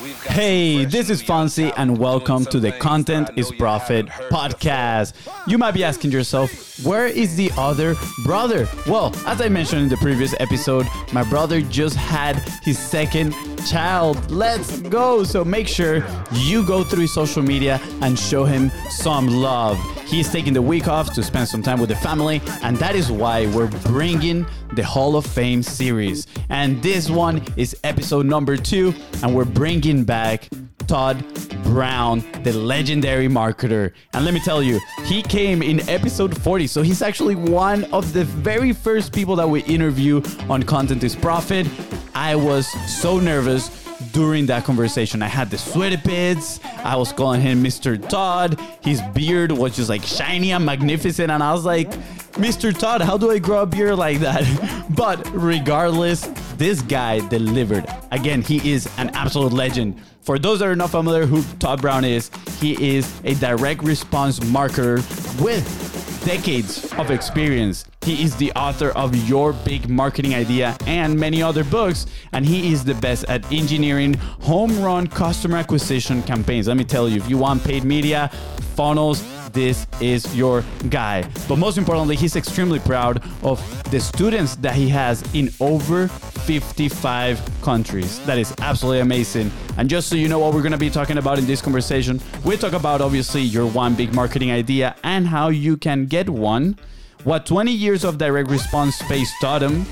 Hey, 0.00 0.86
this 0.86 1.10
is 1.10 1.22
Fonzie, 1.22 1.74
and 1.76 1.98
welcome 1.98 2.46
to 2.46 2.58
the 2.58 2.72
Content 2.72 3.28
is 3.36 3.52
Profit 3.52 4.06
podcast. 4.06 5.12
You 5.46 5.58
might 5.58 5.72
be 5.72 5.84
asking 5.84 6.10
yourself, 6.10 6.82
where 6.82 7.06
is 7.06 7.36
the 7.36 7.52
other 7.58 7.96
brother? 8.24 8.66
Well, 8.86 9.14
as 9.26 9.42
I 9.42 9.50
mentioned 9.50 9.82
in 9.82 9.88
the 9.90 9.98
previous 9.98 10.34
episode, 10.40 10.86
my 11.12 11.22
brother 11.22 11.60
just 11.60 11.96
had 11.96 12.36
his 12.62 12.78
second 12.78 13.34
child. 13.66 14.30
Let's 14.30 14.80
go! 14.82 15.24
So 15.24 15.44
make 15.44 15.68
sure 15.68 16.04
you 16.32 16.66
go 16.66 16.84
through 16.84 17.02
his 17.02 17.14
social 17.14 17.42
media 17.42 17.80
and 18.02 18.18
show 18.18 18.44
him 18.44 18.70
some 18.88 19.28
love. 19.28 19.78
He's 20.06 20.30
taking 20.30 20.52
the 20.52 20.62
week 20.62 20.88
off 20.88 21.12
to 21.14 21.22
spend 21.22 21.48
some 21.48 21.62
time 21.62 21.78
with 21.78 21.88
the 21.88 21.96
family, 21.96 22.42
and 22.62 22.76
that 22.78 22.96
is 22.96 23.10
why 23.12 23.46
we're 23.46 23.70
bringing 23.84 24.44
the 24.72 24.82
Hall 24.84 25.16
of 25.16 25.24
Fame 25.24 25.62
series. 25.62 26.26
And 26.48 26.82
this 26.82 27.08
one 27.08 27.42
is 27.56 27.76
episode 27.84 28.26
number 28.26 28.56
two, 28.56 28.94
and 29.22 29.34
we're 29.34 29.44
bringing 29.44 30.04
back 30.04 30.48
Todd 30.90 31.24
Brown, 31.62 32.18
the 32.42 32.52
legendary 32.52 33.28
marketer. 33.28 33.92
And 34.12 34.24
let 34.24 34.34
me 34.34 34.40
tell 34.40 34.60
you, 34.60 34.80
he 35.04 35.22
came 35.22 35.62
in 35.62 35.88
episode 35.88 36.36
40, 36.42 36.66
so 36.66 36.82
he's 36.82 37.00
actually 37.00 37.36
one 37.36 37.84
of 37.92 38.12
the 38.12 38.24
very 38.24 38.72
first 38.72 39.12
people 39.12 39.36
that 39.36 39.48
we 39.48 39.62
interview 39.62 40.20
on 40.48 40.64
Content 40.64 41.04
is 41.04 41.14
Profit. 41.14 41.68
I 42.12 42.34
was 42.34 42.66
so 43.00 43.20
nervous 43.20 43.68
during 44.12 44.46
that 44.46 44.64
conversation. 44.64 45.22
I 45.22 45.28
had 45.28 45.50
the 45.50 45.58
sweaty 45.58 45.96
pits. 45.96 46.60
I 46.84 46.96
was 46.96 47.12
calling 47.12 47.40
him 47.40 47.62
Mr. 47.62 47.96
Todd. 48.08 48.60
His 48.82 49.00
beard 49.14 49.52
was 49.52 49.76
just 49.76 49.88
like 49.88 50.02
shiny 50.02 50.52
and 50.52 50.64
magnificent. 50.64 51.30
And 51.30 51.42
I 51.42 51.52
was 51.52 51.64
like, 51.64 51.90
Mr. 52.32 52.76
Todd, 52.76 53.02
how 53.02 53.16
do 53.16 53.30
I 53.30 53.38
grow 53.38 53.62
a 53.62 53.66
beard 53.66 53.96
like 53.96 54.20
that? 54.20 54.86
but 54.90 55.28
regardless, 55.32 56.22
this 56.56 56.82
guy 56.82 57.26
delivered. 57.28 57.86
Again, 58.10 58.42
he 58.42 58.72
is 58.72 58.88
an 58.98 59.10
absolute 59.10 59.52
legend. 59.52 60.00
For 60.22 60.38
those 60.38 60.60
that 60.60 60.68
are 60.68 60.76
not 60.76 60.90
familiar 60.90 61.26
who 61.26 61.42
Todd 61.58 61.80
Brown 61.80 62.04
is, 62.04 62.30
he 62.60 62.96
is 62.96 63.20
a 63.24 63.34
direct 63.34 63.82
response 63.82 64.38
marketer 64.40 64.96
with 65.42 66.09
decades 66.24 66.92
of 66.94 67.10
experience. 67.10 67.84
He 68.02 68.22
is 68.22 68.36
the 68.36 68.52
author 68.52 68.90
of 68.90 69.14
Your 69.28 69.52
Big 69.52 69.88
Marketing 69.88 70.34
Idea 70.34 70.76
and 70.86 71.18
many 71.18 71.42
other 71.42 71.64
books, 71.64 72.06
and 72.32 72.46
he 72.46 72.72
is 72.72 72.84
the 72.84 72.94
best 72.94 73.24
at 73.28 73.50
engineering 73.52 74.14
home 74.14 74.80
run 74.82 75.06
customer 75.06 75.58
acquisition 75.58 76.22
campaigns. 76.22 76.68
Let 76.68 76.76
me 76.76 76.84
tell 76.84 77.08
you, 77.08 77.16
if 77.16 77.28
you 77.28 77.38
want 77.38 77.64
paid 77.64 77.84
media, 77.84 78.28
funnels, 78.74 79.22
this 79.52 79.86
is 80.00 80.34
your 80.36 80.64
guy. 80.88 81.28
But 81.48 81.56
most 81.56 81.78
importantly, 81.78 82.16
he's 82.16 82.36
extremely 82.36 82.78
proud 82.78 83.22
of 83.42 83.60
the 83.90 84.00
students 84.00 84.56
that 84.56 84.74
he 84.74 84.88
has 84.88 85.22
in 85.34 85.52
over 85.60 86.08
55 86.08 87.40
countries. 87.62 88.24
That 88.26 88.38
is 88.38 88.54
absolutely 88.60 89.00
amazing. 89.00 89.50
And 89.76 89.88
just 89.88 90.08
so 90.08 90.16
you 90.16 90.28
know 90.28 90.38
what 90.38 90.54
we're 90.54 90.62
going 90.62 90.72
to 90.72 90.78
be 90.78 90.90
talking 90.90 91.18
about 91.18 91.38
in 91.38 91.46
this 91.46 91.62
conversation, 91.62 92.20
we 92.44 92.56
talk 92.56 92.72
about 92.72 93.00
obviously 93.00 93.42
your 93.42 93.66
one 93.66 93.94
big 93.94 94.14
marketing 94.14 94.50
idea 94.50 94.96
and 95.04 95.26
how 95.26 95.48
you 95.48 95.76
can 95.76 96.06
get 96.06 96.28
one, 96.28 96.78
what 97.24 97.46
20 97.46 97.70
years 97.70 98.04
of 98.04 98.18
direct 98.18 98.50
response 98.50 98.96
space 98.96 99.32
taught 99.40 99.62
him, 99.62 99.84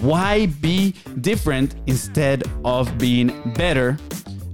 why 0.00 0.46
be 0.46 0.94
different 1.20 1.74
instead 1.86 2.42
of 2.64 2.96
being 2.98 3.52
better, 3.52 3.98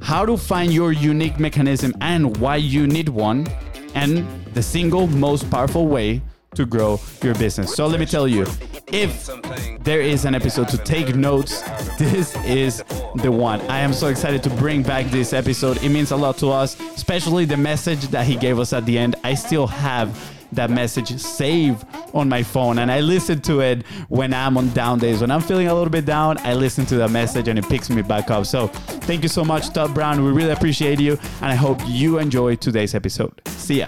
how 0.00 0.24
to 0.24 0.36
find 0.36 0.72
your 0.72 0.92
unique 0.92 1.38
mechanism 1.38 1.94
and 2.00 2.36
why 2.38 2.56
you 2.56 2.86
need 2.86 3.08
one 3.08 3.46
and 3.94 4.26
the 4.54 4.62
single 4.62 5.06
most 5.06 5.50
powerful 5.50 5.86
way 5.86 6.22
to 6.54 6.66
grow 6.66 6.98
your 7.22 7.34
business. 7.34 7.74
So 7.74 7.86
let 7.86 8.00
me 8.00 8.06
tell 8.06 8.26
you, 8.26 8.46
if 8.88 9.28
there 9.84 10.00
is 10.00 10.24
an 10.24 10.34
episode 10.34 10.68
to 10.68 10.78
take 10.78 11.14
notes, 11.14 11.62
this 11.98 12.34
is 12.44 12.82
the 13.16 13.30
one. 13.30 13.60
I 13.62 13.78
am 13.80 13.92
so 13.92 14.08
excited 14.08 14.42
to 14.44 14.50
bring 14.50 14.82
back 14.82 15.06
this 15.06 15.32
episode. 15.32 15.82
It 15.82 15.90
means 15.90 16.10
a 16.10 16.16
lot 16.16 16.38
to 16.38 16.48
us, 16.48 16.78
especially 16.96 17.44
the 17.44 17.56
message 17.56 18.00
that 18.08 18.26
he 18.26 18.36
gave 18.36 18.58
us 18.58 18.72
at 18.72 18.86
the 18.86 18.98
end. 18.98 19.16
I 19.24 19.34
still 19.34 19.66
have 19.66 20.18
that 20.52 20.70
message 20.70 21.14
saved 21.20 21.84
on 22.14 22.28
my 22.28 22.42
phone 22.42 22.78
and 22.78 22.90
I 22.90 23.00
listen 23.00 23.40
to 23.42 23.60
it 23.60 23.86
when 24.08 24.32
I'm 24.32 24.56
on 24.56 24.70
down 24.70 24.98
days. 24.98 25.20
When 25.20 25.30
I'm 25.30 25.42
feeling 25.42 25.68
a 25.68 25.74
little 25.74 25.90
bit 25.90 26.06
down, 26.06 26.38
I 26.38 26.54
listen 26.54 26.86
to 26.86 26.96
that 26.96 27.10
message 27.10 27.48
and 27.48 27.58
it 27.58 27.68
picks 27.68 27.90
me 27.90 28.00
back 28.00 28.30
up. 28.30 28.46
So 28.46 28.68
thank 28.68 29.22
you 29.22 29.28
so 29.28 29.44
much, 29.44 29.70
Todd 29.70 29.94
Brown. 29.94 30.24
We 30.24 30.30
really 30.30 30.52
appreciate 30.52 31.00
you 31.00 31.18
and 31.42 31.52
I 31.52 31.54
hope 31.54 31.80
you 31.86 32.18
enjoy 32.18 32.56
today's 32.56 32.94
episode. 32.94 33.42
See 33.68 33.80
ya. 33.80 33.86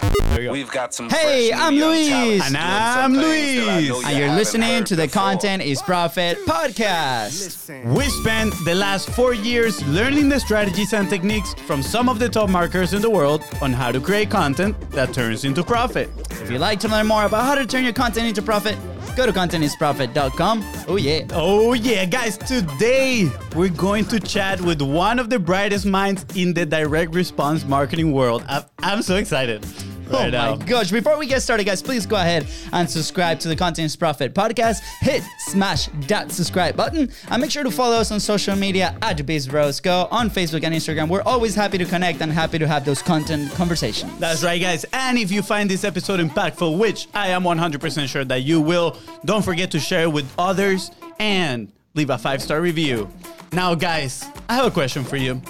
We've 0.52 0.70
got 0.70 0.92
some 0.92 1.08
Hey, 1.08 1.50
I'm 1.54 1.72
young 1.72 1.88
Luis. 1.88 2.46
And 2.46 2.54
I'm 2.54 3.14
some 3.14 3.22
things 3.22 3.64
that 3.64 3.70
I 3.70 3.78
Luis. 3.78 3.86
And 3.86 3.86
you 3.86 4.02
ah, 4.04 4.10
you're 4.10 4.34
listening 4.34 4.84
to 4.84 4.94
the 4.94 5.06
before. 5.06 5.22
Content 5.22 5.62
is 5.62 5.80
Profit 5.80 6.36
podcast. 6.44 7.94
We 7.96 8.04
spent 8.10 8.52
the 8.66 8.74
last 8.74 9.08
four 9.08 9.32
years 9.32 9.82
learning 9.86 10.28
the 10.28 10.38
strategies 10.38 10.92
and 10.92 11.08
techniques 11.08 11.54
from 11.66 11.82
some 11.82 12.10
of 12.10 12.18
the 12.18 12.28
top 12.28 12.50
marketers 12.50 12.92
in 12.92 13.00
the 13.00 13.08
world 13.08 13.42
on 13.62 13.72
how 13.72 13.90
to 13.90 14.00
create 14.02 14.28
content 14.28 14.78
that 14.90 15.14
turns 15.14 15.46
into 15.46 15.64
profit. 15.64 16.10
If 16.30 16.50
you'd 16.50 16.60
like 16.60 16.78
to 16.80 16.88
learn 16.88 17.06
more 17.06 17.24
about 17.24 17.46
how 17.46 17.54
to 17.54 17.64
turn 17.64 17.82
your 17.82 17.94
content 17.94 18.26
into 18.26 18.42
profit, 18.42 18.76
go 19.16 19.26
to 19.26 19.32
contentisprofit.com. 19.32 20.64
Oh, 20.88 20.96
yeah. 20.96 21.26
Oh, 21.32 21.72
yeah, 21.74 22.04
guys, 22.04 22.36
today 22.38 23.30
we're 23.54 23.68
going 23.68 24.04
to 24.06 24.20
chat 24.20 24.60
with 24.60 24.82
one 24.82 25.18
of 25.18 25.30
the 25.30 25.38
brightest 25.38 25.86
minds 25.86 26.24
in 26.34 26.54
the 26.54 26.66
direct 26.66 27.14
response 27.14 27.64
marketing 27.64 28.12
world. 28.12 28.44
I'm, 28.78 29.02
so 29.02 29.16
excited. 29.16 29.64
Oh 30.12 30.14
Right 30.24 30.32
now. 30.32 30.56
my 30.56 30.64
gosh. 30.64 30.90
Before 30.90 31.16
we 31.18 31.26
get 31.26 31.40
started, 31.42 31.64
guys, 31.64 31.82
please 31.82 32.04
go 32.06 32.16
ahead 32.16 32.46
and 32.72 32.88
subscribe 32.90 33.38
to 33.40 33.48
the 33.48 33.54
Content 33.56 33.96
Profit 33.98 34.34
podcast. 34.34 34.80
Hit 35.00 35.22
smash 35.38 35.86
that 36.08 36.32
subscribe 36.32 36.76
button 36.76 37.10
and 37.28 37.40
make 37.40 37.50
sure 37.50 37.62
to 37.64 37.70
follow 37.70 37.96
us 37.96 38.10
on 38.10 38.18
social 38.20 38.56
media 38.56 38.96
at 39.02 39.18
BizBrosGo 39.18 40.08
on 40.10 40.28
Facebook 40.30 40.64
and 40.64 40.74
Instagram. 40.74 41.08
We're 41.08 41.22
always 41.22 41.54
happy 41.54 41.78
to 41.78 41.84
connect 41.84 42.20
and 42.20 42.32
happy 42.32 42.58
to 42.58 42.66
have 42.66 42.84
those 42.84 43.02
content 43.02 43.52
conversations. 43.52 44.12
That's 44.18 44.42
right, 44.42 44.60
guys. 44.60 44.84
And 44.92 45.16
if 45.18 45.30
you 45.30 45.42
find 45.42 45.70
this 45.70 45.84
episode 45.84 46.20
impactful, 46.20 46.78
which 46.78 47.08
I 47.14 47.28
am 47.28 47.44
100% 47.44 48.08
sure 48.08 48.24
that 48.24 48.42
you 48.42 48.60
will, 48.60 48.96
don't 49.24 49.44
forget 49.44 49.70
to 49.72 49.78
share 49.80 50.02
it 50.02 50.12
with 50.12 50.30
others 50.38 50.90
and 51.18 51.70
leave 51.94 52.10
a 52.10 52.18
five 52.18 52.42
star 52.42 52.60
review. 52.60 53.08
Now, 53.52 53.74
guys, 53.74 54.24
I 54.48 54.54
have 54.54 54.66
a 54.66 54.70
question 54.70 55.04
for 55.04 55.16
you. 55.16 55.40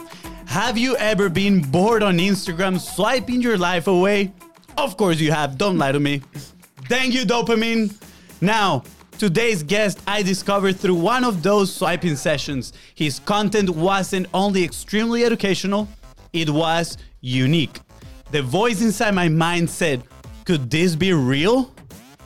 Have 0.46 0.76
you 0.76 0.96
ever 0.96 1.28
been 1.28 1.60
bored 1.62 2.02
on 2.02 2.18
Instagram 2.18 2.80
swiping 2.80 3.40
your 3.40 3.56
life 3.56 3.86
away? 3.86 4.32
Of 4.80 4.96
course 4.96 5.20
you 5.20 5.30
have. 5.30 5.58
Don't 5.58 5.76
lie 5.76 5.92
to 5.92 6.00
me. 6.00 6.22
Thank 6.88 7.12
you, 7.12 7.24
dopamine. 7.26 7.92
Now, 8.40 8.82
today's 9.18 9.62
guest 9.62 10.00
I 10.06 10.22
discovered 10.22 10.80
through 10.80 10.94
one 10.94 11.22
of 11.22 11.42
those 11.42 11.70
swiping 11.72 12.16
sessions. 12.16 12.72
His 12.94 13.18
content 13.18 13.68
wasn't 13.68 14.28
only 14.32 14.64
extremely 14.64 15.22
educational, 15.22 15.86
it 16.32 16.48
was 16.48 16.96
unique. 17.20 17.78
The 18.30 18.40
voice 18.40 18.80
inside 18.80 19.14
my 19.14 19.28
mind 19.28 19.68
said, 19.68 20.02
Could 20.46 20.70
this 20.70 20.96
be 20.96 21.12
real? 21.12 21.74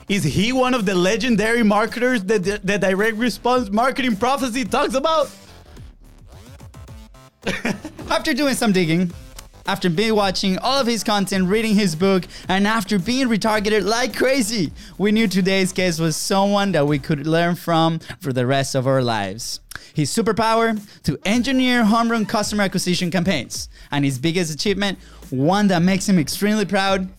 Is 0.07 0.23
he 0.23 0.53
one 0.53 0.73
of 0.73 0.85
the 0.85 0.95
legendary 0.95 1.61
marketers 1.63 2.23
that 2.23 2.45
the, 2.45 2.61
the 2.63 2.77
direct 2.77 3.17
response 3.17 3.69
marketing 3.69 4.15
prophecy 4.15 4.63
talks 4.63 4.93
about? 4.93 5.29
After 8.09 8.33
doing 8.33 8.55
some 8.55 8.71
digging, 8.71 9.11
after 9.65 9.89
being 9.89 10.15
watching 10.15 10.57
all 10.59 10.79
of 10.79 10.87
his 10.87 11.03
content, 11.03 11.47
reading 11.47 11.75
his 11.75 11.95
book, 11.95 12.25
and 12.47 12.67
after 12.67 12.99
being 12.99 13.27
retargeted 13.27 13.83
like 13.83 14.15
crazy, 14.15 14.71
we 14.97 15.11
knew 15.11 15.27
today's 15.27 15.73
guest 15.73 15.99
was 15.99 16.15
someone 16.15 16.71
that 16.73 16.85
we 16.85 16.99
could 16.99 17.25
learn 17.25 17.55
from 17.55 17.99
for 18.19 18.31
the 18.31 18.45
rest 18.45 18.75
of 18.75 18.85
our 18.85 19.01
lives. 19.01 19.59
His 19.93 20.15
superpower 20.15 20.79
to 21.03 21.17
engineer 21.25 21.83
home 21.83 22.11
run 22.11 22.25
customer 22.25 22.63
acquisition 22.63 23.09
campaigns, 23.09 23.69
and 23.91 24.05
his 24.05 24.19
biggest 24.19 24.53
achievement, 24.53 24.99
one 25.29 25.67
that 25.69 25.81
makes 25.81 26.07
him 26.07 26.19
extremely 26.19 26.65
proud, 26.65 27.09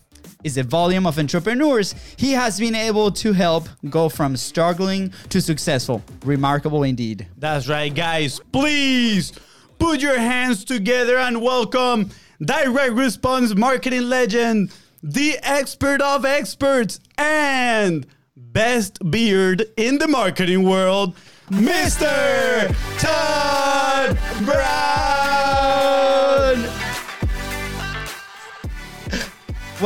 is 0.44 0.54
the 0.54 0.62
volume 0.62 1.06
of 1.06 1.18
entrepreneurs 1.18 1.94
he 2.16 2.32
has 2.32 2.60
been 2.60 2.74
able 2.76 3.10
to 3.10 3.32
help 3.32 3.68
go 3.90 4.08
from 4.08 4.36
struggling 4.36 5.12
to 5.30 5.40
successful. 5.40 6.02
Remarkable 6.24 6.84
indeed. 6.84 7.26
That's 7.36 7.66
right, 7.66 7.92
guys. 7.92 8.38
Please 8.52 9.32
put 9.78 10.00
your 10.00 10.18
hands 10.18 10.64
together 10.64 11.18
and 11.18 11.42
welcome 11.42 12.10
direct 12.44 12.92
response 12.94 13.54
marketing 13.54 14.08
legend, 14.08 14.72
the 15.02 15.38
expert 15.42 16.00
of 16.00 16.24
experts, 16.24 17.00
and 17.18 18.06
best 18.36 18.98
beard 19.10 19.66
in 19.76 19.98
the 19.98 20.08
marketing 20.08 20.62
world, 20.62 21.14
Mr. 21.50 22.74
Todd 22.98 24.18
Brown. 24.44 25.85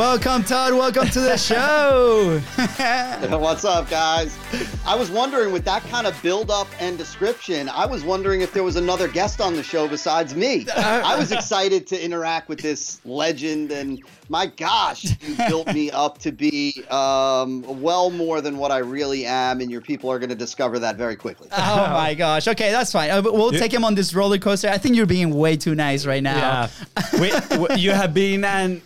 Welcome, 0.01 0.43
Todd. 0.43 0.73
Welcome 0.73 1.09
to 1.09 1.19
the 1.19 1.37
show. 1.37 2.39
What's 3.37 3.63
up, 3.63 3.87
guys? 3.87 4.35
I 4.83 4.95
was 4.95 5.11
wondering, 5.11 5.53
with 5.53 5.63
that 5.65 5.83
kind 5.83 6.07
of 6.07 6.19
build 6.23 6.49
up 6.49 6.67
and 6.79 6.97
description, 6.97 7.69
I 7.69 7.85
was 7.85 8.03
wondering 8.03 8.41
if 8.41 8.51
there 8.51 8.63
was 8.63 8.77
another 8.77 9.07
guest 9.07 9.39
on 9.39 9.53
the 9.53 9.61
show 9.61 9.87
besides 9.87 10.33
me. 10.33 10.65
I 10.75 11.15
was 11.19 11.31
excited 11.31 11.85
to 11.85 12.03
interact 12.03 12.49
with 12.49 12.61
this 12.61 12.99
legend, 13.05 13.71
and 13.71 14.01
my 14.27 14.47
gosh, 14.47 15.05
you 15.21 15.35
built 15.47 15.71
me 15.71 15.91
up 15.91 16.17
to 16.21 16.31
be 16.31 16.83
um, 16.89 17.61
well 17.79 18.09
more 18.09 18.41
than 18.41 18.57
what 18.57 18.71
I 18.71 18.79
really 18.79 19.27
am, 19.27 19.61
and 19.61 19.69
your 19.69 19.81
people 19.81 20.11
are 20.11 20.17
going 20.17 20.31
to 20.31 20.35
discover 20.35 20.79
that 20.79 20.95
very 20.95 21.15
quickly. 21.15 21.47
oh 21.51 21.75
my 21.91 22.15
gosh. 22.15 22.47
Okay, 22.47 22.71
that's 22.71 22.91
fine. 22.91 23.11
Uh, 23.11 23.21
We'll 23.23 23.51
take 23.51 23.71
him 23.71 23.85
on 23.85 23.93
this 23.93 24.15
roller 24.15 24.39
coaster. 24.39 24.67
I 24.69 24.79
think 24.79 24.95
you're 24.95 25.05
being 25.05 25.29
way 25.29 25.57
too 25.57 25.75
nice 25.75 26.07
right 26.07 26.23
now. 26.23 26.69
Yeah. 26.97 27.19
we, 27.21 27.31
we- 27.59 27.75
you 27.75 27.91
have 27.91 28.15
been 28.15 28.43
an 28.43 28.81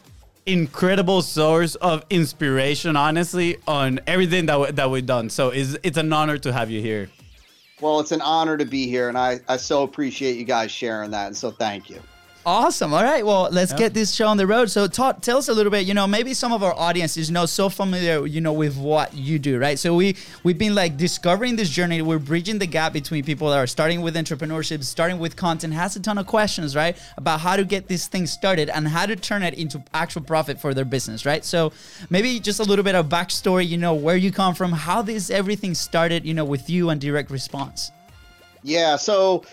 incredible 0.46 1.22
source 1.22 1.76
of 1.76 2.06
inspiration, 2.10 2.96
honestly, 2.96 3.58
on 3.68 4.00
everything 4.08 4.46
that, 4.46 4.54
w- 4.54 4.72
that 4.72 4.90
we've 4.90 5.06
done. 5.06 5.30
So 5.30 5.50
it's, 5.50 5.78
it's 5.84 5.98
an 5.98 6.12
honor 6.14 6.38
to 6.40 6.54
have 6.54 6.70
you 6.70 6.82
here. 6.82 7.10
Well, 7.82 8.00
it's 8.00 8.12
an 8.12 8.22
honor 8.22 8.58
to 8.58 8.66
be 8.66 8.88
here, 8.88 9.10
and 9.10 9.18
I, 9.18 9.40
I 9.50 9.58
so 9.58 9.84
appreciate 9.84 10.38
you 10.38 10.46
guys 10.46 10.72
sharing 10.72 11.12
that, 11.12 11.28
and 11.28 11.36
so 11.36 11.52
thank 11.52 11.90
you. 11.90 12.00
Awesome. 12.48 12.94
All 12.94 13.04
right. 13.04 13.26
Well, 13.26 13.50
let's 13.52 13.74
get 13.74 13.96
this 13.96 14.14
show 14.14 14.28
on 14.28 14.38
the 14.38 14.46
road. 14.46 14.70
So, 14.70 14.86
Todd, 14.86 15.24
tell 15.24 15.40
us 15.40 15.48
a 15.48 15.54
little 15.54 15.72
bit. 15.72 15.88
You 15.88 15.96
know, 15.96 16.06
maybe 16.06 16.36
some 16.36 16.54
of 16.54 16.62
our 16.62 16.76
audience 16.76 17.18
is 17.18 17.32
not 17.32 17.50
so 17.50 17.70
familiar, 17.70 18.28
you 18.28 18.40
know, 18.40 18.54
with 18.54 18.78
what 18.78 19.16
you 19.16 19.40
do, 19.40 19.58
right? 19.58 19.80
So 19.80 19.96
we 19.96 20.16
we've 20.44 20.58
been 20.58 20.76
like 20.76 20.96
discovering 20.96 21.56
this 21.56 21.72
journey. 21.72 22.04
We're 22.04 22.20
bridging 22.20 22.60
the 22.60 22.68
gap 22.68 22.94
between 22.94 23.24
people 23.24 23.50
that 23.50 23.58
are 23.58 23.66
starting 23.66 24.02
with 24.02 24.16
entrepreneurship, 24.16 24.84
starting 24.84 25.18
with 25.18 25.36
content, 25.36 25.74
has 25.74 25.96
a 25.96 26.00
ton 26.00 26.20
of 26.20 26.28
questions, 26.28 26.76
right, 26.76 26.96
about 27.18 27.40
how 27.40 27.56
to 27.56 27.66
get 27.66 27.88
this 27.88 28.06
thing 28.06 28.28
started 28.28 28.70
and 28.70 28.88
how 28.88 29.08
to 29.08 29.16
turn 29.16 29.42
it 29.42 29.56
into 29.56 29.84
actual 29.96 30.22
profit 30.22 30.62
for 30.62 30.76
their 30.76 30.86
business, 30.86 31.26
right? 31.26 31.44
So 31.44 31.74
maybe 32.12 32.40
just 32.40 32.60
a 32.60 32.64
little 32.64 32.86
bit 32.86 32.94
of 32.94 33.10
backstory. 33.10 33.68
You 33.68 33.80
know, 33.80 33.96
where 33.96 34.18
you 34.18 34.32
come 34.32 34.54
from, 34.54 34.72
how 34.72 35.02
this 35.02 35.32
everything 35.32 35.74
started, 35.74 36.24
you 36.28 36.36
know, 36.36 36.46
with 36.46 36.70
you 36.70 36.92
and 36.92 37.02
direct 37.02 37.32
response. 37.32 37.92
Yeah, 38.62 38.98
so 38.98 39.46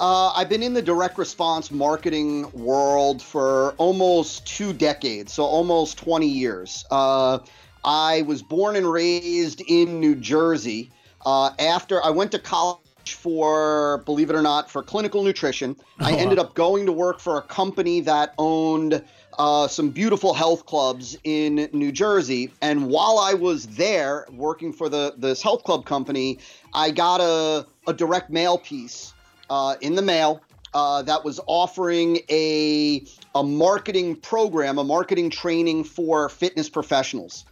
uh, 0.00 0.32
I've 0.34 0.48
been 0.48 0.62
in 0.62 0.72
the 0.72 0.80
direct 0.80 1.18
response 1.18 1.70
marketing 1.70 2.50
world 2.52 3.20
for 3.20 3.72
almost 3.76 4.46
two 4.46 4.72
decades, 4.72 5.34
so 5.34 5.44
almost 5.44 5.98
20 5.98 6.26
years. 6.26 6.86
Uh, 6.90 7.40
I 7.84 8.22
was 8.22 8.40
born 8.40 8.76
and 8.76 8.90
raised 8.90 9.60
in 9.60 10.00
New 10.00 10.16
Jersey. 10.16 10.90
Uh, 11.24 11.50
after 11.58 12.02
I 12.02 12.08
went 12.08 12.32
to 12.32 12.38
college 12.38 12.80
for, 13.08 13.98
believe 14.06 14.30
it 14.30 14.36
or 14.36 14.40
not, 14.40 14.70
for 14.70 14.82
clinical 14.82 15.22
nutrition, 15.22 15.76
I 16.00 16.14
ended 16.14 16.38
up 16.38 16.54
going 16.54 16.86
to 16.86 16.92
work 16.92 17.20
for 17.20 17.36
a 17.36 17.42
company 17.42 18.00
that 18.00 18.32
owned 18.38 19.04
uh, 19.38 19.68
some 19.68 19.90
beautiful 19.90 20.32
health 20.32 20.64
clubs 20.64 21.18
in 21.24 21.68
New 21.74 21.92
Jersey. 21.92 22.50
And 22.62 22.88
while 22.88 23.18
I 23.18 23.34
was 23.34 23.66
there 23.66 24.26
working 24.32 24.72
for 24.72 24.88
the 24.88 25.12
this 25.18 25.42
health 25.42 25.64
club 25.64 25.84
company, 25.84 26.38
I 26.72 26.90
got 26.90 27.20
a, 27.20 27.66
a 27.86 27.92
direct 27.92 28.30
mail 28.30 28.56
piece 28.56 29.12
uh, 29.50 29.74
in 29.80 29.94
the 29.96 30.02
mail 30.02 30.40
uh, 30.72 31.02
that 31.02 31.24
was 31.24 31.40
offering 31.46 32.20
a 32.30 33.04
a 33.34 33.42
marketing 33.42 34.16
program, 34.16 34.78
a 34.78 34.84
marketing 34.84 35.28
training 35.30 35.84
for 35.84 36.28
fitness 36.28 36.68
professionals. 36.68 37.44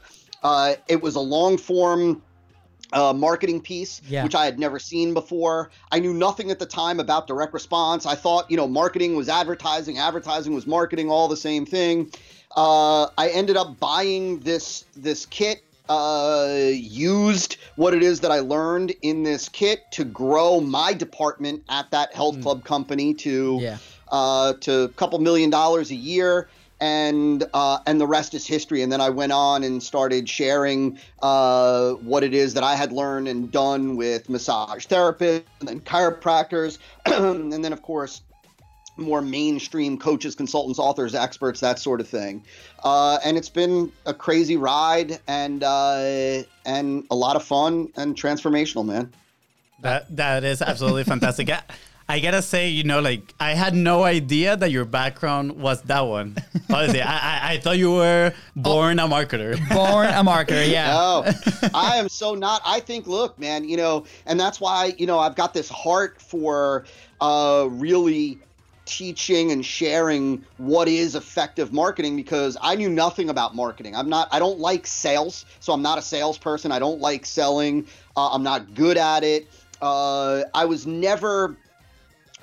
Uh, 0.43 0.75
it 0.89 1.03
was 1.03 1.17
a 1.17 1.21
long 1.21 1.59
form 1.59 2.23
uh, 2.93 3.13
marketing 3.13 3.61
piece, 3.61 4.01
Yeah. 4.09 4.25
which 4.25 4.35
I 4.35 4.45
had 4.47 4.59
never 4.59 4.79
seen 4.79 5.13
before. 5.13 5.71
I 5.93 5.99
knew 5.99 6.15
nothing 6.15 6.51
at 6.51 6.59
the 6.59 6.67
time 6.67 7.01
about 7.01 7.27
direct 7.27 7.53
response. 7.53 8.07
I 8.07 8.15
thought, 8.15 8.51
you 8.51 8.57
know, 8.57 8.67
marketing 8.67 9.15
was 9.15 9.29
advertising, 9.29 9.99
advertising 9.99 10.55
was 10.55 10.67
marketing, 10.67 11.11
all 11.11 11.29
the 11.29 11.37
same 11.37 11.67
thing. 11.67 12.11
Uh, 12.57 13.09
I 13.19 13.29
ended 13.29 13.57
up 13.57 13.79
buying 13.79 14.39
this 14.41 14.85
this 14.97 15.27
kit. 15.27 15.63
Uh, 15.89 16.69
used 16.73 17.57
what 17.77 17.95
it 17.95 18.03
is 18.03 18.21
that 18.21 18.31
I 18.31 18.41
learned 18.41 18.93
in 19.03 19.23
this 19.23 19.49
kit 19.49 19.91
to 19.93 20.05
grow 20.05 20.61
my 20.61 20.93
department 20.93 21.63
at 21.69 21.91
that 21.93 22.15
health 22.15 22.41
club 22.43 22.65
company 22.65 23.15
to 23.15 23.59
Yeah. 23.61 23.79
uh, 24.11 24.53
to 24.61 24.83
a 24.83 24.89
couple 24.89 25.19
million 25.19 25.51
dollars 25.51 25.91
a 25.91 25.95
year, 25.95 26.49
and 26.81 27.45
uh, 27.55 27.79
and 27.87 28.01
the 28.01 28.07
rest 28.07 28.35
is 28.35 28.47
history. 28.47 28.83
And 28.83 28.93
then 28.93 29.01
I 29.01 29.11
went 29.11 29.33
on 29.33 29.65
and 29.65 29.83
started 29.83 30.29
sharing 30.29 30.99
uh, 31.23 31.93
what 31.95 32.23
it 32.23 32.35
is 32.35 32.55
that 32.55 32.63
I 32.65 32.75
had 32.77 32.93
learned 32.93 33.29
and 33.29 33.51
done 33.51 33.97
with 33.97 34.29
massage 34.29 34.87
therapists 34.87 35.45
and 35.61 35.69
then 35.69 35.81
chiropractors, 35.81 36.79
and 37.07 37.53
then 37.65 37.73
of 37.73 37.83
course 37.83 38.21
more 38.99 39.23
mainstream 39.23 39.97
coaches, 39.99 40.35
consultants, 40.35 40.79
authors, 40.79 41.15
experts, 41.15 41.61
that 41.61 41.79
sort 41.79 42.01
of 42.01 42.09
thing. 42.09 42.43
Uh, 42.85 43.19
and 43.25 43.37
it's 43.37 43.49
been 43.49 43.93
a 44.07 44.15
crazy 44.15 44.57
ride 44.57 45.21
and 45.29 45.63
uh, 45.63 46.43
and 46.67 47.07
a 47.11 47.17
lot 47.17 47.37
of 47.37 47.45
fun 47.45 47.91
and 47.97 48.17
transformational, 48.17 48.85
man. 48.85 49.13
That 49.81 50.15
that 50.17 50.45
is 50.45 50.61
absolutely 50.61 51.05
fantastic. 51.05 51.51
I, 51.51 51.63
I 52.11 52.21
gotta 52.21 52.41
say, 52.41 52.69
you 52.69 52.85
know, 52.85 53.01
like 53.01 53.35
I 53.39 53.53
had 53.53 53.75
no 53.75 54.03
idea 54.03 54.57
that 54.57 54.71
your 54.71 54.87
background 54.87 55.53
was 55.53 55.83
that 55.83 56.01
one. 56.01 56.37
Honestly, 56.71 57.03
I, 57.03 57.17
I 57.17 57.53
I 57.53 57.59
thought 57.59 57.79
you 57.79 57.93
were 57.93 58.33
born 58.57 58.99
a 58.99 59.07
marketer. 59.07 59.57
Born 59.75 60.09
a 60.09 60.25
marketer. 60.25 60.71
Yeah. 60.71 60.89
No, 60.89 61.25
I 61.75 61.97
am 61.97 62.09
so 62.09 62.35
not. 62.35 62.63
I 62.65 62.81
think, 62.81 63.07
look, 63.07 63.39
man, 63.39 63.69
you 63.69 63.77
know, 63.77 64.05
and 64.27 64.41
that's 64.41 64.61
why, 64.61 64.95
you 64.99 65.07
know, 65.07 65.19
I've 65.19 65.35
got 65.35 65.53
this 65.53 65.69
heart 65.69 66.21
for 66.21 66.85
uh, 67.21 67.69
really 67.71 68.39
teaching 68.89 69.53
and 69.53 69.65
sharing 69.65 70.45
what 70.57 70.89
is 70.89 71.15
effective 71.15 71.73
marketing 71.73 72.17
because 72.17 72.57
I 72.61 72.75
knew 72.75 72.89
nothing 72.89 73.29
about 73.31 73.55
marketing. 73.55 73.95
I'm 73.95 74.09
not, 74.09 74.29
I 74.33 74.39
don't 74.41 74.59
like 74.59 74.87
sales, 74.87 75.45
so 75.61 75.73
I'm 75.73 75.83
not 75.83 75.99
a 75.99 76.03
salesperson. 76.03 76.73
I 76.73 76.79
don't 76.81 77.01
like 77.01 77.27
selling. 77.27 77.87
Uh, 78.17 78.31
I'm 78.31 78.43
not 78.43 78.75
good 78.75 78.97
at 78.97 79.23
it. 79.23 79.49
Uh, 79.81 80.43
I 80.55 80.65
was 80.65 80.87
never 80.87 81.57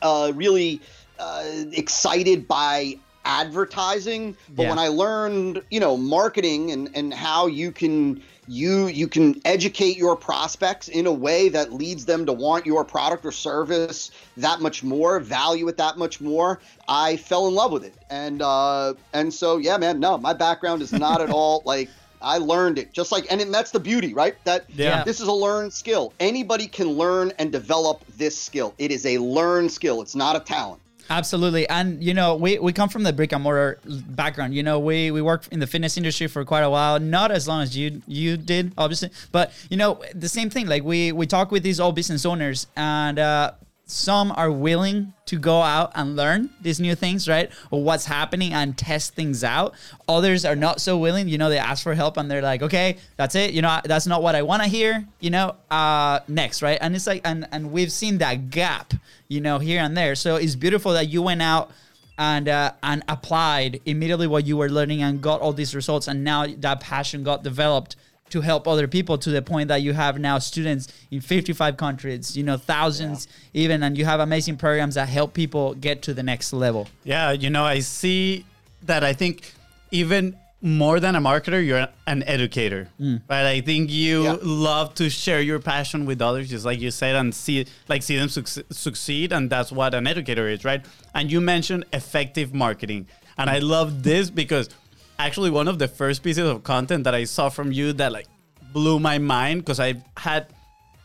uh, 0.02 0.32
really 0.36 0.82
uh, 1.20 1.44
excited 1.74 2.48
by 2.48 3.00
advertising 3.28 4.38
but 4.56 4.64
Yeah. 4.64 4.70
when 4.70 4.78
i 4.78 4.88
learned 4.88 5.60
you 5.72 5.80
know 5.80 5.98
marketing 5.98 6.72
and 6.72 6.92
and 6.94 7.12
how 7.12 7.48
you 7.48 7.72
can 7.72 8.22
you 8.48 8.88
you 8.88 9.08
can 9.08 9.40
educate 9.46 9.98
your 9.98 10.16
prospects 10.16 10.88
in 10.88 11.08
a 11.08 11.12
way 11.12 11.50
that 11.50 11.74
leads 11.74 12.06
them 12.06 12.26
to 12.26 12.34
want 12.34 12.66
your 12.66 12.86
product 12.86 13.26
or 13.26 13.32
service 13.32 14.12
that 14.38 14.62
much 14.62 14.84
more 14.84 15.20
value 15.20 15.68
it 15.68 15.78
that 15.78 15.98
much 15.98 16.22
more 16.22 16.60
i 16.88 17.18
fell 17.18 17.48
in 17.48 17.56
love 17.56 17.72
with 17.72 17.84
it 17.84 17.96
and 18.10 18.42
uh 18.42 18.94
and 19.14 19.34
so 19.34 19.58
yeah 19.58 19.78
man 19.78 20.00
no 20.00 20.18
my 20.18 20.34
background 20.34 20.82
is 20.82 20.92
not 20.94 21.22
at 21.22 21.30
all 21.32 21.64
like 21.66 21.90
I 22.22 22.40
learned 22.40 22.80
it 22.80 22.92
just 22.92 23.12
like, 23.12 23.28
and 23.30 23.40
then 23.40 23.52
that's 23.52 23.70
the 23.72 23.80
beauty, 23.80 24.14
right? 24.14 24.36
That 24.46 24.66
Yeah. 24.70 25.04
this 25.04 25.20
is 25.20 25.28
a 25.28 25.34
learned 25.34 25.74
skill. 25.74 26.14
Anybody 26.20 26.66
can 26.66 26.88
learn 26.88 27.34
and 27.38 27.52
develop 27.52 28.04
this 28.18 28.42
skill. 28.42 28.74
It 28.80 28.92
is 28.92 29.06
a 29.06 29.20
learned 29.20 29.72
skill. 29.72 30.02
It's 30.02 30.16
not 30.16 30.36
a 30.36 30.40
talent. 30.40 30.82
Absolutely. 31.10 31.68
And 31.70 32.04
you 32.04 32.14
know, 32.14 32.36
we, 32.36 32.58
we 32.60 32.74
come 32.74 32.90
from 32.90 33.04
the 33.04 33.14
brick 33.14 33.32
and 33.32 33.44
mortar 33.44 33.80
background. 33.86 34.56
You 34.56 34.64
know, 34.64 34.80
we 34.80 35.12
we 35.12 35.22
worked 35.22 35.50
in 35.50 35.60
the 35.60 35.68
fitness 35.68 35.98
industry 35.98 36.28
for 36.28 36.44
quite 36.46 36.64
a 36.64 36.70
while, 36.70 37.00
not 37.00 37.32
as 37.32 37.48
long 37.48 37.62
as 37.62 37.78
you 37.78 38.02
you 38.08 38.38
did, 38.38 38.74
obviously. 38.78 39.12
But 39.32 39.52
you 39.70 39.78
know, 39.78 40.02
the 40.14 40.30
same 40.30 40.50
thing. 40.50 40.68
Like 40.68 40.84
we 40.84 41.12
we 41.12 41.28
talk 41.28 41.52
with 41.52 41.64
these 41.64 41.80
old 41.80 41.96
business 41.96 42.26
owners 42.26 42.68
and 42.76 43.20
uh 43.20 43.52
some 43.86 44.32
are 44.32 44.52
willing 44.52 45.14
to 45.28 45.38
go 45.38 45.62
out 45.62 45.92
and 45.96 46.16
learn 46.16 46.50
these 46.62 46.80
new 46.80 46.96
things, 46.96 47.28
right? 47.28 47.52
Or 47.70 47.84
what's 47.84 48.06
happening 48.06 48.52
and 48.52 48.76
test 48.76 49.14
things 49.14 49.44
out. 49.44 49.74
Others 50.08 50.44
are 50.44 50.56
not 50.56 50.82
so 50.82 50.98
willing. 50.98 51.28
You 51.28 51.38
know, 51.38 51.50
they 51.50 51.60
ask 51.60 51.84
for 51.84 51.94
help 51.94 52.18
and 52.18 52.30
they're 52.30 52.42
like, 52.42 52.64
okay, 52.64 52.98
that's 53.16 53.36
it. 53.36 53.54
You 53.54 53.62
know, 53.62 53.80
that's 53.86 54.08
not 54.08 54.24
what 54.24 54.34
I 54.34 54.42
want 54.42 54.64
to 54.64 54.68
hear. 54.68 55.06
You 55.20 55.30
know, 55.30 55.56
uh, 55.70 56.20
next, 56.28 56.62
right? 56.62 56.80
And 56.82 56.96
it's 56.96 57.06
like, 57.06 57.22
and 57.26 57.48
and 57.52 57.72
we've 57.72 57.92
seen 57.92 58.18
that 58.20 58.50
gap, 58.50 58.94
you 59.28 59.40
know, 59.40 59.60
here 59.60 59.82
and 59.82 59.96
there. 59.96 60.16
So 60.16 60.36
it's 60.36 60.56
beautiful 60.56 60.94
that 60.94 61.10
you 61.10 61.22
went 61.22 61.42
out 61.42 61.72
and 62.18 62.48
uh, 62.48 62.72
and 62.82 63.04
applied 63.08 63.82
immediately 63.86 64.28
what 64.28 64.46
you 64.46 64.58
were 64.58 64.70
learning 64.70 65.04
and 65.04 65.22
got 65.22 65.42
all 65.42 65.54
these 65.54 65.76
results, 65.76 66.08
and 66.08 66.24
now 66.24 66.48
that 66.48 66.80
passion 66.80 67.24
got 67.24 67.44
developed 67.44 67.96
to 68.30 68.42
help 68.42 68.68
other 68.68 68.88
people 68.88 69.18
to 69.20 69.30
the 69.30 69.42
point 69.42 69.68
that 69.68 69.82
you 69.82 69.94
have 69.94 70.20
now 70.20 70.40
students 70.40 70.88
in 71.12 71.22
55 71.22 71.78
countries, 71.78 72.36
you 72.36 72.44
know, 72.44 72.58
thousands 72.58 73.28
even, 73.54 73.84
and 73.84 73.98
you 73.98 74.06
have 74.06 74.20
amazing 74.20 74.58
programs 74.58 74.96
that 74.96 75.08
help 75.10 75.34
people 75.34 75.74
get 75.76 76.02
to 76.04 76.14
the 76.14 76.24
next 76.24 76.52
level. 76.52 76.88
Yeah, 77.04 77.32
you 77.32 77.50
know, 77.50 77.64
I 77.64 77.80
see 77.80 78.46
that 78.84 79.04
I 79.04 79.14
think 79.14 79.54
even 79.92 80.36
more 80.62 81.00
than 81.00 81.16
a 81.16 81.22
marketer, 81.22 81.64
you're 81.64 81.88
an 82.08 82.24
educator, 82.24 82.90
mm. 83.00 83.22
right? 83.30 83.46
I 83.46 83.62
think 83.62 83.92
you 83.92 84.24
Yeah. 84.24 84.38
love 84.42 84.96
to 84.96 85.10
share 85.12 85.40
your 85.40 85.60
passion 85.60 86.08
with 86.08 86.20
others, 86.22 86.50
just 86.50 86.66
like 86.66 86.80
you 86.80 86.90
said, 86.90 87.16
and 87.16 87.36
see 87.36 87.68
like 87.88 88.02
see 88.02 88.18
them 88.18 88.30
suc- 88.30 88.66
succeed, 88.72 89.32
and 89.32 89.50
that's 89.52 89.72
what 89.72 89.94
an 89.94 90.08
educator 90.08 90.48
is, 90.50 90.66
right? 90.66 90.84
And 91.14 91.32
you 91.32 91.40
mentioned 91.42 91.86
effective 91.94 92.56
marketing, 92.56 93.06
and 93.38 93.50
I 93.52 93.60
love 93.60 94.02
this 94.02 94.32
because 94.32 94.70
actually 95.20 95.50
one 95.50 95.68
of 95.68 95.80
the 95.80 95.88
first 95.88 96.24
pieces 96.24 96.48
of 96.48 96.64
content 96.64 97.04
that 97.06 97.16
I 97.16 97.24
saw 97.24 97.50
from 97.50 97.72
you 97.72 97.94
that 97.94 98.12
like 98.12 98.28
blew 98.74 99.00
my 99.00 99.18
mind 99.18 99.62
because 99.62 99.80
I 99.80 99.96
had 100.18 100.48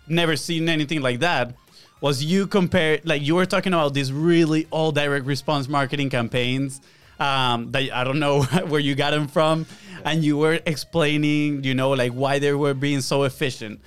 never 0.09 0.37
seen 0.37 0.69
anything 0.69 1.01
like 1.01 1.21
that 1.21 1.55
was 2.01 2.25
you 2.25 2.47
compare 2.47 2.99
like 3.05 3.23
you 3.23 3.35
were 3.35 3.47
talking 3.47 3.73
about 3.75 3.95
these 3.95 4.13
really 4.13 4.67
all 4.71 4.91
direct 4.91 5.27
response 5.27 5.69
marketing 5.69 6.11
campaigns 6.11 6.81
um, 7.21 7.71
that 7.73 7.93
I 7.93 8.03
don't 8.03 8.19
know 8.19 8.43
where 8.69 8.81
you 8.81 8.95
got 8.95 9.11
them 9.11 9.29
from, 9.29 9.67
and 10.05 10.25
you 10.25 10.39
were 10.39 10.59
explaining, 10.67 11.63
you 11.63 11.75
know, 11.75 11.91
like 11.91 12.13
why 12.13 12.39
they 12.39 12.53
were 12.55 12.75
being 12.75 13.03
so 13.03 13.25
efficient. 13.25 13.81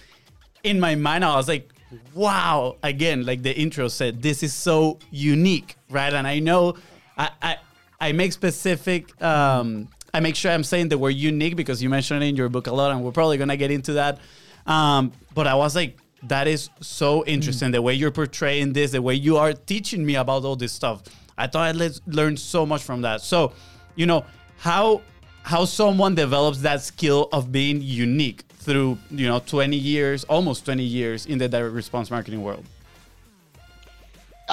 In 0.64 0.80
my 0.80 0.96
mind, 0.96 1.26
I 1.26 1.36
was 1.36 1.48
like, 1.48 1.74
wow! 2.14 2.78
Again, 2.84 3.26
like 3.26 3.42
the 3.42 3.54
intro 3.54 3.88
said, 3.88 4.22
this 4.22 4.44
is 4.44 4.54
so 4.54 5.00
unique, 5.12 5.76
right? 5.90 6.14
And 6.14 6.28
I 6.28 6.40
know 6.40 6.76
I 7.18 7.32
I, 7.42 7.58
I 8.00 8.12
make 8.12 8.32
specific. 8.32 9.20
Um, 9.22 9.90
I 10.14 10.20
make 10.20 10.36
sure 10.36 10.52
I'm 10.52 10.64
saying 10.64 10.90
the 10.90 10.98
word 10.98 11.16
unique 11.16 11.56
because 11.56 11.82
you 11.82 11.90
mentioned 11.90 12.24
it 12.24 12.28
in 12.28 12.36
your 12.36 12.50
book 12.50 12.68
a 12.68 12.74
lot, 12.74 12.92
and 12.92 13.04
we're 13.04 13.12
probably 13.12 13.38
gonna 13.38 13.58
get 13.58 13.72
into 13.72 13.94
that. 13.94 14.20
Um, 14.68 15.12
but 15.34 15.48
I 15.48 15.56
was 15.56 15.76
like, 15.76 15.98
that 16.24 16.48
is 16.48 16.70
so 16.82 17.26
interesting 17.26 17.72
the 17.72 17.82
way 17.82 17.96
you're 17.96 18.12
portraying 18.12 18.74
this, 18.74 18.92
the 18.92 19.02
way 19.02 19.16
you 19.16 19.38
are 19.38 19.54
teaching 19.54 20.06
me 20.06 20.16
about 20.16 20.46
all 20.46 20.56
this 20.56 20.72
stuff. 20.72 21.04
I 21.38 21.48
thought 21.48 21.68
I 21.68 21.72
le- 21.72 21.90
learned 22.06 22.40
so 22.40 22.66
much 22.66 22.84
from 22.84 23.02
that. 23.02 23.22
So, 23.22 23.54
you 23.96 24.06
know, 24.06 24.24
how 24.58 25.02
how 25.42 25.66
someone 25.66 26.16
develops 26.16 26.60
that 26.62 26.82
skill 26.82 27.28
of 27.34 27.52
being 27.52 27.82
unique 27.82 28.44
through 28.60 28.98
you 29.10 29.28
know 29.28 29.40
20 29.40 29.76
years, 29.76 30.24
almost 30.26 30.64
20 30.66 30.84
years 30.84 31.26
in 31.26 31.40
the 31.40 31.50
direct 31.50 31.74
response 31.74 32.12
marketing 32.12 32.44
world. 32.44 32.66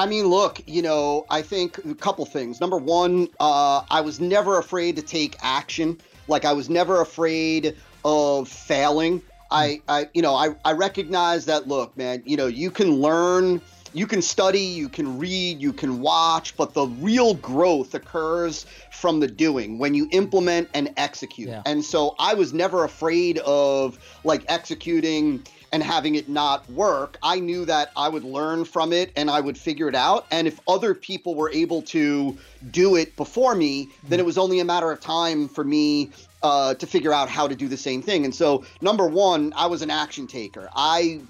I 0.00 0.06
mean, 0.06 0.28
look, 0.28 0.62
you 0.66 0.80
know, 0.80 1.26
I 1.28 1.42
think 1.42 1.76
a 1.84 1.94
couple 1.94 2.24
things. 2.24 2.58
Number 2.58 2.78
one, 2.78 3.28
uh, 3.38 3.82
I 3.90 4.00
was 4.00 4.18
never 4.18 4.58
afraid 4.58 4.96
to 4.96 5.02
take 5.02 5.36
action. 5.42 6.00
Like 6.26 6.46
I 6.46 6.54
was 6.54 6.70
never 6.70 7.02
afraid 7.02 7.76
of 8.02 8.48
failing. 8.48 9.20
I, 9.50 9.82
I, 9.88 10.08
you 10.14 10.22
know, 10.22 10.34
I, 10.34 10.56
I 10.64 10.72
recognize 10.72 11.44
that. 11.44 11.68
Look, 11.68 11.94
man, 11.98 12.22
you 12.24 12.38
know, 12.38 12.46
you 12.46 12.70
can 12.70 12.92
learn, 12.92 13.60
you 13.92 14.06
can 14.06 14.22
study, 14.22 14.60
you 14.60 14.88
can 14.88 15.18
read, 15.18 15.60
you 15.60 15.74
can 15.74 16.00
watch, 16.00 16.56
but 16.56 16.72
the 16.72 16.86
real 16.86 17.34
growth 17.34 17.92
occurs 17.92 18.64
from 18.92 19.20
the 19.20 19.26
doing 19.26 19.78
when 19.78 19.92
you 19.92 20.08
implement 20.12 20.70
and 20.72 20.94
execute. 20.96 21.50
Yeah. 21.50 21.60
And 21.66 21.84
so 21.84 22.14
I 22.18 22.32
was 22.32 22.54
never 22.54 22.84
afraid 22.84 23.36
of 23.40 23.98
like 24.24 24.44
executing 24.48 25.44
and 25.72 25.82
having 25.82 26.14
it 26.14 26.28
not 26.28 26.68
work, 26.70 27.18
I 27.22 27.40
knew 27.40 27.64
that 27.64 27.92
I 27.96 28.08
would 28.08 28.24
learn 28.24 28.64
from 28.64 28.92
it 28.92 29.12
and 29.16 29.30
I 29.30 29.40
would 29.40 29.56
figure 29.56 29.88
it 29.88 29.94
out. 29.94 30.26
And 30.30 30.46
if 30.48 30.60
other 30.66 30.94
people 30.94 31.34
were 31.34 31.50
able 31.50 31.82
to 31.82 32.36
do 32.70 32.96
it 32.96 33.14
before 33.16 33.54
me, 33.54 33.88
then 34.08 34.18
hmm. 34.18 34.24
it 34.24 34.26
was 34.26 34.38
only 34.38 34.60
a 34.60 34.64
matter 34.64 34.90
of 34.90 35.00
time 35.00 35.48
for 35.48 35.64
me 35.64 36.10
uh, 36.42 36.74
to 36.74 36.86
figure 36.86 37.12
out 37.12 37.28
how 37.28 37.46
to 37.46 37.54
do 37.54 37.68
the 37.68 37.76
same 37.76 38.02
thing. 38.02 38.24
And 38.24 38.34
so, 38.34 38.64
number 38.80 39.06
one, 39.06 39.52
I 39.56 39.66
was 39.66 39.82
an 39.82 39.90
action 39.90 40.26
taker. 40.26 40.70
I, 40.74 41.22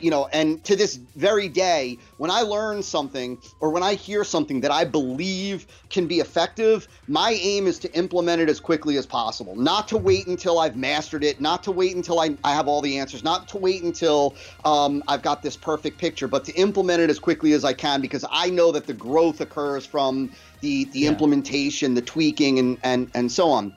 you 0.00 0.10
know, 0.10 0.28
and 0.32 0.62
to 0.64 0.74
this 0.76 0.96
very 1.14 1.48
day, 1.48 1.98
when 2.16 2.30
I 2.30 2.42
learn 2.42 2.82
something 2.82 3.38
or 3.60 3.70
when 3.70 3.82
I 3.82 3.94
hear 3.94 4.24
something 4.24 4.60
that 4.62 4.70
I 4.70 4.84
believe 4.84 5.66
can 5.90 6.06
be 6.08 6.20
effective, 6.20 6.88
my 7.06 7.32
aim 7.40 7.66
is 7.66 7.78
to 7.80 7.96
implement 7.96 8.40
it 8.42 8.48
as 8.50 8.60
quickly 8.60 8.96
as 8.96 9.06
possible. 9.06 9.54
Not 9.56 9.88
to 9.88 9.96
wait 9.96 10.26
until 10.26 10.58
I've 10.58 10.76
mastered 10.76 11.22
it, 11.24 11.40
not 11.40 11.62
to 11.64 11.72
wait 11.72 11.94
until 11.94 12.18
I, 12.18 12.36
I 12.42 12.54
have 12.54 12.66
all 12.68 12.80
the 12.82 12.98
answers, 12.98 13.22
not 13.22 13.48
to 13.48 13.58
wait 13.58 13.82
until 13.84 14.36
um, 14.64 15.02
I've 15.06 15.22
got 15.22 15.42
this 15.42 15.56
perfect 15.56 16.00
picture, 16.00 16.28
but 16.28 16.44
to 16.44 16.52
implement 16.54 17.00
it 17.02 17.10
as 17.10 17.18
quickly 17.18 17.52
as 17.52 17.64
I 17.64 17.72
can 17.72 18.00
because 18.00 18.24
I 18.30 18.50
know 18.50 18.72
that 18.72 18.86
the 18.86 18.94
growth 18.94 19.40
occurs 19.40 19.86
from 19.86 20.30
the 20.60 20.84
the 20.92 21.00
Yeah. 21.00 21.10
implementation, 21.10 21.94
the 21.94 22.02
tweaking, 22.02 22.58
and 22.58 22.78
and 22.82 23.10
and 23.14 23.30
so 23.30 23.50
on. 23.50 23.72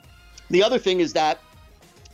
The 0.50 0.64
other 0.64 0.80
thing 0.80 1.00
is 1.00 1.14
that, 1.14 1.40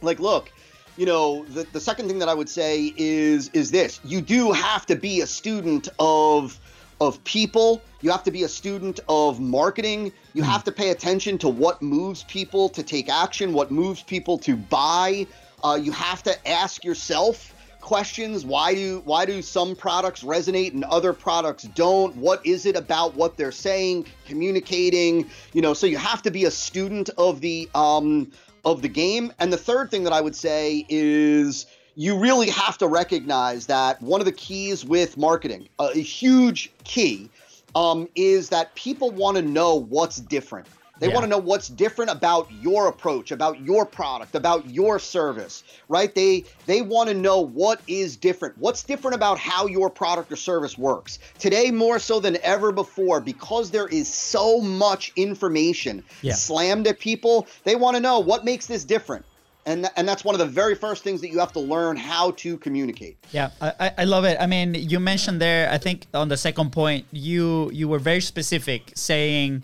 like, 0.01 0.19
look, 0.19 0.51
you 0.97 1.05
know, 1.05 1.45
the, 1.45 1.65
the 1.71 1.79
second 1.79 2.07
thing 2.07 2.19
that 2.19 2.29
I 2.29 2.33
would 2.33 2.49
say 2.49 2.93
is 2.97 3.49
is 3.49 3.71
this: 3.71 3.99
you 4.03 4.21
do 4.21 4.51
have 4.51 4.85
to 4.87 4.95
be 4.95 5.21
a 5.21 5.27
student 5.27 5.89
of 5.99 6.59
of 7.01 7.23
people. 7.23 7.81
You 8.01 8.11
have 8.11 8.23
to 8.23 8.31
be 8.31 8.43
a 8.43 8.47
student 8.47 8.99
of 9.09 9.39
marketing. 9.39 10.11
You 10.33 10.43
have 10.43 10.63
to 10.65 10.71
pay 10.71 10.91
attention 10.91 11.37
to 11.39 11.49
what 11.49 11.81
moves 11.81 12.23
people 12.23 12.69
to 12.69 12.83
take 12.83 13.09
action, 13.09 13.53
what 13.53 13.71
moves 13.71 14.03
people 14.03 14.37
to 14.39 14.55
buy. 14.55 15.27
Uh, 15.63 15.79
you 15.81 15.91
have 15.91 16.23
to 16.23 16.47
ask 16.47 16.83
yourself 16.83 17.53
questions. 17.85 18.43
Why 18.43 18.73
do 18.73 19.03
why 19.05 19.25
do 19.25 19.43
some 19.43 19.75
products 19.75 20.23
resonate 20.23 20.73
and 20.73 20.83
other 20.85 21.13
products 21.13 21.63
don't? 21.75 22.15
What 22.15 22.43
is 22.43 22.65
it 22.65 22.75
about 22.75 23.13
what 23.13 23.37
they're 23.37 23.51
saying 23.51 24.07
communicating? 24.25 25.29
You 25.53 25.61
know 25.61 25.75
so 25.75 25.85
you 25.85 25.97
have 25.97 26.23
to 26.23 26.31
be 26.31 26.45
a 26.45 26.51
student 26.51 27.11
of 27.17 27.41
the 27.41 27.69
um 27.75 28.31
of 28.65 28.81
the 28.81 28.89
game. 28.89 29.31
And 29.37 29.53
the 29.53 29.57
third 29.57 29.91
thing 29.91 30.03
that 30.05 30.13
i 30.13 30.19
would 30.19 30.35
say 30.35 30.83
is 30.89 31.67
you 31.93 32.17
really 32.17 32.49
have 32.49 32.77
to 32.79 32.87
recognize 32.87 33.67
that 33.67 34.01
one 34.01 34.19
of 34.19 34.25
the 34.25 34.33
keys 34.33 34.83
with 34.83 35.15
marketing 35.15 35.69
a, 35.79 35.93
huge 35.93 36.73
key 36.83 37.29
um, 37.75 38.09
is 38.15 38.49
that 38.49 38.73
people 38.75 39.11
want 39.11 39.37
to 39.37 39.43
know 39.43 39.75
what's 39.75 40.17
different 40.17 40.67
they 40.99 41.07
Yeah. 41.07 41.13
want 41.13 41.23
to 41.25 41.29
know 41.29 41.37
what's 41.37 41.67
different 41.67 42.11
about 42.11 42.47
your 42.61 42.87
approach, 42.87 43.31
about 43.31 43.59
your 43.61 43.85
product, 43.85 44.33
about 44.35 44.69
your 44.69 44.97
service, 44.99 45.63
right? 45.89 46.13
They 46.13 46.45
they 46.65 46.81
want 46.81 47.09
to 47.09 47.13
know 47.15 47.41
what 47.41 47.81
is 47.87 48.15
different. 48.15 48.57
What's 48.57 48.83
different 48.83 49.15
about 49.15 49.37
how 49.37 49.67
your 49.67 49.89
product 49.89 50.31
or 50.31 50.35
service 50.37 50.77
works. 50.77 51.19
Today 51.39 51.71
more 51.71 51.99
so 51.99 52.19
than 52.19 52.37
ever 52.43 52.71
before 52.71 53.19
because 53.19 53.71
there 53.71 53.87
is 53.87 54.07
so 54.13 54.61
much 54.61 55.11
information 55.15 56.03
Yeah. 56.21 56.33
slammed 56.33 56.87
at 56.87 56.99
people, 56.99 57.47
they 57.63 57.75
want 57.75 57.95
to 57.95 58.01
know 58.01 58.19
what 58.19 58.45
makes 58.45 58.65
this 58.67 58.83
different. 58.85 59.25
And 59.67 59.89
and 59.95 60.07
that's 60.07 60.23
one 60.23 60.35
of 60.35 60.39
the 60.39 60.45
very 60.45 60.75
first 60.75 61.03
things 61.03 61.21
that 61.21 61.29
you 61.29 61.39
have 61.39 61.51
to 61.53 61.59
learn 61.59 61.97
how 61.97 62.31
to 62.37 62.55
communicate. 62.57 63.17
Yeah, 63.31 63.49
I, 63.59 63.73
I- 63.79 63.91
I 63.99 64.03
love 64.05 64.23
it. 64.23 64.37
I 64.39 64.45
mean, 64.45 64.75
you 64.75 64.99
mentioned 64.99 65.41
there, 65.41 65.69
I 65.71 65.79
think 65.79 66.05
on 66.13 66.29
the 66.29 66.37
second 66.37 66.71
point, 66.71 67.05
you 67.11 67.69
you 67.73 67.87
were 67.87 67.97
very 67.99 68.21
specific 68.21 68.91
saying 68.95 69.63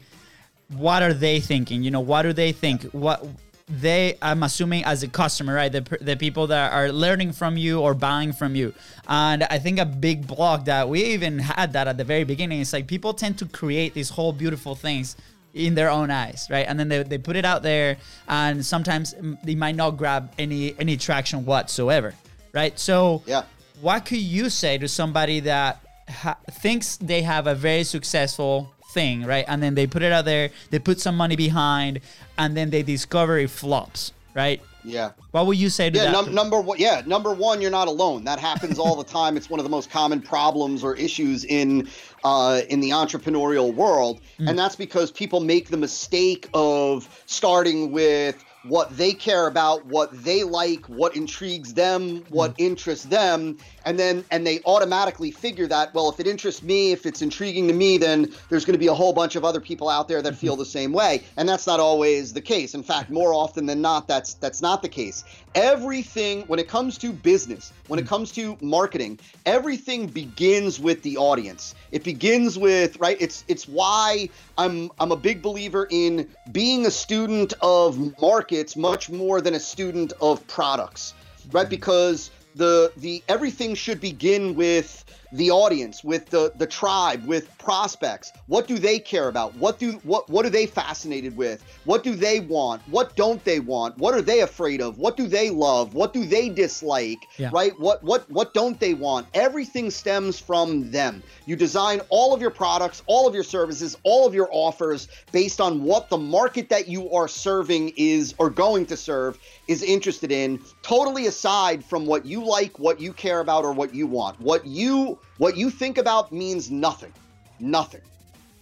what 0.77 1.03
are 1.03 1.13
they 1.13 1.39
thinking? 1.39 1.83
You 1.83 1.91
know, 1.91 1.99
what 1.99 2.23
do 2.23 2.33
they 2.33 2.51
think? 2.51 2.83
What 2.91 3.25
they 3.69 4.17
I'm 4.21 4.43
assuming 4.43 4.83
as 4.83 5.01
a 5.03 5.07
customer, 5.07 5.53
right? 5.53 5.71
The, 5.71 5.81
the 6.01 6.15
people 6.17 6.47
that 6.47 6.73
are 6.73 6.91
learning 6.91 7.31
from 7.33 7.55
you 7.57 7.79
or 7.79 7.93
buying 7.93 8.33
from 8.33 8.55
you. 8.55 8.73
And 9.07 9.43
I 9.43 9.59
think 9.59 9.79
a 9.79 9.85
big 9.85 10.27
block 10.27 10.65
that 10.65 10.89
we 10.89 11.03
even 11.05 11.39
had 11.39 11.73
that 11.73 11.87
at 11.87 11.97
the 11.97 12.03
very 12.03 12.23
beginning 12.25 12.59
is 12.59 12.73
like 12.73 12.87
people 12.87 13.13
tend 13.13 13.37
to 13.39 13.45
create 13.45 13.93
these 13.93 14.09
whole 14.09 14.33
beautiful 14.33 14.75
things 14.75 15.15
in 15.53 15.75
their 15.75 15.89
own 15.89 16.09
eyes, 16.11 16.47
right? 16.49 16.65
And 16.67 16.79
then 16.79 16.87
they, 16.89 17.03
they 17.03 17.17
put 17.17 17.35
it 17.35 17.45
out 17.45 17.61
there 17.63 17.97
and 18.27 18.65
sometimes 18.65 19.13
they 19.43 19.55
might 19.55 19.75
not 19.75 19.91
grab 19.91 20.31
any 20.37 20.75
any 20.79 20.97
traction 20.97 21.45
whatsoever, 21.45 22.13
right? 22.53 22.77
So 22.79 23.23
Yeah. 23.25 23.43
what 23.81 24.05
could 24.05 24.19
you 24.19 24.49
say 24.49 24.77
to 24.79 24.87
somebody 24.87 25.41
that 25.41 25.81
ha- 26.09 26.37
thinks 26.51 26.97
they 26.97 27.21
have 27.21 27.47
a 27.47 27.55
very 27.55 27.83
successful 27.83 28.73
thing, 28.93 29.25
right? 29.25 29.45
And 29.47 29.61
then 29.61 29.75
they 29.75 29.87
put 29.87 30.01
it 30.01 30.11
out 30.11 30.25
there, 30.25 30.49
they 30.69 30.79
put 30.79 30.99
some 30.99 31.15
money 31.17 31.35
behind, 31.35 32.01
and 32.37 32.55
then 32.55 32.69
they 32.69 32.83
discover 32.83 33.37
it 33.39 33.49
flops, 33.49 34.11
right? 34.35 34.61
Yeah. 34.83 35.11
What 35.31 35.45
would 35.45 35.57
you 35.57 35.69
say 35.69 35.89
to 35.91 35.97
Yeah, 35.97 36.05
that? 36.05 36.11
num- 36.11 36.33
number 36.33 36.59
one. 36.59 36.79
Yeah, 36.79 37.03
number 37.05 37.33
one, 37.33 37.61
you're 37.61 37.69
not 37.69 37.87
alone. 37.87 38.23
That 38.23 38.39
happens 38.39 38.79
all 38.79 38.95
the 38.95 39.03
time. 39.03 39.37
It's 39.37 39.49
one 39.49 39.59
of 39.59 39.63
the 39.63 39.69
most 39.69 39.91
common 39.91 40.21
problems 40.21 40.83
or 40.83 40.95
issues 40.95 41.45
in 41.45 41.87
uh, 42.23 42.61
in 42.69 42.79
the 42.79 42.89
entrepreneurial 42.91 43.73
world, 43.73 44.21
and 44.39 44.57
that's 44.57 44.75
because 44.75 45.11
people 45.11 45.39
make 45.39 45.69
the 45.69 45.77
mistake 45.77 46.49
of 46.53 47.07
starting 47.25 47.91
with 47.91 48.43
what 48.63 48.95
they 48.95 49.11
care 49.13 49.47
about, 49.47 49.85
what 49.87 50.11
they 50.23 50.43
like, 50.43 50.85
what 50.87 51.15
intrigues 51.15 51.73
them, 51.73 52.23
what 52.29 52.53
interests 52.59 53.05
them, 53.05 53.57
and 53.85 53.97
then 53.97 54.23
and 54.31 54.45
they 54.45 54.61
automatically 54.65 55.31
figure 55.31 55.67
that 55.67 55.93
well, 55.93 56.09
if 56.09 56.19
it 56.19 56.27
interests 56.27 56.63
me, 56.63 56.91
if 56.91 57.05
it's 57.05 57.21
intriguing 57.21 57.67
to 57.67 57.73
me, 57.73 57.97
then 57.97 58.31
there's 58.49 58.65
going 58.65 58.73
to 58.73 58.79
be 58.79 58.87
a 58.87 58.93
whole 58.93 59.13
bunch 59.13 59.35
of 59.35 59.43
other 59.43 59.59
people 59.59 59.89
out 59.89 60.07
there 60.07 60.21
that 60.21 60.35
feel 60.35 60.55
the 60.55 60.65
same 60.77 60.93
way, 60.93 61.23
and 61.37 61.47
that's 61.47 61.67
not 61.67 61.79
always 61.79 62.33
the 62.33 62.41
case. 62.41 62.73
In 62.73 62.83
fact, 62.83 63.09
more 63.09 63.33
often 63.33 63.65
than 63.65 63.81
not, 63.81 64.07
that's 64.07 64.35
that's 64.35 64.61
not 64.61 64.81
the 64.81 64.89
case. 64.89 65.23
Everything 65.55 66.41
when 66.43 66.59
it 66.59 66.67
comes 66.67 66.97
to 66.99 67.11
business, 67.11 67.73
when 67.87 67.99
it 67.99 68.07
comes 68.07 68.31
to 68.33 68.57
marketing, 68.61 69.19
everything 69.45 70.07
begins 70.07 70.79
with 70.79 71.01
the 71.03 71.17
audience. 71.17 71.75
It 71.91 72.03
begins 72.03 72.57
with 72.57 72.97
right. 72.99 73.17
It's 73.19 73.43
it's 73.47 73.67
why 73.67 74.29
I'm 74.57 74.91
I'm 74.99 75.11
a 75.11 75.17
big 75.17 75.41
believer 75.41 75.87
in 75.89 76.29
being 76.51 76.85
a 76.85 76.91
student 76.91 77.53
of 77.61 78.19
markets 78.21 78.75
much 78.75 79.09
more 79.09 79.41
than 79.41 79.55
a 79.55 79.59
student 79.59 80.13
of 80.21 80.45
products, 80.47 81.13
right? 81.51 81.63
Mm-hmm. 81.63 81.69
Because 81.69 82.31
the 82.55 82.91
the 82.97 83.23
everything 83.27 83.75
should 83.75 84.01
begin 84.01 84.55
with 84.55 85.03
the 85.31 85.51
audience, 85.51 86.03
with 86.03 86.29
the 86.29 86.51
the 86.55 86.67
tribe, 86.67 87.25
with 87.25 87.57
prospects. 87.57 88.31
What 88.47 88.67
do 88.67 88.77
they 88.77 88.99
care 88.99 89.27
about? 89.29 89.55
What 89.55 89.79
do 89.79 89.93
what 90.03 90.29
what 90.29 90.45
are 90.45 90.49
they 90.49 90.65
fascinated 90.65 91.35
with? 91.37 91.63
What 91.85 92.03
do 92.03 92.15
they 92.15 92.39
want? 92.39 92.81
What 92.87 93.15
don't 93.15 93.43
they 93.43 93.59
want? 93.59 93.97
What 93.97 94.13
are 94.13 94.21
they 94.21 94.41
afraid 94.41 94.81
of? 94.81 94.97
What 94.97 95.17
do 95.17 95.27
they 95.27 95.49
love? 95.49 95.93
What 95.93 96.13
do 96.13 96.25
they 96.25 96.49
dislike? 96.49 97.19
Yeah. 97.37 97.49
Right? 97.53 97.77
What 97.79 98.03
what 98.03 98.29
what 98.29 98.53
don't 98.53 98.79
they 98.79 98.93
want? 98.93 99.27
Everything 99.33 99.89
stems 99.89 100.39
from 100.39 100.91
them. 100.91 101.23
You 101.45 101.55
design 101.55 102.01
all 102.09 102.33
of 102.33 102.41
your 102.41 102.51
products, 102.51 103.03
all 103.05 103.27
of 103.27 103.33
your 103.33 103.43
services, 103.43 103.97
all 104.03 104.27
of 104.27 104.33
your 104.33 104.49
offers 104.51 105.07
based 105.31 105.61
on 105.61 105.83
what 105.83 106.09
the 106.09 106.17
market 106.17 106.69
that 106.69 106.87
you 106.87 107.11
are 107.11 107.27
serving 107.27 107.93
is 107.95 108.33
or 108.37 108.49
going 108.49 108.85
to 108.87 108.97
serve 108.97 109.39
is 109.67 109.83
interested 109.83 110.31
in, 110.31 110.59
totally 110.81 111.27
aside 111.27 111.83
from 111.85 112.05
what 112.05 112.25
you 112.25 112.43
like, 112.43 112.77
what 112.79 112.99
you 112.99 113.13
care 113.13 113.39
about 113.39 113.63
or 113.63 113.71
what 113.71 113.95
you 113.95 114.07
want. 114.07 114.39
What 114.39 114.65
you 114.65 115.17
what 115.37 115.57
you 115.57 115.69
think 115.69 115.97
about 115.97 116.31
means 116.31 116.69
nothing. 116.71 117.13
Nothing. 117.59 118.01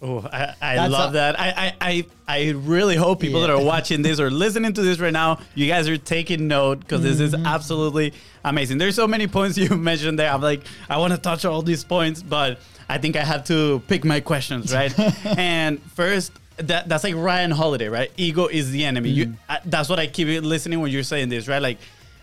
Oh, 0.02 0.26
I, 0.32 0.54
I 0.62 0.86
love 0.86 1.10
a- 1.10 1.12
that. 1.14 1.38
I, 1.38 1.48
I, 1.50 1.74
I, 1.80 2.06
I 2.26 2.48
really 2.52 2.96
hope 2.96 3.20
people 3.20 3.42
that 3.42 3.50
are 3.50 3.62
watching 3.74 4.00
this 4.00 4.18
or 4.18 4.30
listening 4.30 4.72
to 4.72 4.82
this 4.82 4.98
right 4.98 5.12
now, 5.12 5.40
you 5.54 5.66
guys 5.66 5.88
are 5.88 5.98
taking 5.98 6.48
note 6.48 6.80
because 6.80 7.02
this 7.02 7.16
Mm-hmm. 7.20 7.40
is 7.42 7.46
absolutely 7.46 8.14
amazing. 8.44 8.78
There's 8.78 8.94
so 8.96 9.06
many 9.06 9.26
points 9.26 9.58
you 9.58 9.68
mentioned 9.76 10.18
there. 10.18 10.32
I'm 10.32 10.40
like, 10.40 10.62
I 10.88 10.96
want 10.96 11.12
to 11.12 11.18
touch 11.18 11.44
all 11.44 11.60
these 11.60 11.84
points, 11.84 12.22
but 12.22 12.60
I 12.88 12.96
think 12.96 13.14
I 13.16 13.24
have 13.24 13.44
to 13.48 13.82
pick 13.88 14.04
my 14.04 14.20
questions, 14.20 14.72
right? 14.80 14.98
and 15.38 15.82
first, 15.92 16.32
that 16.56 16.88
that's 16.88 17.04
like 17.04 17.14
Ryan 17.14 17.50
Holiday, 17.50 17.88
right? 17.88 18.10
Ego 18.16 18.46
is 18.46 18.70
the 18.70 18.84
enemy. 18.86 19.10
You, 19.10 19.34
I, 19.50 19.60
that's 19.66 19.88
what 19.90 19.98
I 19.98 20.06
keep 20.06 20.28
listening 20.42 20.80
when 20.80 20.90
you're 20.92 21.02
saying 21.02 21.28
this, 21.28 21.46
right? 21.48 21.60
Like, 21.62 21.78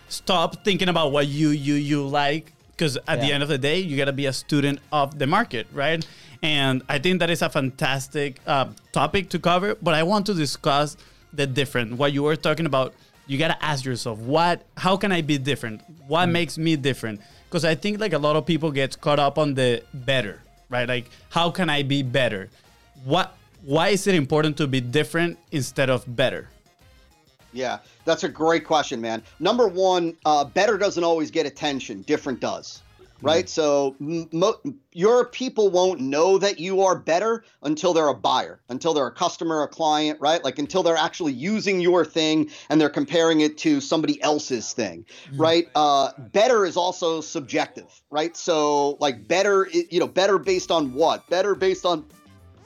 stop 0.09 0.63
thinking 0.63 0.89
about 0.89 1.11
what 1.11 1.27
you 1.27 1.49
you 1.49 1.75
you 1.75 2.07
like 2.07 2.53
because 2.77 2.97
at 3.07 3.19
the 3.21 3.31
end 3.31 3.41
of 3.41 3.49
the 3.49 3.57
day 3.57 3.79
you 3.79 3.97
got 3.97 4.05
to 4.05 4.13
be 4.13 4.27
a 4.27 4.33
student 4.33 4.79
of 4.91 5.17
the 5.17 5.25
market 5.27 5.67
right? 5.73 6.05
And 6.43 6.83
i 6.87 6.99
think 6.99 7.19
that 7.19 7.31
is 7.31 7.41
a 7.41 7.49
fantastic 7.49 8.39
uh, 8.45 8.67
topic 8.91 9.29
to 9.29 9.39
cover 9.39 9.75
but 9.81 9.95
i 9.95 10.03
want 10.03 10.27
to 10.27 10.33
discuss 10.33 10.95
the 11.33 11.47
different. 11.47 11.93
What 11.93 12.13
you 12.13 12.23
were 12.23 12.35
talking 12.35 12.65
about 12.65 12.93
you 13.27 13.37
got 13.37 13.49
to 13.49 13.63
ask 13.63 13.83
yourself 13.83 14.19
what 14.19 14.63
how 14.77 14.97
can 14.97 15.11
i 15.11 15.21
be 15.21 15.37
different? 15.37 15.81
What 16.07 16.27
makes 16.27 16.57
me 16.57 16.75
different? 16.75 17.21
Because 17.49 17.65
i 17.65 17.75
think 17.75 17.99
like 17.99 18.13
a 18.13 18.17
lot 18.17 18.35
of 18.35 18.45
people 18.45 18.71
get 18.71 18.99
caught 19.01 19.19
up 19.19 19.37
on 19.37 19.53
the 19.53 19.83
better 19.93 20.41
right? 20.69 20.87
Like 20.87 21.09
how 21.29 21.49
can 21.49 21.69
i 21.69 21.83
be 21.83 22.03
better? 22.03 22.49
What 23.03 23.35
why 23.63 23.89
is 23.89 24.07
it 24.07 24.15
important 24.15 24.57
to 24.57 24.67
be 24.67 24.81
different 24.81 25.37
instead 25.51 25.89
of 25.89 26.03
better 26.15 26.49
Yeah, 27.57 27.79
that's 28.05 28.23
a 28.23 28.29
great 28.29 28.65
question, 28.65 29.01
man. 29.01 29.23
Number 29.39 29.67
one, 29.67 30.15
uh, 30.25 30.45
better 30.45 30.77
doesn't 30.77 31.03
always 31.03 31.31
get 31.31 31.47
attention. 31.47 32.03
Different 32.03 32.39
does, 32.39 32.83
right? 33.23 33.49
So 33.49 33.95
mo- 33.99 34.61
your 34.93 35.25
people 35.25 35.69
won't 35.69 35.99
know 35.99 36.37
that 36.37 36.59
you 36.59 36.83
are 36.83 36.95
better 36.95 37.43
until 37.63 37.93
they're 37.95 38.09
a 38.09 38.13
buyer, 38.13 38.59
until 38.69 38.93
they're 38.93 39.07
a 39.07 39.11
customer, 39.11 39.63
a 39.63 39.67
client, 39.67 40.21
right? 40.21 40.43
Like 40.43 40.59
until 40.59 40.83
they're 40.83 40.95
actually 40.95 41.33
using 41.33 41.81
your 41.81 42.05
thing 42.05 42.51
and 42.69 42.79
they're 42.79 42.89
comparing 42.91 43.41
it 43.41 43.57
to 43.59 43.81
somebody 43.81 44.21
else's 44.21 44.71
thing, 44.73 45.03
right? 45.33 45.67
Uh, 45.73 46.11
better 46.31 46.63
is 46.63 46.77
also 46.77 47.21
subjective, 47.21 47.89
right? 48.11 48.37
So 48.37 48.97
like 48.99 49.27
better, 49.27 49.67
you 49.71 49.99
know, 49.99 50.07
better 50.07 50.37
based 50.37 50.69
on 50.69 50.93
what? 50.93 51.27
Better 51.27 51.55
based 51.55 51.87
on 51.87 52.05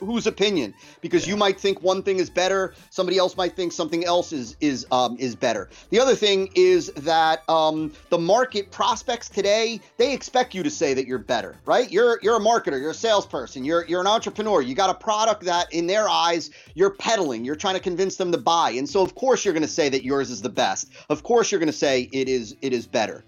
whose 0.02 0.28
opinion? 0.28 0.74
Because 1.00 1.28
you 1.28 1.38
might 1.38 1.60
think 1.60 1.82
one 1.82 2.04
thing 2.04 2.18
is 2.18 2.30
better 2.30 2.74
somebody 2.90 3.18
else 3.18 3.38
might 3.38 3.56
think 3.56 3.72
something 3.72 4.04
else 4.06 4.34
is 4.34 4.56
is 4.60 4.86
um, 4.92 5.16
is 5.20 5.36
better. 5.36 5.70
The 5.90 6.00
other 6.00 6.16
thing 6.16 6.50
is 6.56 6.92
that 6.98 7.48
um, 7.50 7.94
the 8.10 8.18
market 8.18 8.72
prospects 8.72 9.30
today 9.30 9.80
they 9.98 10.14
expect 10.14 10.54
you 10.54 10.64
to 10.64 10.70
say 10.70 10.94
that 10.94 11.08
you're 11.08 11.20
better 11.20 11.56
right? 11.66 11.92
You're 11.92 12.20
you're 12.22 12.38
a 12.38 12.40
marketer 12.40 12.80
you're 12.80 12.92
a 12.92 12.96
salesperson 12.96 13.64
you're 13.64 13.86
you're 13.86 14.02
an 14.02 14.08
entrepreneur 14.08 14.62
you 14.62 14.76
got 14.76 14.90
a 14.90 14.94
product 14.94 15.44
that 15.44 15.72
in 15.74 15.88
their 15.88 16.10
eyes 16.10 16.50
you're 16.74 16.92
peddling 16.92 17.46
you're 17.46 17.56
trying 17.56 17.76
to 17.76 17.82
convince 17.82 18.16
them 18.16 18.32
to 18.32 18.38
buy. 18.38 18.72
And 18.72 18.90
so 18.90 19.02
of 19.02 19.16
course 19.16 19.46
you're 19.46 19.54
going 19.54 19.62
to 19.62 19.68
say 19.68 19.90
that 19.90 20.04
yours 20.04 20.30
is 20.30 20.42
the 20.42 20.50
best. 20.50 20.92
Of 21.10 21.24
course 21.24 21.52
you're 21.52 21.60
going 21.60 21.68
to 21.68 21.74
say 21.74 22.10
it 22.12 22.28
is 22.28 22.56
it 22.62 22.74
is 22.74 22.88
better 22.88 23.24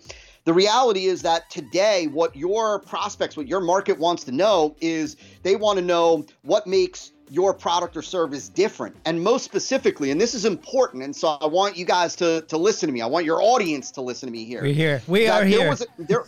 the 0.46 0.54
reality 0.54 1.06
is 1.06 1.22
that 1.22 1.50
today, 1.50 2.08
what 2.08 2.36
your 2.36 2.80
prospects, 2.80 3.38
what 3.38 3.48
your 3.48 3.62
market 3.62 3.98
wants 3.98 4.26
to 4.26 4.32
know 4.32 4.76
is 4.82 5.16
they 5.42 5.56
want 5.56 5.80
to 5.80 5.86
know 5.86 6.26
what 6.42 6.68
makes 6.68 7.12
your 7.30 7.54
product 7.54 7.96
or 7.96 8.02
service 8.02 8.50
different. 8.50 8.96
And 9.06 9.24
most 9.24 9.46
specifically, 9.46 10.12
and 10.12 10.20
this 10.20 10.34
is 10.34 10.46
important, 10.46 11.04
and 11.04 11.16
so 11.16 11.30
I 11.30 11.48
want 11.48 11.78
you 11.78 11.86
guys 11.86 12.16
to, 12.18 12.42
to 12.42 12.58
listen 12.58 12.88
to 12.88 12.94
me. 12.94 13.02
I 13.02 13.06
want 13.06 13.26
your 13.26 13.42
audience 13.42 13.92
to 13.92 14.02
listen 14.02 14.28
to 14.28 14.34
me 14.34 14.44
here. 14.44 14.62
We're 14.62 14.74
here. 14.74 15.02
We 15.08 15.26
that 15.26 15.42
are 15.42 15.46
here. 15.46 15.72
A, 15.72 15.78
there, 15.98 16.26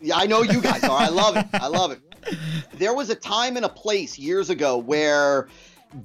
yeah, 0.00 0.16
I 0.16 0.26
know 0.26 0.42
you 0.42 0.60
guys 0.60 0.84
are. 0.84 0.98
I 0.98 1.08
love 1.08 1.36
it. 1.36 1.46
I 1.54 1.68
love 1.68 1.92
it. 1.92 2.00
There 2.74 2.94
was 2.94 3.10
a 3.10 3.14
time 3.14 3.56
and 3.56 3.64
a 3.64 3.68
place 3.68 4.18
years 4.18 4.50
ago 4.50 4.76
where 4.76 5.48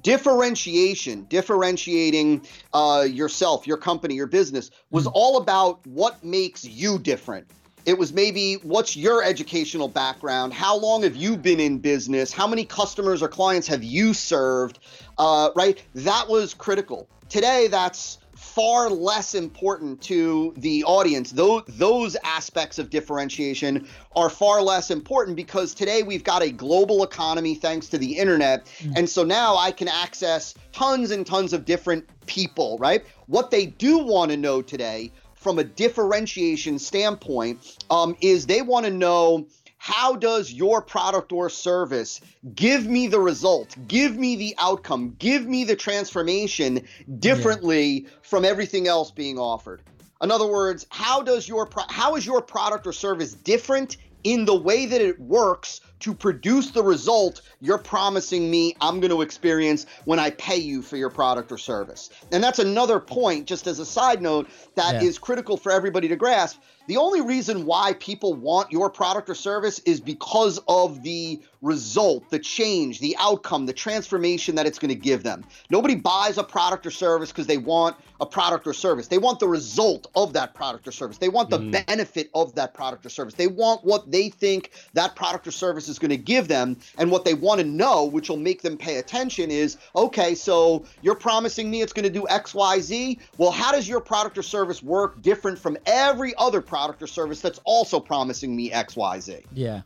differentiation, 0.02 1.24
differentiating 1.24 2.46
uh, 2.72 3.06
yourself, 3.08 3.66
your 3.66 3.76
company, 3.76 4.14
your 4.14 4.26
business 4.26 4.70
was 4.90 5.06
all 5.06 5.36
about 5.36 5.84
what 5.86 6.22
makes 6.24 6.64
you 6.64 6.98
different. 6.98 7.46
It 7.86 7.98
was 7.98 8.12
maybe 8.12 8.54
what's 8.56 8.96
your 8.96 9.22
educational 9.22 9.88
background? 9.88 10.52
How 10.52 10.76
long 10.76 11.02
have 11.02 11.16
you 11.16 11.36
been 11.36 11.60
in 11.60 11.78
business? 11.78 12.32
How 12.32 12.46
many 12.46 12.64
customers 12.64 13.22
or 13.22 13.28
clients 13.28 13.66
have 13.68 13.82
you 13.82 14.12
served? 14.12 14.78
Uh, 15.16 15.50
right? 15.56 15.82
That 15.94 16.28
was 16.28 16.52
critical. 16.54 17.08
Today, 17.28 17.68
that's 17.68 18.18
far 18.40 18.88
less 18.88 19.34
important 19.34 20.00
to 20.00 20.54
the 20.56 20.82
audience. 20.84 21.30
Those, 21.30 21.62
those 21.68 22.16
aspects 22.24 22.78
of 22.78 22.88
differentiation 22.88 23.86
are 24.16 24.30
far 24.30 24.62
less 24.62 24.90
important 24.90 25.36
because 25.36 25.74
today 25.74 26.02
we've 26.02 26.24
got 26.24 26.42
a 26.42 26.50
global 26.50 27.04
economy 27.04 27.54
thanks 27.54 27.86
to 27.88 27.98
the 27.98 28.16
internet. 28.16 28.66
And 28.96 29.08
so 29.08 29.24
now 29.24 29.56
I 29.56 29.70
can 29.70 29.88
access 29.88 30.54
tons 30.72 31.10
and 31.10 31.26
tons 31.26 31.52
of 31.52 31.66
different 31.66 32.08
people, 32.26 32.78
right? 32.78 33.04
What 33.26 33.50
they 33.50 33.66
do 33.66 33.98
want 33.98 34.30
to 34.30 34.38
know 34.38 34.62
today 34.62 35.12
from 35.34 35.58
a 35.58 35.64
differentiation 35.64 36.78
standpoint 36.78 37.78
um, 37.90 38.16
is 38.20 38.46
they 38.46 38.62
want 38.62 38.86
to 38.86 38.90
know 38.90 39.46
how 39.82 40.14
does 40.14 40.52
your 40.52 40.82
product 40.82 41.32
or 41.32 41.48
service 41.48 42.20
give 42.54 42.86
me 42.86 43.06
the 43.06 43.18
result 43.18 43.74
give 43.88 44.14
me 44.14 44.36
the 44.36 44.54
outcome 44.58 45.16
give 45.18 45.46
me 45.46 45.64
the 45.64 45.74
transformation 45.74 46.86
differently 47.18 48.06
from 48.20 48.44
everything 48.44 48.86
else 48.86 49.10
being 49.10 49.38
offered 49.38 49.80
in 50.22 50.30
other 50.30 50.46
words 50.46 50.86
how 50.90 51.22
does 51.22 51.48
your 51.48 51.64
pro- 51.64 51.84
how 51.88 52.14
is 52.14 52.26
your 52.26 52.42
product 52.42 52.86
or 52.86 52.92
service 52.92 53.32
different 53.32 53.96
in 54.22 54.44
the 54.44 54.54
way 54.54 54.84
that 54.84 55.00
it 55.00 55.18
works 55.18 55.80
to 55.98 56.12
produce 56.14 56.72
the 56.72 56.82
result 56.82 57.40
you're 57.60 57.78
promising 57.78 58.50
me 58.50 58.74
I'm 58.82 59.00
going 59.00 59.10
to 59.10 59.22
experience 59.22 59.86
when 60.04 60.18
I 60.18 60.30
pay 60.30 60.56
you 60.56 60.82
for 60.82 60.96
your 60.98 61.10
product 61.10 61.52
or 61.52 61.58
service. 61.58 62.10
And 62.32 62.42
that's 62.42 62.58
another 62.58 63.00
point, 63.00 63.46
just 63.46 63.66
as 63.66 63.78
a 63.78 63.86
side 63.86 64.20
note, 64.22 64.48
that 64.76 65.02
is 65.02 65.16
Yeah. 65.16 65.20
critical 65.20 65.56
for 65.56 65.72
everybody 65.72 66.08
to 66.08 66.16
grasp. 66.16 66.58
The 66.90 66.96
only 66.96 67.20
reason 67.20 67.66
why 67.66 67.92
people 67.92 68.34
want 68.34 68.72
your 68.72 68.90
product 68.90 69.30
or 69.30 69.36
service 69.36 69.78
is 69.86 70.00
because 70.00 70.58
of 70.66 71.04
the 71.04 71.38
result, 71.62 72.28
the 72.30 72.38
change, 72.40 72.98
the 72.98 73.14
outcome, 73.20 73.66
the 73.66 73.72
transformation 73.72 74.56
that 74.56 74.66
it's 74.66 74.80
going 74.80 74.88
to 74.88 74.96
give 74.96 75.22
them. 75.22 75.44
Nobody 75.70 75.94
buys 75.94 76.36
a 76.36 76.42
product 76.42 76.86
or 76.86 76.90
service 76.90 77.30
because 77.30 77.46
they 77.46 77.58
want 77.58 77.94
a 78.20 78.26
product 78.26 78.66
or 78.66 78.72
service. 78.72 79.06
They 79.06 79.18
want 79.18 79.38
the 79.38 79.46
result 79.46 80.08
of 80.16 80.32
that 80.32 80.52
product 80.52 80.88
or 80.88 80.90
service. 80.90 81.18
They 81.18 81.28
want 81.28 81.48
the 81.48 81.60
mm. 81.60 81.86
benefit 81.86 82.28
of 82.34 82.56
that 82.56 82.74
product 82.74 83.06
or 83.06 83.08
service. 83.08 83.34
They 83.34 83.46
want 83.46 83.84
what 83.84 84.10
they 84.10 84.28
think 84.28 84.72
that 84.94 85.14
product 85.14 85.46
or 85.46 85.52
service 85.52 85.88
is 85.88 85.98
going 85.98 86.10
to 86.10 86.16
give 86.16 86.48
them. 86.48 86.76
And 86.98 87.10
what 87.10 87.24
they 87.24 87.34
want 87.34 87.60
to 87.60 87.66
know, 87.66 88.04
which 88.04 88.28
will 88.28 88.36
make 88.36 88.62
them 88.62 88.76
pay 88.76 88.96
attention, 88.96 89.50
is 89.50 89.76
okay, 89.94 90.34
so 90.34 90.84
you're 91.02 91.14
promising 91.14 91.70
me 91.70 91.82
it's 91.82 91.92
going 91.92 92.04
to 92.04 92.10
do 92.10 92.26
X, 92.28 92.52
Y, 92.52 92.80
Z. 92.80 93.18
Well, 93.38 93.52
how 93.52 93.70
does 93.70 93.88
your 93.88 94.00
product 94.00 94.36
or 94.36 94.42
service 94.42 94.82
work 94.82 95.22
different 95.22 95.58
from 95.58 95.78
every 95.86 96.34
other 96.36 96.60
product 96.60 96.79
or 96.88 97.06
service 97.06 97.40
that's 97.40 97.60
also 97.64 98.00
promising 98.00 98.54
me 98.56 98.72
X, 98.72 98.96
Y, 98.96 99.20
Z? 99.20 99.38
yeah. 99.52 99.82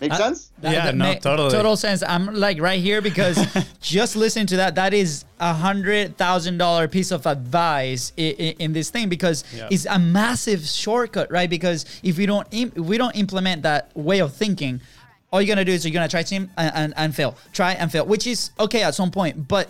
Make 0.00 0.12
Uh, 0.12 0.16
sense? 0.16 0.52
That- 0.60 0.72
Yeah, 0.72 0.84
that 0.86 0.94
no, 0.94 1.04
ma- 1.06 1.14
totally. 1.14 1.50
Total 1.50 1.76
sense. 1.76 2.04
I'm 2.04 2.32
like 2.32 2.60
right 2.60 2.80
here 2.80 3.02
because 3.02 3.44
just 3.80 4.14
listen 4.14 4.46
to 4.46 4.56
that, 4.58 4.76
that 4.76 4.94
is 4.94 5.24
a 5.40 5.52
hundred 5.52 6.16
thousand 6.16 6.56
dollar 6.58 6.86
piece 6.86 7.10
of 7.10 7.26
advice 7.26 8.12
in, 8.16 8.32
in, 8.60 8.72
this 8.72 8.90
thing 8.90 9.08
because 9.08 9.42
Yeah. 9.52 9.66
it's 9.72 9.86
a 9.86 9.98
massive 9.98 10.64
shortcut, 10.64 11.32
right? 11.32 11.50
Because 11.50 11.84
if 12.04 12.16
we 12.16 12.26
don't 12.26 12.46
im- 12.52 12.72
if 12.76 12.84
we 12.84 12.96
don't 12.96 13.16
implement 13.16 13.62
that 13.62 13.90
way 13.96 14.20
of 14.20 14.32
thinking, 14.32 14.80
all 15.32 15.42
you're 15.42 15.48
gonna 15.52 15.64
do 15.64 15.72
is 15.72 15.84
you're 15.84 15.92
gonna 15.92 16.06
try 16.08 16.22
to 16.22 16.36
and, 16.36 16.48
and, 16.56 16.94
and 16.96 17.12
fail, 17.16 17.36
try 17.52 17.72
and 17.72 17.90
fail, 17.90 18.06
which 18.06 18.28
is 18.28 18.52
okay 18.60 18.84
at 18.84 18.94
some 18.94 19.10
point. 19.10 19.48
But 19.48 19.68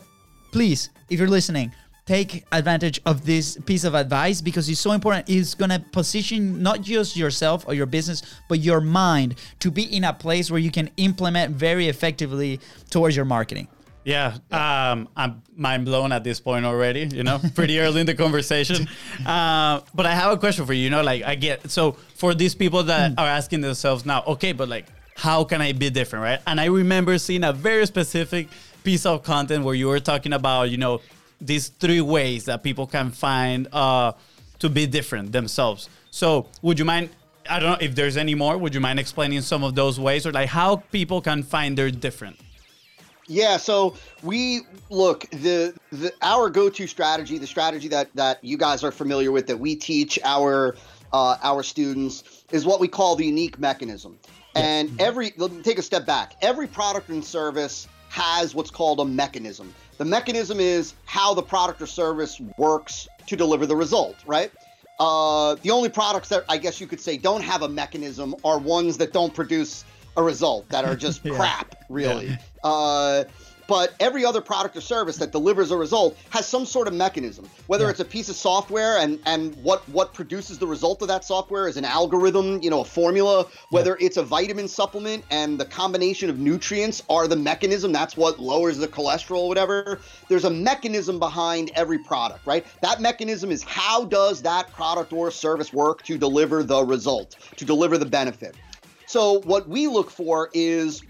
please, 0.53 0.91
if 1.09 1.19
you're 1.19 1.29
listening, 1.31 1.73
take 2.09 2.43
advantage 2.53 3.03
of 3.05 3.27
this 3.27 3.59
piece 3.67 3.85
of 3.85 3.95
advice 3.95 4.41
because 4.41 4.67
it's 4.71 4.81
so 4.81 4.93
important. 4.93 5.29
It's 5.29 5.55
gonna 5.55 5.79
position 5.93 6.63
not 6.63 6.81
just 6.81 7.19
yourself 7.19 7.69
or 7.69 7.75
your 7.75 7.85
business, 7.85 8.23
but 8.49 8.61
your 8.61 8.81
mind 8.81 9.35
to 9.61 9.71
be 9.71 9.85
in 9.95 10.05
a 10.05 10.15
place 10.15 10.51
where 10.51 10.59
you 10.59 10.71
can 10.71 10.89
implement 10.97 11.55
very 11.55 11.87
effectively 11.89 12.61
towards 12.89 13.15
your 13.15 13.27
marketing. 13.27 13.69
Yeah, 14.05 14.39
um, 14.51 15.09
I'm 15.17 15.43
mind 15.55 15.85
blown 15.85 16.13
at 16.13 16.25
this 16.25 16.41
point 16.41 16.65
already. 16.65 17.07
You 17.13 17.25
know, 17.25 17.41
pretty 17.55 17.79
early 17.79 18.01
in 18.01 18.07
the 18.07 18.15
conversation. 18.15 18.89
Uh, 19.27 19.81
but 19.95 20.07
I 20.07 20.15
have 20.15 20.33
a 20.33 20.39
question 20.39 20.65
for 20.65 20.73
you. 20.73 20.85
You 20.85 20.91
know, 20.91 21.03
like 21.03 21.23
I 21.25 21.35
get 21.35 21.71
so 21.71 21.93
for 21.93 22.33
these 22.33 22.55
people 22.55 22.85
that 22.85 23.19
are 23.19 23.27
asking 23.27 23.61
themselves 23.61 24.07
now, 24.07 24.23
okay, 24.27 24.53
but 24.53 24.69
like, 24.69 24.87
how 25.17 25.45
can 25.45 25.61
I 25.61 25.73
be 25.73 25.91
different, 25.91 26.23
right? 26.23 26.41
And 26.47 26.59
I 26.59 26.67
remember 26.67 27.19
seeing 27.19 27.45
a 27.45 27.53
very 27.53 27.85
specific 27.85 28.49
piece 28.85 29.05
of 29.05 29.23
content 29.23 29.65
where 29.65 29.75
you 29.75 29.89
were 29.89 30.01
talking 30.01 30.33
about, 30.33 30.71
you 30.71 30.79
know, 30.79 31.03
these 31.41 31.69
three 31.69 32.01
ways 32.01 32.45
that 32.47 32.63
people 32.63 32.87
can 32.87 33.11
find 33.11 33.69
uh, 33.73 34.13
to 34.59 34.69
be 34.69 34.87
different 34.87 35.33
themselves. 35.33 35.89
So, 36.11 36.49
would 36.63 36.79
you 36.79 36.85
mind? 36.85 37.11
I 37.49 37.61
don't 37.61 37.71
know 37.71 37.87
if 37.87 37.95
there's 37.95 38.17
any 38.17 38.35
more. 38.35 38.59
Would 38.59 38.75
you 38.75 38.81
mind 38.81 38.99
explaining 38.99 39.41
some 39.41 39.65
of 39.65 39.75
those 39.75 39.99
ways, 39.99 40.27
or 40.27 40.33
like 40.33 40.49
how 40.49 40.77
people 40.77 41.21
can 41.21 41.43
find 41.43 41.79
they're 41.79 41.91
different? 41.91 42.37
Yeah, 43.27 43.59
so 43.59 43.95
we 44.23 44.63
look 44.89 45.29
the 45.31 45.75
the 45.93 46.13
our 46.23 46.49
go-to 46.49 46.87
strategy, 46.87 47.39
the 47.39 47.47
strategy 47.47 47.89
that 47.89 48.09
that 48.15 48.43
you 48.43 48.57
guys 48.57 48.83
are 48.83 48.91
familiar 48.91 49.31
with 49.31 49.47
that 49.47 49.59
we 49.59 49.77
teach 49.77 50.19
our 50.25 50.77
uh, 51.13 51.37
our 51.43 51.63
students 51.63 52.45
is 52.53 52.67
what 52.67 52.81
we 52.81 52.89
call 52.89 53.17
the 53.17 53.27
unique 53.27 53.59
mechanism. 53.59 54.19
And 54.55 55.01
every 55.01 55.33
let 55.37 55.53
me 55.53 55.63
take 55.63 55.79
a 55.79 55.83
step 55.83 56.07
back. 56.07 56.37
Every 56.43 56.67
product 56.67 57.11
and 57.11 57.25
service 57.25 57.87
has 58.09 58.55
what's 58.55 58.71
called 58.71 58.99
a 59.01 59.05
mechanism. 59.05 59.75
The 59.99 60.05
mechanism 60.05 60.61
is 60.61 60.95
how 61.05 61.35
the 61.35 61.43
product 61.43 61.83
or 61.83 61.87
service 61.87 62.41
works 62.57 63.09
to 63.27 63.37
deliver 63.37 63.67
the 63.67 63.77
result, 63.77 64.17
right? 64.27 64.51
Uh, 64.99 65.57
the 65.63 65.71
only 65.71 65.89
products 65.89 66.29
that 66.31 66.45
I 66.49 66.57
guess 66.59 66.81
you 66.81 66.87
could 66.87 67.01
say 67.01 67.17
don't 67.17 67.43
have 67.43 67.63
a 67.63 67.69
mechanism 67.69 68.35
are 68.45 68.59
ones 68.59 68.97
that 68.99 69.13
don't 69.13 69.35
produce 69.35 69.85
a 70.17 70.23
result, 70.23 70.69
that 70.71 70.85
are 70.85 70.97
just 70.97 71.21
Yeah. 71.25 71.37
crap, 71.37 71.75
really. 71.89 72.37
Uh, 72.65 73.25
but 73.69 73.95
every 74.01 74.25
other 74.25 74.41
product 74.41 74.77
or 74.77 74.81
service 74.81 75.19
that 75.19 75.31
delivers 75.31 75.71
a 75.71 75.77
result 75.77 76.19
has 76.31 76.47
some 76.47 76.67
sort 76.67 76.89
of 76.89 76.95
mechanism. 76.95 77.49
Whether 77.69 77.85
Yeah. 77.85 77.91
it's 77.91 78.01
a 78.01 78.05
piece 78.05 78.29
of 78.29 78.35
software 78.35 78.99
and 78.99 79.21
and 79.27 79.55
what 79.63 79.89
what 79.91 80.15
produces 80.15 80.59
the 80.59 80.67
result 80.67 81.03
of 81.03 81.09
that 81.09 81.25
software 81.25 81.69
is 81.69 81.77
an 81.77 81.85
algorithm, 81.85 82.61
you 82.63 82.71
know, 82.71 82.81
a 82.81 82.85
formula. 82.85 83.47
Whether 83.71 83.97
it's 84.01 84.17
a 84.17 84.23
vitamin 84.23 84.67
supplement 84.67 85.23
and 85.31 85.61
the 85.61 85.67
combination 85.67 86.31
of 86.31 86.39
nutrients 86.39 87.03
are 87.09 87.29
the 87.29 87.37
mechanism. 87.37 87.93
That's 87.93 88.17
what 88.17 88.41
lowers 88.41 88.79
the 88.79 88.89
cholesterol, 88.89 89.47
whatever. 89.47 90.01
There's 90.29 90.45
a 90.45 90.51
mechanism 90.51 91.19
behind 91.19 91.71
every 91.75 91.99
product, 91.99 92.47
right? 92.47 92.67
That 92.81 93.01
mechanism 93.01 93.51
is 93.51 93.63
how 93.63 94.07
does 94.07 94.41
that 94.43 94.73
product 94.73 95.13
or 95.13 95.31
service 95.31 95.73
work 95.73 96.03
to 96.05 96.17
deliver 96.17 96.63
the 96.63 96.83
result, 96.83 97.37
to 97.57 97.65
deliver 97.67 97.99
the 97.99 98.07
benefit. 98.07 98.57
So 99.07 99.41
what 99.41 99.69
we 99.69 99.87
look 99.87 100.11
for 100.11 100.51
is 100.55 101.03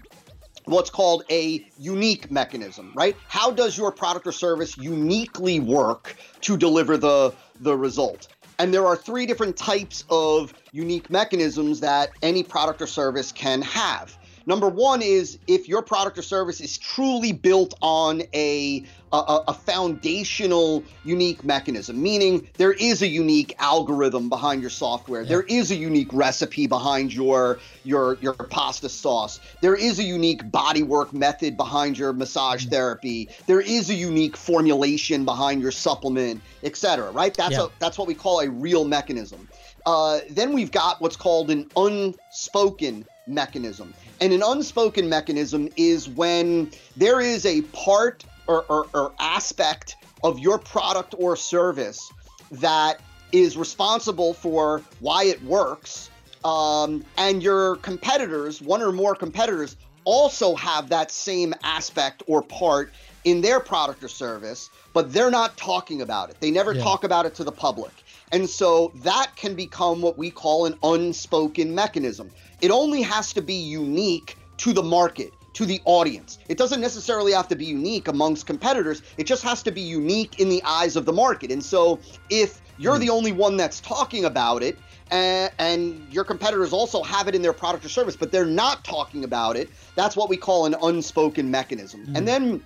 what's 0.65 0.89
called 0.89 1.23
a 1.29 1.65
unique 1.79 2.29
mechanism, 2.31 2.91
right? 2.95 3.15
How 3.27 3.51
does 3.51 3.77
your 3.77 3.91
product 3.91 4.27
or 4.27 4.31
service 4.31 4.77
uniquely 4.77 5.59
work 5.59 6.15
to 6.41 6.57
deliver 6.57 6.97
the 6.97 7.33
the 7.59 7.75
result? 7.75 8.27
And 8.59 8.73
there 8.73 8.85
are 8.85 8.97
three 8.97 9.25
different 9.25 9.55
types 9.55 10.03
of 10.09 10.53
unique 10.73 11.09
mechanisms 11.09 11.79
that 11.79 12.11
any 12.21 12.43
product 12.43 12.81
or 12.81 12.87
service 12.87 13.31
can 13.31 13.61
have. 13.61 14.17
Number 14.49 14.67
one 14.67 15.03
is 15.03 15.37
if 15.45 15.69
your 15.69 15.83
product 15.83 16.17
or 16.17 16.23
service 16.23 16.59
is 16.59 16.75
truly 16.75 17.31
built 17.33 17.75
on 17.83 18.23
a, 18.33 18.83
a, 19.13 19.39
a 19.49 19.53
foundational 19.53 20.83
unique 21.05 21.43
mechanism, 21.43 22.01
meaning 22.01 22.49
there 22.57 22.73
is 22.73 23.03
a 23.03 23.07
unique 23.07 23.53
algorithm 23.59 24.27
behind 24.27 24.61
your 24.61 24.71
software, 24.71 25.23
there 25.23 25.43
is 25.43 25.69
a 25.69 25.75
unique 25.75 26.11
recipe 26.11 26.65
behind 26.65 27.13
your 27.13 27.59
your 27.83 28.17
your 28.21 28.33
pasta 28.33 28.89
sauce, 28.89 29.39
there 29.61 29.75
is 29.75 29.99
a 29.99 30.03
unique 30.03 30.41
bodywork 30.45 31.13
method 31.13 31.55
behind 31.55 31.95
your 31.95 32.11
massage 32.11 32.65
therapy, 32.65 33.29
there 33.45 33.61
is 33.61 33.91
a 33.91 33.95
unique 33.95 34.35
formulation 34.35 35.25
behind 35.25 35.61
your 35.61 35.71
supplement, 35.71 36.41
etc. 36.63 37.11
Right? 37.11 37.35
That's 37.35 37.51
Yeah. 37.51 37.65
a 37.65 37.69
that's 37.77 37.99
what 37.99 38.07
we 38.07 38.15
call 38.15 38.39
a 38.39 38.49
real 38.49 38.83
mechanism. 38.83 39.47
Uh, 39.85 40.21
then 40.31 40.53
we've 40.53 40.71
got 40.71 40.99
what's 41.01 41.15
called 41.15 41.51
an 41.51 41.69
unspoken 41.75 43.05
mechanism. 43.29 43.93
And 44.19 44.33
an 44.33 44.43
unspoken 44.43 45.07
mechanism 45.07 45.69
is 45.77 46.09
when 46.09 46.71
there 46.97 47.21
is 47.21 47.45
a 47.45 47.61
part 47.61 48.25
or, 48.47 48.63
or, 48.63 48.87
or 48.93 49.13
aspect 49.19 49.95
of 50.23 50.39
your 50.39 50.57
product 50.57 51.15
or 51.17 51.35
service 51.35 52.11
that 52.51 52.99
is 53.31 53.55
responsible 53.55 54.33
for 54.33 54.81
why 54.99 55.25
it 55.25 55.41
works. 55.43 56.09
Um, 56.43 57.05
and 57.17 57.43
your 57.43 57.75
competitors, 57.77 58.61
one 58.61 58.81
or 58.81 58.91
more 58.91 59.13
competitors, 59.13 59.75
also 60.05 60.55
have 60.55 60.89
that 60.89 61.11
same 61.11 61.53
aspect 61.63 62.23
or 62.27 62.41
part 62.41 62.93
in 63.25 63.41
their 63.41 63.59
product 63.59 64.03
or 64.03 64.07
service, 64.07 64.69
but 64.93 65.11
they're 65.11 65.29
not 65.29 65.57
talking 65.57 66.01
about 66.01 66.29
it. 66.29 66.37
They 66.39 66.49
never 66.49 66.73
Yeah. 66.73 66.81
talk 66.81 67.03
about 67.03 67.25
it 67.25 67.35
to 67.35 67.43
the 67.43 67.51
public. 67.51 67.91
And 68.31 68.49
so 68.49 68.91
that 68.95 69.35
can 69.35 69.55
become 69.55 70.01
what 70.01 70.17
we 70.17 70.29
call 70.29 70.65
an 70.65 70.77
unspoken 70.83 71.73
mechanism. 71.73 72.29
It 72.61 72.71
only 72.71 73.01
has 73.01 73.33
to 73.33 73.41
be 73.41 73.53
unique 73.53 74.37
to 74.57 74.73
the 74.73 74.83
market, 74.83 75.33
to 75.53 75.65
the 75.65 75.81
audience. 75.85 76.37
It 76.47 76.57
doesn't 76.57 76.81
necessarily 76.81 77.31
have 77.33 77.47
to 77.47 77.55
be 77.55 77.65
unique 77.65 78.07
amongst 78.07 78.45
competitors. 78.45 79.01
It 79.17 79.25
just 79.25 79.43
has 79.43 79.63
to 79.63 79.71
be 79.71 79.81
unique 79.81 80.39
in 80.39 80.49
the 80.49 80.61
eyes 80.63 80.95
of 80.95 81.05
the 81.05 81.13
market. 81.13 81.51
And 81.51 81.63
so 81.63 81.99
if 82.29 82.61
you're 82.77 82.95
hmm. 82.95 83.01
the 83.01 83.09
only 83.09 83.31
one 83.31 83.57
that's 83.57 83.79
talking 83.79 84.25
about 84.25 84.63
it, 84.63 84.77
and, 85.11 85.51
and 85.57 86.07
your 86.13 86.23
competitors 86.23 86.71
also 86.71 87.01
have 87.01 87.27
it 87.27 87.33
in 87.33 87.41
their 87.41 87.53
product 87.53 87.83
or 87.83 87.89
service, 87.89 88.15
but 88.15 88.31
they're 88.31 88.45
not 88.45 88.83
talking 88.83 89.23
about 89.23 89.55
it, 89.55 89.69
that's 89.95 90.15
what 90.15 90.29
we 90.29 90.37
call 90.37 90.65
an 90.65 90.75
unspoken 90.83 91.49
mechanism. 91.49 92.03
And 92.07 92.19
hmm. 92.19 92.25
then 92.25 92.65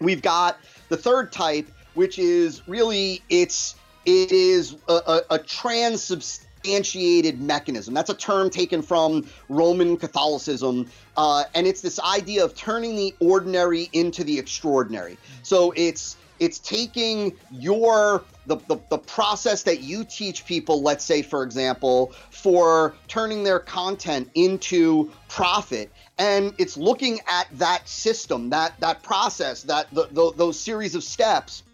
we've 0.00 0.22
got 0.22 0.58
the 0.88 0.96
third 0.96 1.32
type, 1.32 1.70
which 1.94 2.18
is 2.18 2.66
really 2.68 3.22
it's 3.30 3.74
it 4.08 4.32
is 4.32 4.74
a, 4.88 4.92
a, 4.92 5.22
a 5.32 5.38
transubstantiated 5.38 7.42
mechanism. 7.42 7.92
That's 7.92 8.08
a 8.08 8.14
term 8.14 8.48
taken 8.48 8.80
from 8.80 9.26
Roman 9.50 9.98
Catholicism, 9.98 10.88
uh, 11.18 11.44
and 11.54 11.66
it's 11.66 11.82
this 11.82 12.00
idea 12.00 12.42
of 12.42 12.54
turning 12.54 12.96
the 12.96 13.14
ordinary 13.20 13.90
into 13.92 14.24
the 14.24 14.38
extraordinary. 14.38 15.18
So 15.42 15.74
it's 15.76 16.16
it's 16.40 16.60
taking 16.60 17.36
your 17.50 18.24
the, 18.46 18.56
the, 18.68 18.78
the 18.88 18.98
process 18.98 19.64
that 19.64 19.82
you 19.82 20.04
teach 20.04 20.46
people 20.46 20.82
let's 20.82 21.04
say 21.04 21.20
for 21.20 21.42
example 21.42 22.12
for 22.30 22.94
turning 23.08 23.42
their 23.42 23.58
content 23.58 24.30
into 24.34 25.10
profit 25.28 25.90
and 26.16 26.54
it's 26.56 26.76
looking 26.76 27.18
at 27.26 27.48
that 27.54 27.88
system 27.88 28.50
that 28.50 28.78
that 28.78 29.02
process 29.02 29.64
that 29.64 29.92
the, 29.92 30.06
the, 30.12 30.32
those 30.36 30.58
series 30.58 30.94
of 30.94 31.02
steps 31.02 31.64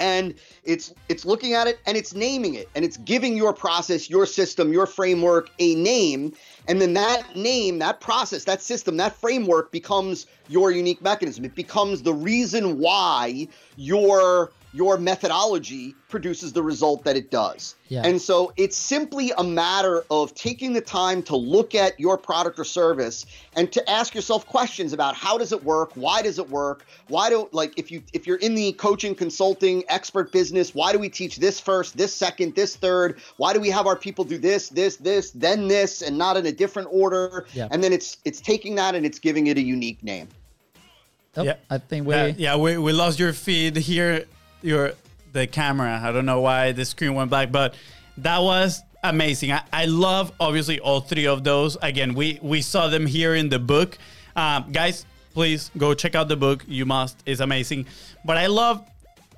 and 0.00 0.34
it's 0.64 0.92
it's 1.08 1.24
looking 1.24 1.52
at 1.52 1.66
it 1.66 1.78
and 1.86 1.96
it's 1.96 2.14
naming 2.14 2.54
it 2.54 2.68
and 2.74 2.84
it's 2.84 2.96
giving 2.96 3.36
your 3.36 3.52
process 3.52 4.10
your 4.10 4.26
system 4.26 4.72
your 4.72 4.86
framework 4.86 5.50
a 5.58 5.74
name. 5.76 6.32
And 6.66 6.80
then 6.80 6.94
that 6.94 7.36
name 7.36 7.78
that 7.78 8.00
process 8.00 8.44
that 8.44 8.62
system 8.62 8.96
that 8.96 9.14
framework 9.14 9.70
becomes 9.70 10.26
your 10.48 10.72
unique 10.72 11.02
mechanism. 11.02 11.44
It 11.44 11.54
becomes 11.54 12.02
the 12.02 12.14
reason 12.14 12.78
why 12.78 13.46
your 13.76 14.50
your 14.72 14.96
methodology 14.98 15.96
produces 16.08 16.52
the 16.52 16.62
result 16.62 17.02
that 17.04 17.16
it 17.16 17.30
does 17.30 17.74
Yeah. 17.88 18.02
and 18.04 18.22
so 18.22 18.52
it's 18.56 18.76
simply 18.76 19.32
a 19.36 19.42
matter 19.42 20.04
of 20.10 20.32
taking 20.34 20.72
the 20.72 20.80
time 20.80 21.22
to 21.24 21.36
look 21.36 21.74
at 21.74 21.98
your 21.98 22.16
product 22.16 22.58
or 22.58 22.64
service 22.64 23.26
and 23.56 23.72
to 23.72 23.90
ask 23.90 24.14
yourself 24.14 24.46
questions 24.46 24.92
about 24.92 25.16
how 25.16 25.36
does 25.38 25.52
it 25.52 25.62
work 25.64 25.90
why 25.96 26.22
does 26.22 26.38
it 26.38 26.48
work 26.48 26.86
why 27.08 27.28
don't 27.30 27.52
like 27.52 27.76
if 27.78 27.90
you 27.90 28.00
if 28.12 28.26
you're 28.28 28.36
in 28.38 28.54
the 28.54 28.72
coaching 28.74 29.14
consulting 29.14 29.82
expert 29.88 30.30
business 30.30 30.72
why 30.74 30.92
do 30.92 30.98
we 31.00 31.08
teach 31.08 31.36
this 31.38 31.58
first 31.58 31.96
this 31.96 32.14
second 32.14 32.54
this 32.54 32.76
third 32.76 33.18
why 33.38 33.52
do 33.52 33.58
we 33.60 33.70
have 33.70 33.86
our 33.88 33.96
people 33.96 34.24
do 34.24 34.38
this 34.38 34.68
this 34.68 34.96
this 34.96 35.32
then 35.32 35.66
this 35.66 36.00
and 36.02 36.16
not 36.16 36.36
in 36.36 36.46
a 36.46 36.52
different 36.52 36.88
order 36.92 37.44
Yeah. 37.54 37.66
and 37.72 37.82
then 37.82 37.92
it's 37.92 38.18
it's 38.24 38.40
taking 38.40 38.76
that 38.76 38.94
and 38.94 39.04
it's 39.04 39.18
giving 39.18 39.48
it 39.48 39.58
a 39.58 39.62
unique 39.62 40.02
name 40.04 40.28
Oh, 41.36 41.44
Yeah. 41.44 41.54
I 41.70 41.78
think 41.78 42.08
we. 42.08 42.14
Uh, 42.14 42.32
yeah, 42.36 42.56
we, 42.56 42.76
we 42.76 42.92
lost 42.92 43.20
your 43.20 43.32
feed 43.32 43.76
here. 43.76 44.24
Your 44.62 44.92
the 45.32 45.46
camera. 45.46 46.00
I 46.02 46.12
don't 46.12 46.26
know 46.26 46.40
why 46.40 46.72
the 46.72 46.84
screen 46.84 47.14
went 47.14 47.30
black, 47.30 47.52
but 47.52 47.74
that 48.18 48.38
was 48.38 48.82
amazing. 49.02 49.52
I, 49.52 49.62
I 49.72 49.84
love 49.86 50.32
obviously 50.40 50.80
all 50.80 51.00
three 51.00 51.26
of 51.26 51.44
those. 51.44 51.76
Again, 51.82 52.14
we 52.14 52.38
we 52.42 52.62
saw 52.62 52.88
them 52.88 53.06
here 53.06 53.34
in 53.34 53.48
the 53.48 53.58
book. 53.58 53.98
Um, 54.36 54.70
guys, 54.72 55.06
please 55.34 55.70
go 55.76 55.94
check 55.94 56.14
out 56.14 56.28
the 56.28 56.36
book. 56.36 56.64
You 56.66 56.86
must. 56.86 57.22
It's 57.26 57.40
amazing. 57.40 57.86
But 58.24 58.36
I 58.36 58.46
love 58.46 58.86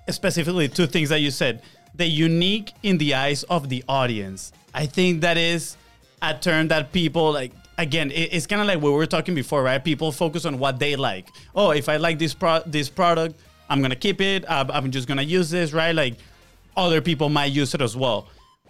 specifically 0.08 0.68
two 0.68 0.86
things 0.86 1.08
that 1.10 1.20
you 1.20 1.30
said. 1.30 1.62
The 1.94 2.06
unique 2.06 2.72
in 2.82 2.98
the 2.98 3.14
eyes 3.14 3.42
of 3.44 3.68
the 3.68 3.84
audience. 3.88 4.52
I 4.74 4.86
think 4.86 5.20
that 5.20 5.36
is 5.36 5.76
a 6.22 6.34
term 6.34 6.68
that 6.68 6.92
people 6.92 7.32
like 7.32 7.52
again 7.78 8.10
it's 8.14 8.46
kind 8.46 8.60
of 8.60 8.66
like 8.68 8.76
what 8.80 8.90
we 8.90 8.96
were 8.96 9.06
talking 9.06 9.34
before 9.34 9.62
right 9.62 9.82
people 9.82 10.12
focus 10.12 10.44
on 10.44 10.58
what 10.58 10.78
they 10.78 10.94
like 10.94 11.26
oh 11.56 11.70
if 11.70 11.88
i 11.88 11.96
like 11.96 12.18
this 12.18 12.34
pro- 12.34 12.62
this 12.66 12.88
product 12.88 13.34
i'm 13.72 13.80
gonna 13.80 13.96
keep 13.96 14.20
it. 14.20 14.44
I'm 14.48 14.90
just 14.90 15.08
gonna 15.08 15.22
use 15.22 15.50
this 15.50 15.72
right? 15.72 15.94
Like 15.94 16.14
other 16.76 17.00
people 17.00 17.28
might 17.28 17.52
use 17.52 17.74
it 17.74 17.80
as 17.80 17.96
well. 17.96 18.28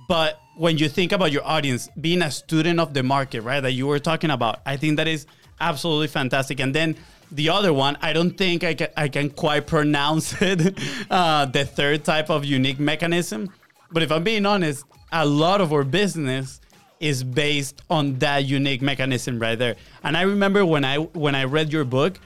But 0.09 0.41
when 0.57 0.79
you 0.79 0.89
think 0.89 1.13
about 1.13 1.33
your 1.33 1.45
audience 1.45 1.89
being 2.01 2.23
a 2.23 2.31
student 2.31 2.79
of 2.79 2.95
the 2.95 3.03
market 3.03 3.41
right 3.41 3.61
that 3.61 3.73
you 3.73 3.87
were 3.87 3.99
talking 3.99 4.31
about 4.31 4.61
i 4.67 4.77
think 4.77 4.99
that 4.99 5.09
is 5.09 5.27
absolutely 5.61 6.09
fantastic. 6.09 6.61
And 6.61 6.75
then 6.75 6.97
the 7.31 7.49
other 7.49 7.73
one 7.73 7.97
i 8.03 8.13
don't 8.13 8.37
think 8.37 8.63
i 8.63 8.75
can, 8.75 8.89
I 8.97 9.09
can 9.09 9.31
quite 9.31 9.67
pronounce 9.67 10.41
it 10.51 10.79
uh, 11.11 11.47
the 11.47 11.65
third 11.65 12.05
type 12.05 12.31
of 12.31 12.45
unique 12.45 12.79
mechanism. 12.79 13.51
But 13.91 14.03
if 14.03 14.13
i'm 14.13 14.25
being 14.25 14.47
honest 14.47 14.85
a 15.11 15.27
lot 15.27 15.61
of 15.61 15.73
our 15.73 15.85
business 15.85 16.61
is 17.01 17.25
based 17.25 17.83
on 17.91 18.19
that 18.21 18.45
unique 18.45 18.81
mechanism 18.81 19.39
right 19.39 19.59
there. 19.59 19.75
And 20.05 20.17
I 20.17 20.23
remember 20.23 20.65
when 20.65 20.85
I 20.85 20.99
when 20.99 21.35
I 21.35 21.45
read 21.45 21.73
your 21.73 21.85
book, 21.85 22.19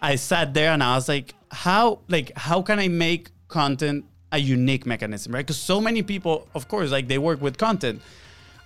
I 0.00 0.16
sat 0.16 0.54
there 0.54 0.72
and 0.72 0.82
I 0.82 0.94
was 0.94 1.08
like, 1.08 1.34
how 1.50 2.00
like 2.08 2.32
how 2.36 2.62
can 2.62 2.78
I 2.78 2.88
make 2.88 3.30
content 3.48 4.04
a 4.30 4.38
unique 4.38 4.84
mechanism, 4.86 5.34
right? 5.34 5.44
Because 5.46 5.58
so 5.58 5.80
many 5.80 6.02
people, 6.02 6.46
of 6.54 6.68
course, 6.68 6.90
like 6.90 7.08
they 7.08 7.18
work 7.18 7.40
with 7.40 7.56
content, 7.56 8.02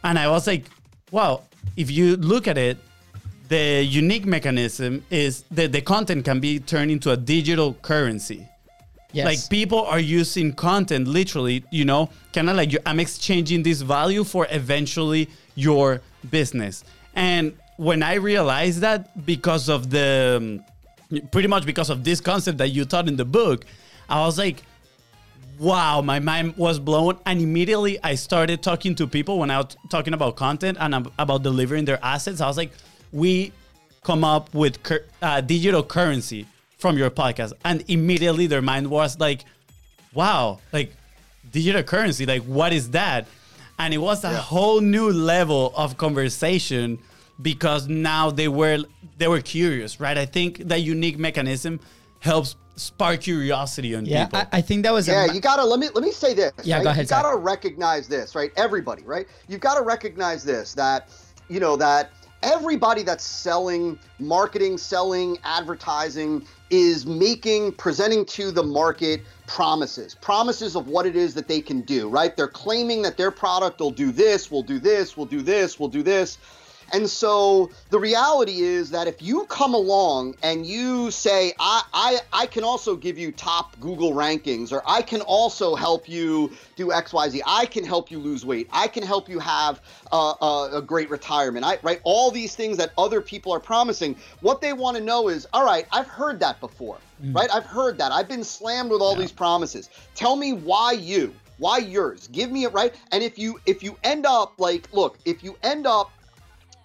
and 0.02 0.18
I 0.18 0.28
was 0.28 0.46
like, 0.46 0.66
wow, 1.10 1.42
if 1.76 1.90
you 1.90 2.16
look 2.16 2.48
at 2.48 2.58
it, 2.58 2.78
the 3.48 3.82
unique 3.84 4.24
mechanism 4.24 5.04
is 5.10 5.44
that 5.50 5.72
the 5.72 5.80
content 5.80 6.24
can 6.24 6.40
be 6.40 6.58
turned 6.58 6.90
into 6.90 7.10
a 7.10 7.16
digital 7.16 7.74
currency. 7.74 8.48
yes. 9.12 9.26
Like 9.26 9.50
people 9.50 9.82
are 9.84 10.00
using 10.00 10.52
content 10.52 11.06
literally, 11.06 11.64
you 11.70 11.84
know, 11.84 12.10
kind 12.32 12.50
of 12.50 12.56
like 12.56 12.72
you, 12.72 12.78
I'm 12.86 12.98
exchanging 12.98 13.62
this 13.62 13.82
value 13.82 14.24
for 14.24 14.46
eventually 14.50 15.28
your 15.54 16.00
business. 16.30 16.82
And 17.14 17.56
when 17.76 18.02
I 18.02 18.14
realized 18.14 18.80
that 18.80 19.24
because 19.26 19.68
of 19.68 19.90
the 19.90 20.38
um, 20.40 20.64
pretty 21.30 21.48
much 21.48 21.66
because 21.66 21.90
of 21.90 22.04
this 22.04 22.20
concept 22.20 22.58
that 22.58 22.68
you 22.68 22.84
taught 22.84 23.08
in 23.08 23.16
the 23.16 23.24
book, 23.24 23.64
I 24.08 24.20
was 24.24 24.38
like, 24.38 24.62
wow, 25.58 26.00
my 26.00 26.18
mind 26.18 26.56
was 26.56 26.78
blown. 26.78 27.18
And 27.26 27.40
immediately 27.40 27.98
I 28.02 28.14
started 28.14 28.62
talking 28.62 28.94
to 28.96 29.06
people 29.06 29.38
when 29.38 29.50
I 29.50 29.58
was 29.58 29.76
talking 29.90 30.14
about 30.14 30.36
content 30.36 30.78
and 30.80 31.08
about 31.18 31.42
delivering 31.42 31.84
their 31.84 31.98
assets. 32.04 32.40
I 32.40 32.46
was 32.46 32.56
like, 32.56 32.72
we 33.12 33.52
come 34.02 34.24
up 34.24 34.52
with 34.54 34.82
cur- 34.82 35.04
uh, 35.20 35.40
digital 35.40 35.82
currency 35.82 36.46
from 36.78 36.98
your 36.98 37.10
podcast. 37.10 37.52
And 37.64 37.84
immediately 37.88 38.46
their 38.46 38.62
mind 38.62 38.88
was 38.90 39.20
like, 39.20 39.44
wow, 40.14 40.58
like 40.72 40.92
digital 41.52 41.82
currency, 41.82 42.26
like 42.26 42.42
what 42.42 42.72
is 42.72 42.90
that? 42.90 43.26
And 43.78 43.94
it 43.94 43.98
was 43.98 44.24
a 44.24 44.30
Yeah. 44.30 44.36
whole 44.38 44.80
new 44.80 45.10
level 45.12 45.72
of 45.76 45.96
conversation 45.96 46.98
because 47.40 47.88
now 47.88 48.30
they 48.30 48.48
were 48.48 48.84
they 49.18 49.28
were 49.28 49.40
curious, 49.40 50.00
right? 50.00 50.16
I 50.18 50.26
think 50.26 50.58
that 50.68 50.80
unique 50.80 51.18
mechanism 51.18 51.80
helps 52.20 52.56
spark 52.76 53.20
curiosity 53.20 53.94
on 53.94 54.06
Yeah, 54.06 54.24
people. 54.24 54.38
I, 54.38 54.58
I 54.58 54.60
think 54.60 54.82
that 54.84 54.92
was 54.92 55.08
a 55.08 55.12
Yeah, 55.12 55.26
ma- 55.26 55.32
you 55.32 55.40
gotta 55.40 55.64
let 55.64 55.78
me 55.78 55.88
let 55.94 56.04
me 56.04 56.12
say 56.12 56.34
this. 56.34 56.52
Yeah, 56.62 56.76
right? 56.76 56.84
go 56.84 56.90
ahead, 56.90 57.04
You 57.04 57.08
gotta 57.08 57.36
Zach. 57.36 57.44
recognize 57.44 58.08
this, 58.08 58.34
right? 58.34 58.50
Everybody, 58.56 59.02
right? 59.04 59.26
You've 59.48 59.60
got 59.60 59.74
to 59.76 59.82
recognize 59.82 60.44
this 60.44 60.74
that 60.74 61.08
you 61.48 61.60
know 61.60 61.76
that 61.76 62.10
everybody 62.42 63.02
that's 63.02 63.24
selling, 63.24 63.98
marketing, 64.18 64.76
selling, 64.78 65.38
advertising 65.44 66.44
is 66.70 67.06
making, 67.06 67.72
presenting 67.72 68.24
to 68.24 68.50
the 68.50 68.62
market 68.62 69.22
promises, 69.46 70.14
promises 70.14 70.74
of 70.74 70.88
what 70.88 71.06
it 71.06 71.14
is 71.14 71.34
that 71.34 71.46
they 71.46 71.60
can 71.60 71.82
do, 71.82 72.08
right? 72.08 72.36
They're 72.36 72.48
claiming 72.48 73.02
that 73.02 73.16
their 73.16 73.30
product 73.30 73.78
will 73.80 73.90
do 73.90 74.10
this, 74.10 74.50
will 74.50 74.62
do 74.62 74.78
this, 74.78 75.16
will 75.16 75.26
do 75.26 75.42
this, 75.42 75.78
will 75.78 75.88
do 75.88 76.02
this. 76.02 76.38
And 76.92 77.08
so 77.08 77.70
the 77.88 77.98
reality 77.98 78.60
is 78.60 78.90
that 78.90 79.08
if 79.08 79.22
you 79.22 79.46
come 79.46 79.72
along 79.72 80.34
and 80.42 80.66
you 80.66 81.10
say, 81.10 81.54
I, 81.58 81.82
I, 81.94 82.18
I 82.32 82.46
can 82.46 82.64
also 82.64 82.96
give 82.96 83.18
you 83.18 83.32
top 83.32 83.80
Google 83.80 84.12
rankings, 84.12 84.72
or 84.72 84.82
I 84.86 85.00
can 85.00 85.22
also 85.22 85.74
help 85.74 86.06
you 86.06 86.52
do 86.76 86.88
XYZ, 86.88 87.40
I 87.46 87.64
can 87.64 87.84
help 87.84 88.10
you 88.10 88.18
lose 88.18 88.44
weight, 88.44 88.68
I 88.70 88.88
can 88.88 89.02
help 89.02 89.28
you 89.28 89.38
have 89.38 89.80
a, 90.12 90.16
a, 90.16 90.70
a 90.74 90.82
great 90.82 91.08
retirement, 91.08 91.64
I, 91.64 91.78
right? 91.82 92.00
All 92.04 92.30
these 92.30 92.54
things 92.54 92.76
that 92.76 92.92
other 92.98 93.22
people 93.22 93.52
are 93.52 93.60
promising, 93.60 94.14
what 94.40 94.60
they 94.60 94.74
want 94.74 94.98
to 94.98 95.02
know 95.02 95.28
is, 95.28 95.46
all 95.54 95.64
right, 95.64 95.86
I've 95.92 96.08
heard 96.08 96.40
that 96.40 96.60
before, 96.60 96.98
mm. 97.24 97.34
right? 97.34 97.48
I've 97.50 97.64
heard 97.64 97.96
that. 97.98 98.12
I've 98.12 98.28
been 98.28 98.44
slammed 98.44 98.90
with 98.90 99.00
all 99.00 99.16
these 99.16 99.32
promises. 99.32 99.88
Tell 100.14 100.36
me 100.36 100.52
why 100.52 100.92
you, 100.92 101.34
why 101.56 101.78
yours? 101.78 102.28
Give 102.28 102.50
me 102.50 102.64
it 102.64 102.72
right. 102.72 102.94
And 103.12 103.22
if 103.22 103.38
you 103.38 103.60
if 103.66 103.82
you 103.82 103.96
end 104.02 104.26
up 104.26 104.54
like, 104.58 104.92
look, 104.92 105.18
if 105.24 105.44
you 105.44 105.56
end 105.62 105.86
up 105.86 106.10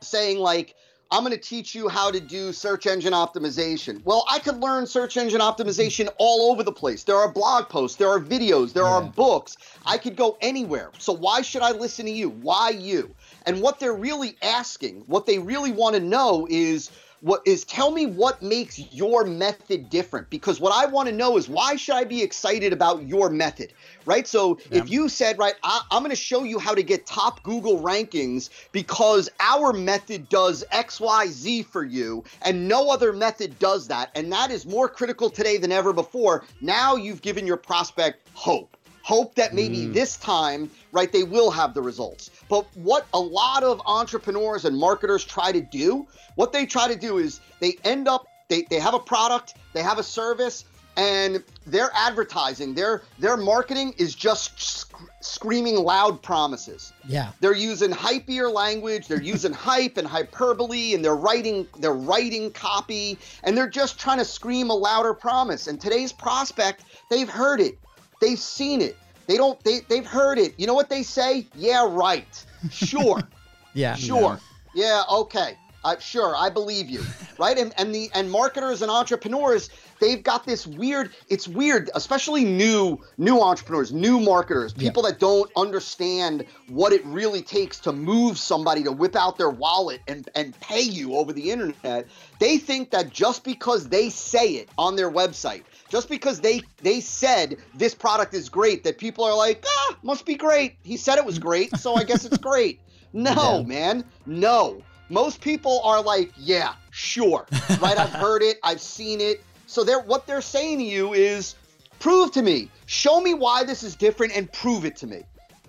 saying 0.01 0.39
like 0.39 0.75
I'm 1.09 1.23
going 1.23 1.33
to 1.33 1.39
teach 1.39 1.73
you 1.73 1.87
how 1.87 2.11
to 2.11 2.19
do 2.19 2.51
search 2.51 2.85
engine 2.85 3.13
optimization. 3.13 4.03
Well, 4.03 4.25
I 4.29 4.39
could 4.39 4.57
learn 4.57 4.85
search 4.85 5.15
engine 5.15 5.39
optimization 5.39 6.09
all 6.17 6.51
over 6.51 6.63
the 6.63 6.71
place. 6.71 7.03
There 7.05 7.15
are 7.15 7.31
blog 7.31 7.69
posts, 7.69 7.97
there 7.97 8.09
are 8.09 8.19
videos, 8.19 8.73
there 8.73 8.83
are 8.83 9.01
books. 9.01 9.55
I 9.85 9.97
could 9.97 10.17
go 10.17 10.37
anywhere. 10.41 10.91
So 10.97 11.13
why 11.13 11.41
should 11.41 11.61
I 11.61 11.71
listen 11.71 12.05
to 12.05 12.11
you? 12.11 12.29
Why 12.29 12.71
you? 12.71 13.15
And 13.45 13.61
what 13.61 13.79
they're 13.79 13.93
really 13.93 14.35
asking, 14.41 15.03
what 15.07 15.25
they 15.25 15.39
really 15.39 15.71
want 15.71 15.95
to 15.95 16.01
know 16.01 16.45
is 16.49 16.91
what 17.21 17.41
is 17.45 17.63
tell 17.65 17.91
me 17.91 18.05
what 18.05 18.41
makes 18.41 18.79
your 18.93 19.25
method 19.25 19.89
different 19.89 20.29
because 20.29 20.59
what 20.59 20.73
I 20.73 20.85
want 20.89 21.09
to 21.09 21.15
know 21.15 21.37
is 21.37 21.49
why 21.49 21.75
should 21.75 21.95
I 21.95 22.03
be 22.03 22.21
excited 22.21 22.73
about 22.73 23.07
your 23.07 23.29
method, 23.29 23.73
right? 24.05 24.27
So 24.27 24.59
if 24.71 24.89
you 24.89 25.09
said, 25.09 25.37
right, 25.37 25.55
I, 25.63 25.81
I'm 25.91 26.01
going 26.01 26.11
to 26.11 26.15
show 26.15 26.43
you 26.43 26.59
how 26.59 26.75
to 26.75 26.83
get 26.83 27.05
top 27.05 27.43
Google 27.43 27.79
rankings 27.79 28.49
because 28.71 29.29
our 29.39 29.73
method 29.73 30.29
does 30.29 30.63
X, 30.71 30.99
Y, 30.99 31.27
Z 31.27 31.63
for 31.63 31.83
you, 31.83 32.23
and 32.43 32.67
no 32.67 32.89
other 32.89 33.11
method 33.13 33.57
does 33.59 33.87
that, 33.87 34.11
and 34.15 34.31
that 34.31 34.51
is 34.51 34.65
more 34.65 34.87
critical 34.87 35.29
today 35.29 35.57
than 35.57 35.71
ever 35.71 35.93
before. 35.93 36.45
Now 36.61 36.95
you've 36.95 37.21
given 37.21 37.47
your 37.47 37.57
prospect 37.57 38.27
hope 38.33 38.76
hope 39.07 39.35
that 39.35 39.53
maybe 39.53 39.85
mm. 39.85 39.93
this 39.93 40.17
time, 40.17 40.69
right, 40.91 41.13
they 41.13 41.23
will 41.23 41.49
have 41.49 41.73
the 41.73 41.81
results. 41.81 42.29
But 42.49 42.67
what 42.75 43.07
a 43.13 43.19
lot 43.19 43.63
of 43.63 43.81
entrepreneurs 43.85 44.65
and 44.65 44.77
marketers 44.77 45.23
try 45.23 45.53
to 45.53 45.61
do, 45.61 46.05
what 46.35 46.51
they 46.51 46.65
try 46.65 46.89
to 46.89 46.99
do 46.99 47.17
is 47.17 47.39
they 47.61 47.77
end 47.85 48.09
up, 48.09 48.27
they, 48.49 48.63
they 48.63 48.79
have 48.79 48.93
a 48.93 48.99
product, 48.99 49.55
they 49.71 49.81
have 49.81 49.97
a 49.97 50.03
service, 50.03 50.65
and 50.97 51.41
their 51.65 51.89
advertising, 51.93 52.73
their 52.73 53.03
their 53.17 53.37
marketing 53.37 53.93
is 53.97 54.13
just 54.13 54.59
sc- 54.59 54.93
screaming 55.21 55.75
loud 55.75 56.21
promises. 56.21 56.91
yeah. 57.07 57.31
They're 57.39 57.55
using 57.55 57.91
hypier 57.91 58.51
language, 58.51 59.07
they're 59.07 59.21
using 59.35 59.53
hype 59.53 59.95
and 59.95 60.07
hyperbole, 60.07 60.95
and 60.95 61.05
they're 61.05 61.15
writing 61.15 61.65
they're 61.79 61.93
writing 61.93 62.51
copy, 62.51 63.17
and 63.43 63.55
they're 63.55 63.69
just 63.69 63.99
trying 63.99 64.17
to 64.17 64.25
scream 64.25 64.69
a 64.69 64.75
louder 64.75 65.13
promise. 65.13 65.67
And 65.67 65.79
today's 65.79 66.11
prospect, 66.11 66.83
they've 67.09 67.29
heard 67.29 67.61
it, 67.61 67.77
they've 68.19 68.39
seen 68.39 68.81
it, 68.81 68.97
they 69.27 69.37
don't 69.37 69.61
they 69.63 69.81
they've 69.87 70.05
heard 70.05 70.37
it. 70.39 70.53
You 70.57 70.67
know 70.67 70.73
what 70.73 70.89
they 70.89 71.03
say? 71.03 71.47
Yeah, 71.55 71.87
right. 71.89 72.45
Sure. 72.71 73.21
Yeah. 73.73 73.93
Sure. 73.93 74.39
Yeah. 74.73 75.03
okay. 75.07 75.55
Uh, 75.83 75.97
sure. 75.99 76.35
I 76.35 76.49
believe 76.49 76.89
you. 76.89 77.03
Right. 77.37 77.55
And 77.59 77.71
and 77.77 77.93
the 77.93 78.09
and 78.15 78.31
marketers 78.31 78.81
and 78.81 78.89
entrepreneurs, 78.89 79.69
they've 80.01 80.23
got 80.23 80.45
this 80.45 80.65
weird. 80.65 81.11
It's 81.29 81.47
weird, 81.47 81.91
especially 81.93 82.43
new 82.43 82.99
new 83.19 83.39
entrepreneurs, 83.39 83.93
new 83.93 84.19
marketers, 84.19 84.73
people 84.73 85.03
that 85.03 85.19
don't 85.19 85.51
understand 85.55 86.45
what 86.69 86.91
it 86.91 87.05
really 87.05 87.43
takes 87.43 87.79
to 87.81 87.93
move 87.93 88.39
somebody 88.39 88.83
to 88.83 88.91
whip 88.91 89.15
out 89.15 89.37
their 89.37 89.51
wallet 89.51 90.01
and 90.07 90.27
and 90.33 90.59
pay 90.59 90.81
you 90.81 91.13
over 91.13 91.31
the 91.31 91.51
internet. 91.51 92.07
They 92.39 92.57
think 92.57 92.89
that 92.91 93.11
just 93.11 93.43
because 93.43 93.87
they 93.89 94.09
say 94.09 94.53
it 94.53 94.69
on 94.79 94.95
their 94.95 95.11
website. 95.11 95.63
Just 95.89 96.09
because 96.09 96.39
they 96.41 96.61
they 96.81 96.99
said 96.99 97.57
this 97.75 97.93
product 97.95 98.33
is 98.33 98.49
great, 98.49 98.83
that 98.83 98.97
people 98.97 99.23
are 99.23 99.35
like, 99.35 99.63
ah, 99.67 99.97
must 100.03 100.25
be 100.25 100.35
great. 100.35 100.75
He 100.83 100.97
said 100.97 101.17
it 101.17 101.25
was 101.25 101.39
great, 101.39 101.75
so 101.77 101.95
I 101.95 102.03
guess 102.03 102.25
it's 102.25 102.37
great. 102.37 102.79
No, 103.13 103.59
Yeah. 103.59 103.63
man. 103.63 104.03
No. 104.25 104.81
Most 105.09 105.39
people 105.39 105.79
are 105.85 106.01
like, 106.03 106.31
yeah, 106.35 106.73
sure. 106.91 107.47
Right? 107.81 107.97
I've 107.97 108.09
heard 108.09 108.43
it. 108.43 108.57
I've 108.63 108.81
seen 108.81 109.21
it. 109.21 109.41
So 109.65 109.83
they're 109.85 110.01
what 110.01 110.27
they're 110.27 110.41
saying 110.41 110.79
to 110.79 110.83
you 110.83 111.13
is 111.13 111.55
prove 111.99 112.31
to 112.33 112.41
me. 112.41 112.69
Show 112.85 113.21
me 113.21 113.33
why 113.33 113.63
this 113.63 113.81
is 113.81 113.95
different 113.95 114.35
and 114.35 114.51
prove 114.51 114.83
it 114.83 114.97
to 114.97 115.07
me. 115.07 115.23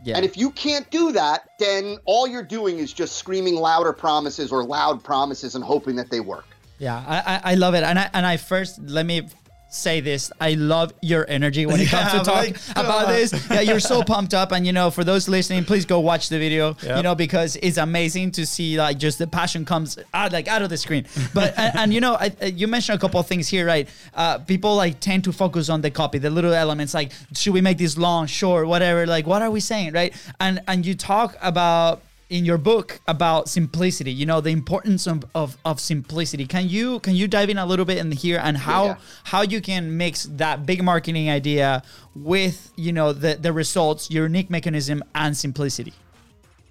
Yeah. 0.04 0.16
And 0.16 0.24
if 0.24 0.36
you 0.36 0.50
can't 0.50 0.90
do 0.90 1.12
that, 1.12 1.48
then 1.60 1.98
all 2.04 2.26
you're 2.26 2.42
doing 2.42 2.78
is 2.78 2.92
just 2.92 3.16
screaming 3.16 3.54
louder 3.54 3.92
promises 3.92 4.50
or 4.52 4.64
loud 4.64 5.02
promises 5.04 5.54
and 5.54 5.64
hoping 5.64 5.94
that 5.96 6.10
they 6.10 6.20
work. 6.20 6.46
Yeah, 6.78 7.02
I, 7.06 7.18
I, 7.18 7.52
I 7.52 7.54
love 7.54 7.74
it. 7.74 7.84
And 7.84 7.98
I 7.98 8.10
and 8.12 8.26
I 8.26 8.36
first 8.36 8.80
let 8.82 9.06
me 9.06 9.28
say 9.70 10.00
this. 10.00 10.32
I 10.40 10.54
love 10.54 10.92
your 11.02 11.26
energy 11.28 11.66
when 11.66 11.80
it 11.80 11.88
comes 11.90 12.12
Yeah, 12.12 12.18
to 12.20 12.24
talk 12.24 12.34
like, 12.36 12.56
about 12.70 13.04
"Come 13.06 13.12
this. 13.14 13.50
Yeah, 13.50 13.60
you're 13.60 13.80
so 13.80 14.02
pumped 14.12 14.32
up. 14.34 14.52
And 14.52 14.66
you 14.66 14.72
know, 14.72 14.90
for 14.90 15.04
those 15.04 15.28
listening, 15.28 15.64
please 15.64 15.84
go 15.84 16.00
watch 16.00 16.28
the 16.30 16.38
video. 16.38 16.76
Yep. 16.82 16.96
You 16.96 17.02
know, 17.02 17.14
because 17.14 17.56
it's 17.56 17.76
amazing 17.76 18.30
to 18.32 18.46
see 18.46 18.78
like 18.78 18.98
just 18.98 19.18
the 19.18 19.26
passion 19.26 19.64
comes 19.64 19.98
out 20.14 20.32
like 20.32 20.48
out 20.48 20.62
of 20.62 20.70
the 20.70 20.76
screen. 20.76 21.06
But 21.34 21.58
and, 21.58 21.76
and 21.78 21.94
you 21.94 22.00
know, 22.00 22.14
I, 22.14 22.32
I- 22.40 22.46
you 22.46 22.66
mentioned 22.66 22.96
a 22.96 23.00
couple 23.00 23.20
of 23.20 23.26
things 23.26 23.48
here, 23.48 23.66
right? 23.66 23.88
Uh, 24.14 24.38
people 24.38 24.74
like 24.76 25.00
tend 25.00 25.24
to 25.24 25.32
focus 25.32 25.68
on 25.68 25.82
the 25.82 25.90
copy, 25.90 26.18
the 26.18 26.30
little 26.30 26.54
elements 26.54 26.94
like 26.94 27.12
should 27.34 27.52
we 27.52 27.60
make 27.60 27.78
this 27.78 27.98
long, 27.98 28.26
short, 28.26 28.66
whatever. 28.68 29.06
Like 29.06 29.26
what 29.26 29.42
are 29.42 29.50
we 29.50 29.60
saying, 29.60 29.92
right? 29.92 30.14
And 30.40 30.62
and 30.66 30.84
you 30.86 30.94
talk 30.94 31.36
about 31.42 32.02
in 32.30 32.44
your 32.44 32.58
book 32.58 33.00
about 33.06 33.48
simplicity 33.48 34.12
you 34.12 34.26
know 34.26 34.40
the 34.40 34.50
importance 34.50 35.06
of, 35.06 35.24
of, 35.34 35.56
of 35.64 35.80
simplicity 35.80 36.46
can 36.46 36.68
you 36.68 37.00
can 37.00 37.14
you 37.14 37.26
dive 37.26 37.48
in 37.48 37.56
a 37.58 37.64
little 37.64 37.84
bit 37.86 37.98
in 37.98 38.12
here 38.12 38.38
and 38.42 38.58
how 38.58 38.84
Yeah. 38.84 38.96
how 39.24 39.42
you 39.42 39.60
can 39.60 39.96
mix 39.96 40.24
that 40.24 40.66
big 40.66 40.82
marketing 40.82 41.30
idea 41.30 41.82
with 42.14 42.70
you 42.76 42.92
know 42.92 43.12
the 43.12 43.36
the 43.36 43.52
results 43.52 44.10
your 44.10 44.24
unique 44.24 44.50
mechanism 44.50 45.02
and 45.14 45.36
simplicity 45.36 45.94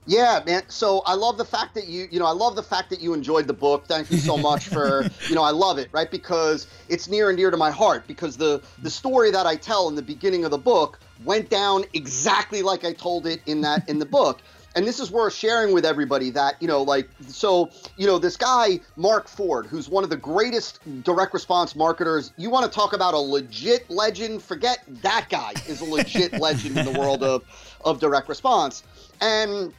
Yeah, 0.09 0.41
man. 0.45 0.63
So 0.69 1.01
I 1.05 1.15
love 1.15 1.37
the 1.37 1.43
fact 1.43 1.75
that 1.75 1.87
you, 1.89 2.07
you 2.09 2.17
know, 2.17 2.25
I 2.25 2.31
love 2.31 2.55
the 2.55 2.63
fact 2.63 2.89
that 2.91 3.01
you 3.01 3.13
enjoyed 3.13 3.45
the 3.45 3.53
book. 3.53 3.87
Thank 3.87 4.09
you 4.09 4.17
so 4.17 4.37
much 4.37 4.63
for, 4.69 5.03
you 5.29 5.35
know, 5.35 5.43
I 5.43 5.51
love 5.51 5.77
it, 5.79 5.89
right? 5.91 6.09
Because 6.09 6.67
it's 6.87 7.09
near 7.09 7.27
and 7.27 7.37
dear 7.37 7.51
to 7.51 7.57
my 7.57 7.71
heart. 7.71 8.07
Because 8.07 8.37
the 8.37 8.61
the 8.83 8.89
story 8.89 9.31
that 9.31 9.45
I 9.45 9.57
tell 9.57 9.89
in 9.89 9.95
the 9.95 10.01
beginning 10.13 10.45
of 10.45 10.51
the 10.51 10.57
book 10.71 10.99
went 11.25 11.49
down 11.49 11.83
exactly 11.93 12.61
like 12.61 12.85
I 12.85 12.93
told 12.93 13.27
it 13.27 13.41
in 13.47 13.59
that 13.67 13.89
in 13.89 13.99
the 13.99 14.05
book. 14.05 14.39
And 14.75 14.85
this 14.85 14.99
is 14.99 15.11
worth 15.11 15.33
sharing 15.33 15.73
with 15.73 15.85
everybody 15.85 16.29
that, 16.31 16.61
you 16.61 16.67
know, 16.67 16.83
like, 16.83 17.09
so, 17.27 17.69
you 17.97 18.05
know, 18.05 18.19
this 18.19 18.37
guy, 18.37 18.79
Mark 18.95 19.27
Ford, 19.27 19.65
who's 19.65 19.89
one 19.89 20.03
of 20.03 20.09
the 20.09 20.17
greatest 20.17 20.79
direct 21.03 21.33
response 21.33 21.75
marketers, 21.75 22.31
you 22.37 22.49
want 22.49 22.65
to 22.65 22.71
talk 22.71 22.93
about 22.93 23.13
a 23.13 23.17
legit 23.17 23.89
legend? 23.89 24.43
Forget 24.43 24.83
that 25.01 25.27
guy 25.29 25.53
is 25.67 25.81
a 25.81 25.85
legit 25.85 26.33
legend 26.39 26.77
in 26.77 26.85
the 26.85 26.99
world 26.99 27.23
of, 27.23 27.43
of 27.85 27.99
direct 27.99 28.29
response. 28.29 28.83
And 29.19 29.73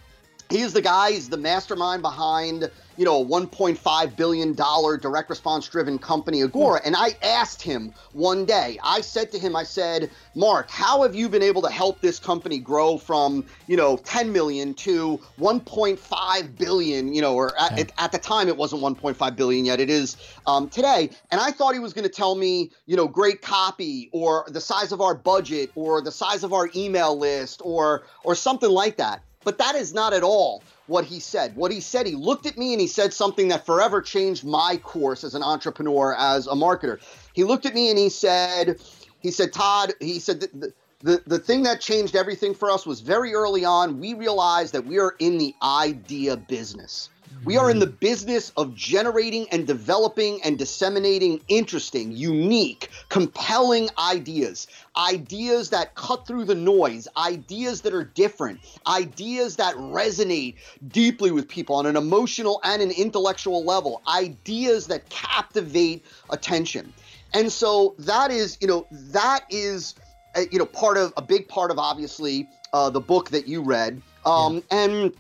He's 0.51 0.73
the 0.73 0.81
guy, 0.81 1.13
he's 1.13 1.29
the 1.29 1.37
mastermind 1.37 2.01
behind, 2.01 2.71
you 2.97 3.05
know, 3.05 3.21
a 3.21 3.25
$1.5 3.25 4.17
billion 4.17 4.55
direct 4.55 5.29
response 5.29 5.69
driven 5.69 5.99
company, 5.99 6.43
Agora. 6.43 6.81
And 6.83 6.97
I 6.97 7.17
asked 7.23 7.61
him 7.61 7.93
one 8.13 8.47
day, 8.47 8.79
I 8.83 9.03
said 9.03 9.31
to 9.33 9.39
him, 9.39 9.55
I 9.55 9.65
said, 9.65 10.11
Mark, 10.35 10.71
how 10.71 11.03
have 11.03 11.15
you 11.15 11.29
been 11.29 11.43
able 11.43 11.61
to 11.63 11.71
help 11.71 12.01
this 12.01 12.19
company 12.19 12.59
grow 12.59 12.97
from, 12.97 13.45
you 13.67 13.77
know, 13.77 13.99
10 13.99 14.33
million 14.33 14.73
to 14.75 15.21
1.5 15.39 16.57
billion, 16.57 17.13
you 17.13 17.21
know, 17.21 17.35
or 17.35 17.59
at, 17.61 17.79
at, 17.79 17.93
at 17.99 18.13
the 18.13 18.19
time 18.19 18.49
it 18.49 18.57
wasn't 18.57 18.81
1.5 18.81 19.37
billion 19.37 19.67
yet, 19.67 19.81
it 19.81 19.91
is 19.91 20.17
um, 20.47 20.71
today. 20.71 21.11
And 21.31 21.43
I 21.43 21.51
thought 21.51 21.75
he 21.75 21.81
was 21.81 21.93
going 21.93 22.09
to 22.09 22.15
tell 22.15 22.35
me, 22.37 22.71
you 22.87 22.97
know, 22.97 23.07
great 23.07 23.43
copy 23.43 24.09
or 24.13 24.47
the 24.49 24.63
size 24.63 24.93
of 24.93 25.03
our 25.03 25.15
budget 25.15 25.71
or 25.75 26.01
the 26.01 26.13
size 26.13 26.43
of 26.43 26.55
our 26.55 26.71
email 26.75 27.19
list 27.19 27.61
or 27.63 28.05
or 28.25 28.35
something 28.35 28.71
like 28.71 28.97
that. 28.97 29.23
But 29.49 29.57
that 29.57 29.77
is 29.77 29.95
not 29.95 30.13
at 30.13 30.23
all 30.23 30.63
what 30.89 31.07
he 31.07 31.21
said. 31.21 31.57
What 31.57 31.73
he 31.73 31.81
said, 31.81 32.07
he 32.07 32.15
looked 32.15 32.45
at 32.45 32.59
me 32.59 32.75
and 32.75 32.81
he 32.83 32.87
said 32.87 33.15
something 33.15 33.49
that 33.49 33.65
forever 33.65 34.03
changed 34.03 34.45
my 34.45 34.77
course 34.77 35.25
as 35.25 35.35
an 35.35 35.43
entrepreneur, 35.43 36.15
as 36.19 36.47
a 36.47 36.51
marketer. 36.51 37.01
He 37.33 37.45
looked 37.45 37.65
at 37.65 37.73
me 37.73 37.89
and 37.89 37.99
he 37.99 38.11
said, 38.11 38.79
he 39.21 39.31
said, 39.31 39.55
Todd, 39.55 39.95
he 40.01 40.21
said, 40.21 40.41
the, 40.41 40.75
the, 41.01 41.23
the 41.27 41.39
thing 41.39 41.63
that 41.63 41.81
changed 41.81 42.15
everything 42.15 42.53
for 42.53 42.71
us 42.71 42.85
was 42.85 43.01
very 43.01 43.33
early 43.33 43.65
on, 43.65 43.99
we 43.99 44.13
realized 44.13 44.75
that 44.75 44.85
we 44.85 44.99
are 44.99 45.15
in 45.19 45.39
the 45.39 45.55
idea 45.63 46.37
business. 46.37 47.09
We 47.45 47.57
are 47.57 47.71
in 47.71 47.79
the 47.79 47.87
business 47.87 48.51
of 48.57 48.75
generating 48.75 49.49
and 49.51 49.67
developing 49.67 50.43
and 50.43 50.59
disseminating 50.59 51.41
interesting, 51.49 52.13
unique, 52.13 52.91
compelling 53.09 53.89
ideas. 53.99 54.67
Ideas 54.97 55.71
that 55.71 55.95
cut 55.95 56.27
through 56.27 56.45
the 56.45 56.55
noise, 56.55 57.09
ideas 57.17 57.83
that 57.83 57.95
are 57.95 58.05
different, 58.05 58.61
ideas 58.87 59.57
that 59.57 59.75
resonate 59.77 60.57
deeply 60.89 61.31
with 61.31 61.49
people 61.49 61.77
on 61.77 61.87
an 61.87 61.97
emotional 61.97 62.61
and 62.65 62.83
an 62.83 62.91
intellectual 62.91 63.65
level, 63.65 64.03
ideas 64.09 64.87
that 64.89 65.09
captivate 65.09 66.05
attention. 66.31 66.93
And 67.35 67.53
so 67.53 67.95
that 67.99 68.31
is, 68.31 68.59
you 68.61 68.67
know, 68.67 68.87
that 68.91 69.45
is, 69.51 69.95
uh, 70.35 70.43
you 70.51 70.59
know, 70.59 70.67
part 70.67 70.97
of 70.97 71.13
a 71.17 71.23
big 71.23 71.49
part 71.49 71.71
of 71.71 71.79
obviously 71.79 72.49
uh, 72.73 72.91
the 72.91 73.01
book 73.01 73.31
that 73.31 73.47
you 73.47 73.63
read. 73.63 74.03
Um, 74.27 74.57
yeah. 74.57 74.79
And 74.85 75.13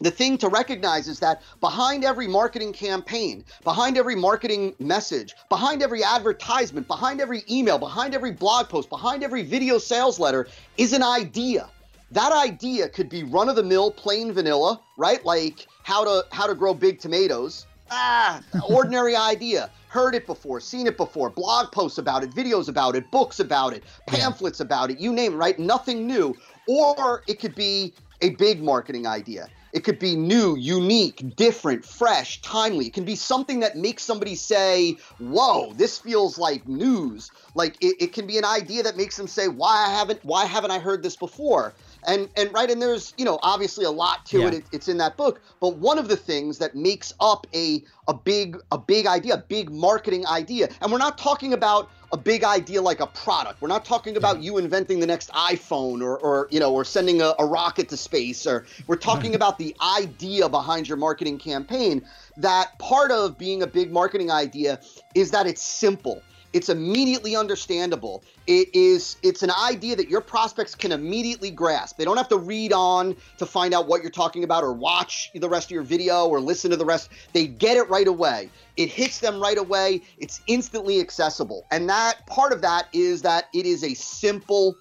the 0.00 0.10
thing 0.10 0.38
to 0.38 0.48
recognize 0.48 1.08
is 1.08 1.20
that 1.20 1.42
behind 1.60 2.04
every 2.04 2.28
marketing 2.28 2.72
campaign, 2.72 3.44
behind 3.64 3.96
every 3.98 4.14
marketing 4.14 4.74
message, 4.78 5.34
behind 5.48 5.82
every 5.82 6.04
advertisement, 6.04 6.86
behind 6.86 7.20
every 7.20 7.42
email, 7.50 7.78
behind 7.78 8.14
every 8.14 8.32
blog 8.32 8.68
post, 8.68 8.88
behind 8.88 9.24
every 9.24 9.42
video 9.42 9.78
sales 9.78 10.18
letter 10.18 10.46
is 10.76 10.92
an 10.92 11.02
idea. 11.02 11.68
That 12.12 12.32
idea 12.32 12.88
could 12.88 13.08
be 13.08 13.22
run 13.24 13.48
of 13.48 13.56
the 13.56 13.62
mill, 13.62 13.90
plain 13.90 14.32
vanilla, 14.32 14.80
right? 14.96 15.24
Like 15.24 15.66
how 15.82 16.04
to 16.04 16.26
how 16.32 16.46
to 16.46 16.54
grow 16.54 16.74
big 16.74 17.00
tomatoes. 17.00 17.66
Ah, 17.90 18.40
ordinary 18.68 19.16
idea. 19.34 19.70
Heard 19.88 20.14
it 20.14 20.26
before, 20.26 20.60
seen 20.60 20.86
it 20.86 20.96
before, 20.98 21.30
blog 21.30 21.72
posts 21.72 21.96
about 21.96 22.22
it, 22.22 22.30
videos 22.30 22.68
about 22.68 22.94
it, 22.94 23.10
books 23.10 23.40
about 23.40 23.72
it, 23.72 23.84
pamphlets 24.06 24.60
about 24.60 24.90
it, 24.90 24.98
you 25.00 25.12
name 25.12 25.32
it, 25.32 25.36
right? 25.36 25.58
Nothing 25.58 26.06
new. 26.06 26.36
Or 26.66 27.22
it 27.26 27.40
could 27.40 27.54
be 27.54 27.94
a 28.20 28.30
big 28.30 28.62
marketing 28.62 29.06
idea. 29.06 29.48
It 29.72 29.84
could 29.84 29.98
be 29.98 30.16
new, 30.16 30.56
unique, 30.56 31.36
different, 31.36 31.84
fresh, 31.84 32.40
timely. 32.42 32.86
It 32.86 32.94
can 32.94 33.04
be 33.04 33.16
something 33.16 33.60
that 33.60 33.76
makes 33.76 34.02
somebody 34.02 34.34
say, 34.34 34.98
"Whoa, 35.18 35.74
this 35.74 35.98
feels 35.98 36.38
like 36.38 36.66
news." 36.66 37.30
Like 37.54 37.76
it, 37.82 37.96
it 38.00 38.12
can 38.14 38.26
be 38.26 38.38
an 38.38 38.44
idea 38.44 38.82
that 38.84 38.96
makes 38.96 39.16
them 39.16 39.28
say, 39.28 39.48
"Why 39.48 39.86
I 39.86 39.90
haven't 39.94 40.20
why 40.24 40.46
haven't 40.46 40.70
I 40.70 40.78
heard 40.78 41.02
this 41.02 41.16
before?" 41.16 41.76
And 42.06 42.28
and 42.36 42.52
right 42.52 42.70
and 42.70 42.80
there's 42.80 43.14
you 43.18 43.24
know 43.24 43.38
obviously 43.42 43.84
a 43.84 43.90
lot 43.90 44.24
to 44.26 44.40
yeah. 44.40 44.48
it. 44.48 44.54
it. 44.54 44.64
It's 44.72 44.88
in 44.88 44.98
that 44.98 45.16
book. 45.16 45.40
But 45.60 45.76
one 45.76 45.98
of 45.98 46.08
the 46.08 46.16
things 46.16 46.58
that 46.58 46.74
makes 46.74 47.12
up 47.20 47.46
a 47.54 47.82
a 48.06 48.14
big 48.14 48.58
a 48.72 48.78
big 48.78 49.06
idea, 49.06 49.34
a 49.34 49.38
big 49.38 49.70
marketing 49.70 50.26
idea, 50.26 50.68
and 50.80 50.92
we're 50.92 50.98
not 50.98 51.18
talking 51.18 51.52
about 51.52 51.90
a 52.12 52.16
big 52.16 52.42
idea 52.42 52.80
like 52.80 53.00
a 53.00 53.06
product. 53.06 53.60
We're 53.60 53.68
not 53.68 53.84
talking 53.84 54.16
about 54.16 54.36
mm-hmm. 54.36 54.44
you 54.44 54.58
inventing 54.58 55.00
the 55.00 55.06
next 55.06 55.30
iPhone 55.30 56.02
or, 56.02 56.18
or 56.18 56.48
you 56.50 56.58
know, 56.58 56.72
or 56.72 56.84
sending 56.84 57.20
a, 57.20 57.34
a 57.38 57.44
rocket 57.44 57.88
to 57.90 57.96
space. 57.96 58.46
Or 58.46 58.66
we're 58.86 58.96
talking 58.96 59.30
mm-hmm. 59.30 59.36
about 59.36 59.58
the 59.58 59.76
idea 59.82 60.48
behind 60.48 60.88
your 60.88 60.96
marketing 60.96 61.38
campaign. 61.38 62.04
That 62.36 62.78
part 62.78 63.10
of 63.10 63.36
being 63.36 63.62
a 63.62 63.66
big 63.66 63.92
marketing 63.92 64.30
idea 64.30 64.80
is 65.14 65.30
that 65.32 65.46
it's 65.46 65.62
simple. 65.62 66.22
It's 66.52 66.68
immediately 66.68 67.36
understandable. 67.36 68.24
It 68.46 68.74
is 68.74 69.16
it's 69.22 69.42
an 69.42 69.50
idea 69.50 69.96
that 69.96 70.08
your 70.08 70.20
prospects 70.20 70.74
can 70.74 70.92
immediately 70.92 71.50
grasp. 71.50 71.98
They 71.98 72.04
don't 72.04 72.16
have 72.16 72.28
to 72.28 72.38
read 72.38 72.72
on 72.72 73.16
to 73.36 73.46
find 73.46 73.74
out 73.74 73.86
what 73.86 74.02
you're 74.02 74.10
talking 74.10 74.44
about 74.44 74.64
or 74.64 74.72
watch 74.72 75.30
the 75.34 75.48
rest 75.48 75.66
of 75.66 75.72
your 75.72 75.82
video 75.82 76.26
or 76.26 76.40
listen 76.40 76.70
to 76.70 76.76
the 76.76 76.84
rest. 76.84 77.10
They 77.32 77.46
get 77.46 77.76
it 77.76 77.88
right 77.90 78.08
away. 78.08 78.50
It 78.76 78.88
hits 78.88 79.20
them 79.20 79.40
right 79.40 79.58
away. 79.58 80.02
It's 80.18 80.40
instantly 80.46 81.00
accessible. 81.00 81.66
And 81.70 81.88
that 81.90 82.26
part 82.26 82.52
of 82.52 82.62
that 82.62 82.88
is 82.92 83.22
that 83.22 83.48
it 83.52 83.66
is 83.66 83.84
a 83.84 83.92
simple 83.94 84.76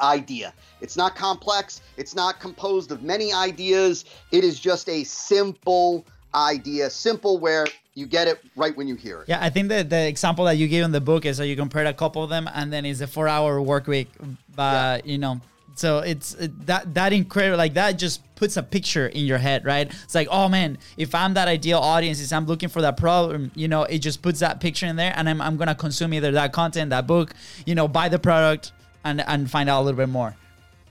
idea. 0.00 0.52
It's 0.80 0.96
not 0.96 1.16
complex. 1.16 1.80
It's 1.96 2.14
not 2.14 2.38
composed 2.38 2.92
of 2.92 3.02
many 3.02 3.32
ideas. 3.32 4.04
It 4.30 4.44
is 4.44 4.60
just 4.60 4.88
a 4.88 5.04
simple 5.04 6.06
idea, 6.34 6.90
simple 6.90 7.38
where 7.38 7.66
you 7.96 8.06
get 8.06 8.28
it 8.28 8.40
right 8.54 8.76
when 8.76 8.86
you 8.86 8.94
hear 8.94 9.22
it. 9.22 9.28
Yeah, 9.28 9.38
I 9.40 9.48
think 9.48 9.68
that 9.70 9.88
the 9.88 10.06
example 10.06 10.44
that 10.44 10.58
you 10.58 10.68
gave 10.68 10.84
in 10.84 10.92
the 10.92 11.00
book 11.00 11.24
is 11.24 11.38
that 11.38 11.48
you 11.48 11.56
compared 11.56 11.86
a 11.86 11.94
couple 11.94 12.22
of 12.22 12.28
them, 12.28 12.48
and 12.54 12.72
then 12.72 12.84
it's 12.84 13.00
a 13.00 13.06
four-hour 13.06 13.60
work 13.62 13.86
week. 13.86 14.08
But 14.54 15.04
yeah. 15.04 15.12
you 15.12 15.18
know, 15.18 15.40
so 15.74 16.00
it's 16.00 16.34
it, 16.34 16.66
that 16.66 16.92
that 16.94 17.14
incredible 17.14 17.56
like 17.56 17.72
that 17.74 17.92
just 17.92 18.22
puts 18.36 18.58
a 18.58 18.62
picture 18.62 19.06
in 19.06 19.24
your 19.24 19.38
head, 19.38 19.64
right? 19.64 19.90
It's 20.04 20.14
like, 20.14 20.28
oh 20.30 20.46
man, 20.48 20.76
if 20.98 21.14
I'm 21.14 21.32
that 21.34 21.48
ideal 21.48 21.78
audience, 21.78 22.22
if 22.22 22.30
I'm 22.34 22.44
looking 22.44 22.68
for 22.68 22.82
that 22.82 22.98
problem, 22.98 23.50
you 23.54 23.66
know, 23.66 23.84
it 23.84 24.00
just 24.00 24.20
puts 24.20 24.40
that 24.40 24.60
picture 24.60 24.86
in 24.86 24.96
there, 24.96 25.14
and 25.16 25.26
I'm 25.26 25.40
I'm 25.40 25.56
gonna 25.56 25.74
consume 25.74 26.12
either 26.12 26.32
that 26.32 26.52
content, 26.52 26.90
that 26.90 27.06
book, 27.06 27.32
you 27.64 27.74
know, 27.74 27.88
buy 27.88 28.10
the 28.10 28.18
product, 28.18 28.72
and 29.04 29.22
and 29.26 29.50
find 29.50 29.70
out 29.70 29.80
a 29.80 29.84
little 29.84 29.96
bit 29.96 30.10
more. 30.10 30.36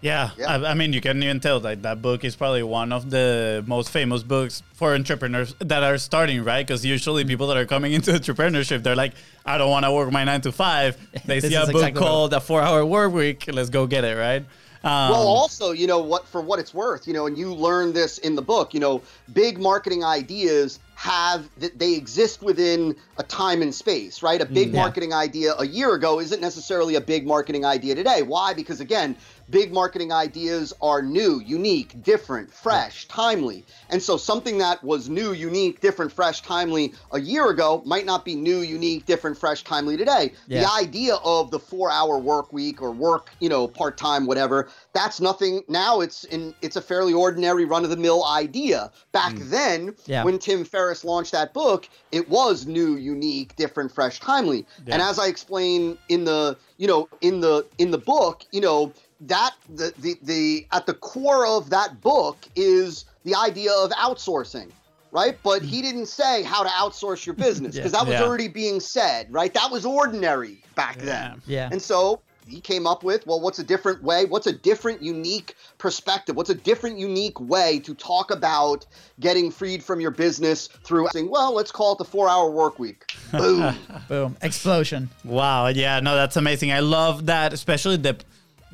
Yeah, 0.02 0.32
yeah. 0.38 0.58
I, 0.58 0.72
I, 0.72 0.74
mean, 0.74 0.94
you 0.94 1.02
can 1.02 1.22
even 1.24 1.40
tell 1.40 1.60
that 1.62 1.82
that 1.82 2.02
book 2.02 2.24
is 2.24 2.36
probably 2.36 2.62
one 2.64 2.92
of 2.92 3.10
the 3.10 3.64
most 3.66 3.90
famous 3.90 4.24
books 4.24 4.62
for 4.74 4.94
entrepreneurs 4.94 5.56
that 5.60 5.84
are 5.84 5.98
starting, 5.98 6.44
right? 6.44 6.66
Because 6.66 6.86
usually 6.86 7.24
mm-hmm. 7.24 7.30
people 7.30 7.48
that 7.48 7.58
are 7.58 7.66
coming 7.66 7.94
into 7.94 8.12
entrepreneurship, 8.12 8.84
they're 8.84 8.96
like, 8.96 9.14
I 9.46 9.58
don't 9.58 9.72
want 9.72 9.86
to 9.86 9.92
work 9.92 10.12
my 10.12 10.24
nine 10.24 10.42
to 10.42 10.52
five. 10.52 10.98
They 11.26 11.40
see 11.40 11.56
a 11.56 11.62
book 11.62 11.76
exactly 11.76 12.02
called 12.02 12.34
A 12.34 12.40
Four 12.40 12.62
Hour 12.62 12.86
Work 12.86 13.14
Week. 13.14 13.46
Let's 13.52 13.70
go 13.70 13.88
get 13.88 14.04
it, 14.04 14.16
right? 14.16 14.46
Um, 14.86 15.10
well, 15.10 15.28
also, 15.28 15.72
you 15.72 15.88
know 15.88 16.00
what? 16.00 16.28
For 16.28 16.42
what 16.42 16.60
it's 16.60 16.72
worth, 16.72 17.08
you 17.08 17.14
know, 17.14 17.26
and 17.26 17.36
you 17.36 17.52
learn 17.52 17.92
this 17.92 18.20
in 18.20 18.36
the 18.36 18.42
book. 18.44 18.72
You 18.72 18.80
know, 18.80 19.02
big 19.34 19.58
marketing 19.58 20.04
ideas 20.04 20.80
have 20.94 21.50
that 21.58 21.80
they 21.80 21.94
exist 21.94 22.44
within 22.44 22.96
a 23.18 23.24
time 23.24 23.64
and 23.64 23.74
space, 23.74 24.22
right? 24.22 24.40
A 24.40 24.46
big 24.46 24.72
yeah. 24.72 24.82
marketing 24.82 25.12
idea 25.12 25.56
a 25.58 25.66
year 25.66 25.96
ago 25.96 26.20
isn't 26.20 26.40
necessarily 26.40 26.96
a 26.96 27.02
big 27.02 27.26
marketing 27.26 27.66
idea 27.66 27.96
today. 27.96 28.22
Why? 28.22 28.54
Because 28.54 28.80
again, 28.80 29.18
big 29.50 29.72
marketing 29.72 30.12
ideas 30.12 30.74
are 30.82 31.02
new, 31.02 31.42
unique, 31.46 32.02
different, 32.04 32.52
fresh, 32.52 33.08
timely. 33.08 33.66
And 33.90 34.02
so 34.02 34.18
something 34.18 34.58
that 34.60 34.84
was 34.84 35.10
new, 35.10 35.34
unique, 35.34 35.82
different, 35.82 36.12
fresh, 36.12 36.42
timely 36.42 36.94
a 37.12 37.20
year 37.20 37.50
ago 37.50 37.82
might 37.86 38.06
not 38.06 38.26
be 38.26 38.36
new, 38.36 38.60
unique, 38.60 39.06
different, 39.06 39.38
fresh, 39.38 39.64
timely 39.64 39.98
today. 39.98 40.34
Yeah. 40.48 40.62
The 40.62 40.72
idea 40.74 41.16
of 41.24 41.52
the 41.52 41.60
4-hour 41.60 42.20
work 42.20 42.52
week 42.54 42.82
or 42.82 42.92
work, 42.92 43.32
you 43.40 43.50
know, 43.50 43.68
part-time 43.68 44.26
whatever, 44.26 44.70
that's 44.94 45.22
nothing 45.22 45.62
now 45.68 46.02
it's 46.02 46.24
in 46.26 46.54
it's 46.62 46.76
a 46.76 46.82
fairly 46.82 47.14
ordinary 47.14 47.66
run-of-the-mill 47.66 48.26
idea. 48.26 48.92
Back 49.12 49.34
mm. 49.34 49.50
then, 49.50 49.96
yeah. 50.06 50.24
when 50.24 50.40
Tim 50.40 50.64
Ferriss 50.64 51.04
launched 51.04 51.32
that 51.34 51.54
book, 51.54 51.88
it 52.12 52.30
was 52.30 52.66
new, 52.66 52.96
unique, 52.96 53.56
different, 53.56 53.92
fresh, 53.92 54.20
timely. 54.20 54.66
Yeah. 54.86 54.96
And 54.96 55.02
as 55.02 55.20
I 55.20 55.28
explain 55.28 55.98
in 56.10 56.24
the, 56.26 56.58
you 56.78 56.88
know, 56.88 57.08
in 57.22 57.42
the 57.42 57.66
in 57.78 57.92
the 57.92 57.98
book, 57.98 58.46
you 58.52 58.62
know, 58.62 58.94
that 59.22 59.56
the, 59.70 59.94
the 60.00 60.16
the 60.24 60.68
at 60.72 60.86
the 60.86 60.94
core 60.94 61.46
of 61.48 61.70
that 61.70 62.02
book 62.02 62.38
is 62.56 63.06
the 63.24 63.36
idea 63.36 63.72
of 63.72 63.92
outsourcing 63.92 64.72
right? 65.12 65.38
But 65.44 65.62
he 65.62 65.82
didn't 65.82 66.08
say 66.08 66.44
how 66.44 66.62
to 66.62 66.70
outsource 66.70 67.26
your 67.26 67.36
business 67.36 67.76
because 67.76 67.92
yeah, 67.94 68.00
that 68.00 68.08
was 68.08 68.20
yeah. 68.20 68.24
already 68.24 68.50
being 68.50 68.80
said 68.80 69.28
right? 69.32 69.54
That 69.54 69.72
was 69.72 69.86
ordinary 69.86 70.62
back 70.76 70.98
yeah, 70.98 71.06
then. 71.06 71.42
Yeah. 71.48 71.70
And 71.72 71.82
so 71.82 72.22
he 72.48 72.60
came 72.60 72.86
up 72.86 73.04
with 73.04 73.26
well 73.26 73.42
what's 73.42 73.60
a 73.60 73.64
different 73.64 74.04
way 74.04 74.26
what's 74.26 74.48
a 74.48 74.52
different 74.54 75.02
unique 75.02 75.56
perspective 75.78 76.36
what's 76.36 76.50
a 76.50 76.56
different 76.56 77.00
unique 77.00 77.40
way 77.40 77.80
to 77.80 77.96
talk 77.96 78.30
about 78.30 78.86
getting 79.20 79.50
freed 79.50 79.84
from 79.84 80.00
your 80.00 80.12
business 80.12 80.68
through 80.68 81.08
saying 81.12 81.30
well 81.30 81.54
let's 81.54 81.72
call 81.72 81.94
it 81.94 81.98
the 81.98 82.06
four 82.06 82.30
hour 82.30 82.50
work 82.50 82.78
week. 82.78 83.14
Boom. 83.32 83.76
Boom. 84.08 84.38
Explosion. 84.42 85.10
Wow. 85.24 85.68
Yeah 85.68 86.00
no 86.02 86.16
that's 86.16 86.36
amazing. 86.36 86.72
I 86.72 86.80
love 86.80 87.26
that 87.28 87.54
especially 87.54 87.98
the 87.98 88.18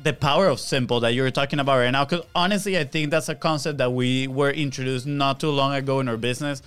the 0.02 0.12
power 0.12 0.48
of 0.48 0.58
simple 0.60 1.00
that 1.00 1.14
you're 1.14 1.30
talking 1.30 1.58
about 1.58 1.78
right 1.78 1.90
now 1.90 2.04
because 2.04 2.24
honestly 2.34 2.78
i 2.78 2.84
think 2.84 3.10
that's 3.10 3.28
a 3.28 3.34
concept 3.34 3.78
that 3.78 3.92
we 3.92 4.26
were 4.26 4.50
introduced 4.50 5.06
not 5.06 5.40
too 5.40 5.50
long 5.50 5.74
ago 5.74 6.00
in 6.00 6.08
our 6.08 6.16
business 6.16 6.62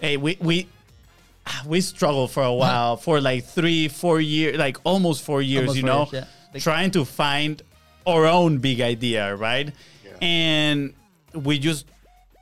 hey 0.00 0.16
we 0.16 0.36
we 0.40 0.66
ah, 1.46 1.62
we 1.66 1.80
struggled 1.80 2.30
for 2.30 2.42
a 2.42 2.52
while 2.62 2.96
for 2.96 3.20
like 3.20 3.44
three 3.44 3.88
four 3.88 4.20
years 4.20 4.56
like 4.56 4.76
almost 4.84 5.22
four 5.22 5.40
years 5.42 5.68
almost 5.68 5.76
you 5.76 5.82
know 5.82 6.08
years, 6.12 6.26
yeah. 6.52 6.60
trying 6.60 6.90
to 6.90 7.04
find 7.04 7.62
our 8.06 8.26
own 8.26 8.58
big 8.58 8.80
idea 8.80 9.34
right 9.34 9.72
yeah. 10.04 10.12
and 10.20 10.94
we 11.34 11.58
just 11.58 11.86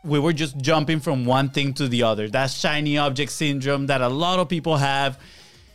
we 0.04 0.18
were 0.18 0.32
just 0.32 0.56
jumping 0.58 1.00
from 1.00 1.24
one 1.24 1.50
thing 1.50 1.74
to 1.74 1.88
the 1.88 2.02
other. 2.02 2.28
That 2.28 2.50
shiny 2.50 2.98
object 2.98 3.30
syndrome 3.30 3.86
that 3.86 4.00
a 4.00 4.08
lot 4.08 4.38
of 4.38 4.48
people 4.48 4.76
have. 4.76 5.18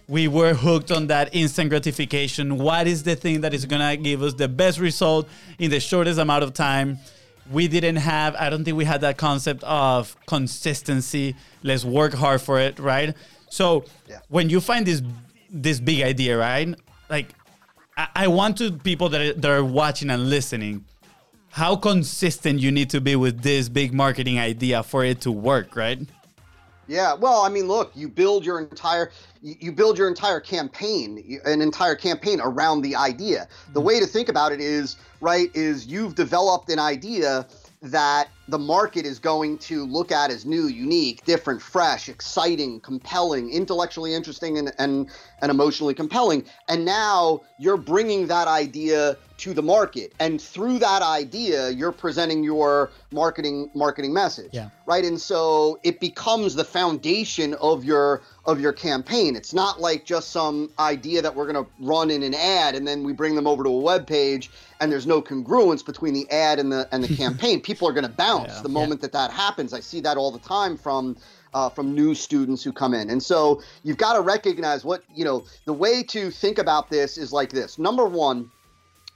We 0.10 0.30
were 0.30 0.54
hooked 0.54 0.90
on 0.90 1.08
that 1.08 1.36
instant 1.36 1.70
gratification. 1.70 2.58
What 2.58 2.88
is 2.88 3.04
the 3.04 3.16
thing 3.16 3.42
that 3.42 3.54
is 3.54 3.66
gonna 3.66 3.98
give 3.98 4.24
us 4.24 4.34
the 4.34 4.48
best 4.48 4.80
result 4.80 5.28
in 5.60 5.70
the 5.70 5.82
shortest 5.82 6.18
amount 6.18 6.44
of 6.46 6.54
time? 6.54 7.00
We 7.52 7.68
didn't 7.68 7.98
have, 7.98 8.36
I 8.36 8.50
don't 8.50 8.64
think 8.64 8.78
we 8.78 8.86
had 8.86 9.02
that 9.02 9.18
concept 9.18 9.64
of 9.66 10.16
consistency. 10.26 11.36
Let's 11.62 11.84
work 11.84 12.14
hard 12.14 12.42
for 12.42 12.60
it, 12.60 12.80
right? 12.80 13.16
So 13.50 13.84
Yeah. 14.08 14.20
when 14.30 14.50
you 14.50 14.62
find 14.62 14.86
this 14.86 15.02
this 15.50 15.80
big 15.80 16.02
idea, 16.04 16.38
right? 16.38 16.74
Like 17.10 17.34
I, 17.98 18.08
I 18.16 18.28
want 18.28 18.58
to 18.58 18.72
people 18.72 19.10
that 19.10 19.22
are, 19.22 19.34
that 19.34 19.52
are 19.52 19.64
watching 19.64 20.10
and 20.10 20.30
listening 20.30 20.86
how 21.52 21.76
consistent 21.76 22.60
you 22.60 22.72
need 22.72 22.90
to 22.92 23.02
be 23.02 23.16
with 23.16 23.42
this 23.42 23.68
big 23.68 23.94
marketing 23.94 24.40
idea 24.40 24.84
for 24.84 25.04
it 25.04 25.22
to 25.22 25.32
work, 25.32 25.76
right? 25.76 26.00
Yeah, 26.90 27.16
well, 27.16 27.42
I 27.42 27.50
mean, 27.50 27.68
look, 27.68 27.92
you 27.96 28.08
build 28.08 28.46
your 28.46 28.60
entire 28.62 29.12
you 29.42 29.56
you 29.60 29.72
build 29.72 29.98
your 29.98 30.08
entire 30.08 30.40
campaign, 30.40 31.40
an 31.46 31.62
entire 31.62 31.96
campaign 31.96 32.40
around 32.42 32.82
the 32.82 32.96
idea. 32.96 33.48
The 33.74 33.80
mm-hmm. 33.80 33.88
way 33.88 34.00
to 34.00 34.06
think 34.06 34.30
about 34.30 34.52
it 34.52 34.60
is, 34.60 34.98
right, 35.22 35.50
is 35.56 35.88
you've 35.88 36.16
developed 36.16 36.70
an 36.70 36.80
idea 36.80 37.48
that 37.82 38.30
the 38.48 38.58
market 38.58 39.06
is 39.06 39.20
going 39.20 39.58
to 39.60 39.86
look 39.86 40.12
at 40.12 40.32
as 40.32 40.46
new, 40.46 40.68
unique, 40.68 41.24
different, 41.26 41.62
fresh, 41.62 42.10
exciting, 42.10 42.80
compelling, 42.80 43.52
intellectually 43.52 44.14
interesting, 44.14 44.58
and, 44.58 44.74
and, 44.80 45.10
and 45.42 45.52
emotionally 45.52 45.94
compelling. 45.94 46.44
And 46.70 46.86
now 46.86 47.42
you're 47.60 47.78
bringing 47.78 48.28
that 48.28 48.48
idea 48.48 49.18
to 49.38 49.54
the 49.54 49.62
market. 49.62 50.14
And 50.20 50.42
through 50.42 50.80
that 50.80 51.02
idea, 51.02 51.70
you're 51.70 51.92
presenting 51.92 52.44
your 52.44 52.92
marketing 53.12 53.70
marketing 53.76 54.14
message. 54.14 54.50
Yeah. 54.52 54.70
Right. 54.86 55.06
And 55.06 55.20
so 55.20 55.80
it 55.84 56.00
becomes 56.00 56.56
the 56.56 56.64
foundation 56.64 57.54
of 57.56 57.84
your 57.84 58.24
of 58.46 58.60
your 58.60 58.74
campaign. 58.74 59.36
It's 59.36 59.54
not 59.54 59.80
like 59.80 60.06
just 60.06 60.32
some 60.32 60.72
idea 60.80 61.22
that 61.22 61.36
we're 61.36 61.52
going 61.52 61.64
to 61.64 61.72
run 61.80 62.10
in 62.10 62.24
an 62.24 62.34
ad 62.34 62.76
and 62.76 62.88
then 62.88 63.04
we 63.04 63.14
bring 63.14 63.36
them 63.36 63.46
over 63.46 63.64
to 63.64 63.70
a 63.70 63.80
web 63.80 64.08
page 64.08 64.50
and 64.80 64.92
there's 64.92 65.08
no 65.08 65.22
congruence 65.22 65.86
between 65.86 66.14
the 66.14 66.30
ad 66.32 66.60
and 66.60 66.72
the 66.72 66.88
and 66.92 67.04
the 67.04 67.16
campaign. 67.24 67.62
People 67.62 67.88
are 67.88 67.94
going 67.94 68.06
to 68.06 68.12
bounce 68.40 68.56
Yeah. 68.56 68.62
the 68.62 68.70
moment 68.70 69.02
that 69.02 69.12
that 69.14 69.32
happens. 69.32 69.74
I 69.74 69.80
see 69.80 70.02
that 70.02 70.18
all 70.18 70.32
the 70.32 70.40
time 70.40 70.78
from 70.78 71.18
uh, 71.54 71.70
from 71.70 71.96
new 71.96 72.14
students 72.14 72.64
who 72.64 72.72
come 72.72 72.94
in, 72.94 73.10
and 73.10 73.22
so 73.22 73.62
you've 73.84 73.98
got 73.98 74.14
to 74.14 74.22
recognize 74.22 74.84
what 74.84 75.04
you 75.14 75.26
know. 75.26 75.46
The 75.66 75.74
way 75.74 76.04
to 76.04 76.30
think 76.30 76.58
about 76.58 76.90
this 76.90 77.18
is 77.18 77.32
like 77.32 77.50
this. 77.50 77.80
Number 77.80 78.06
one, 78.06 78.52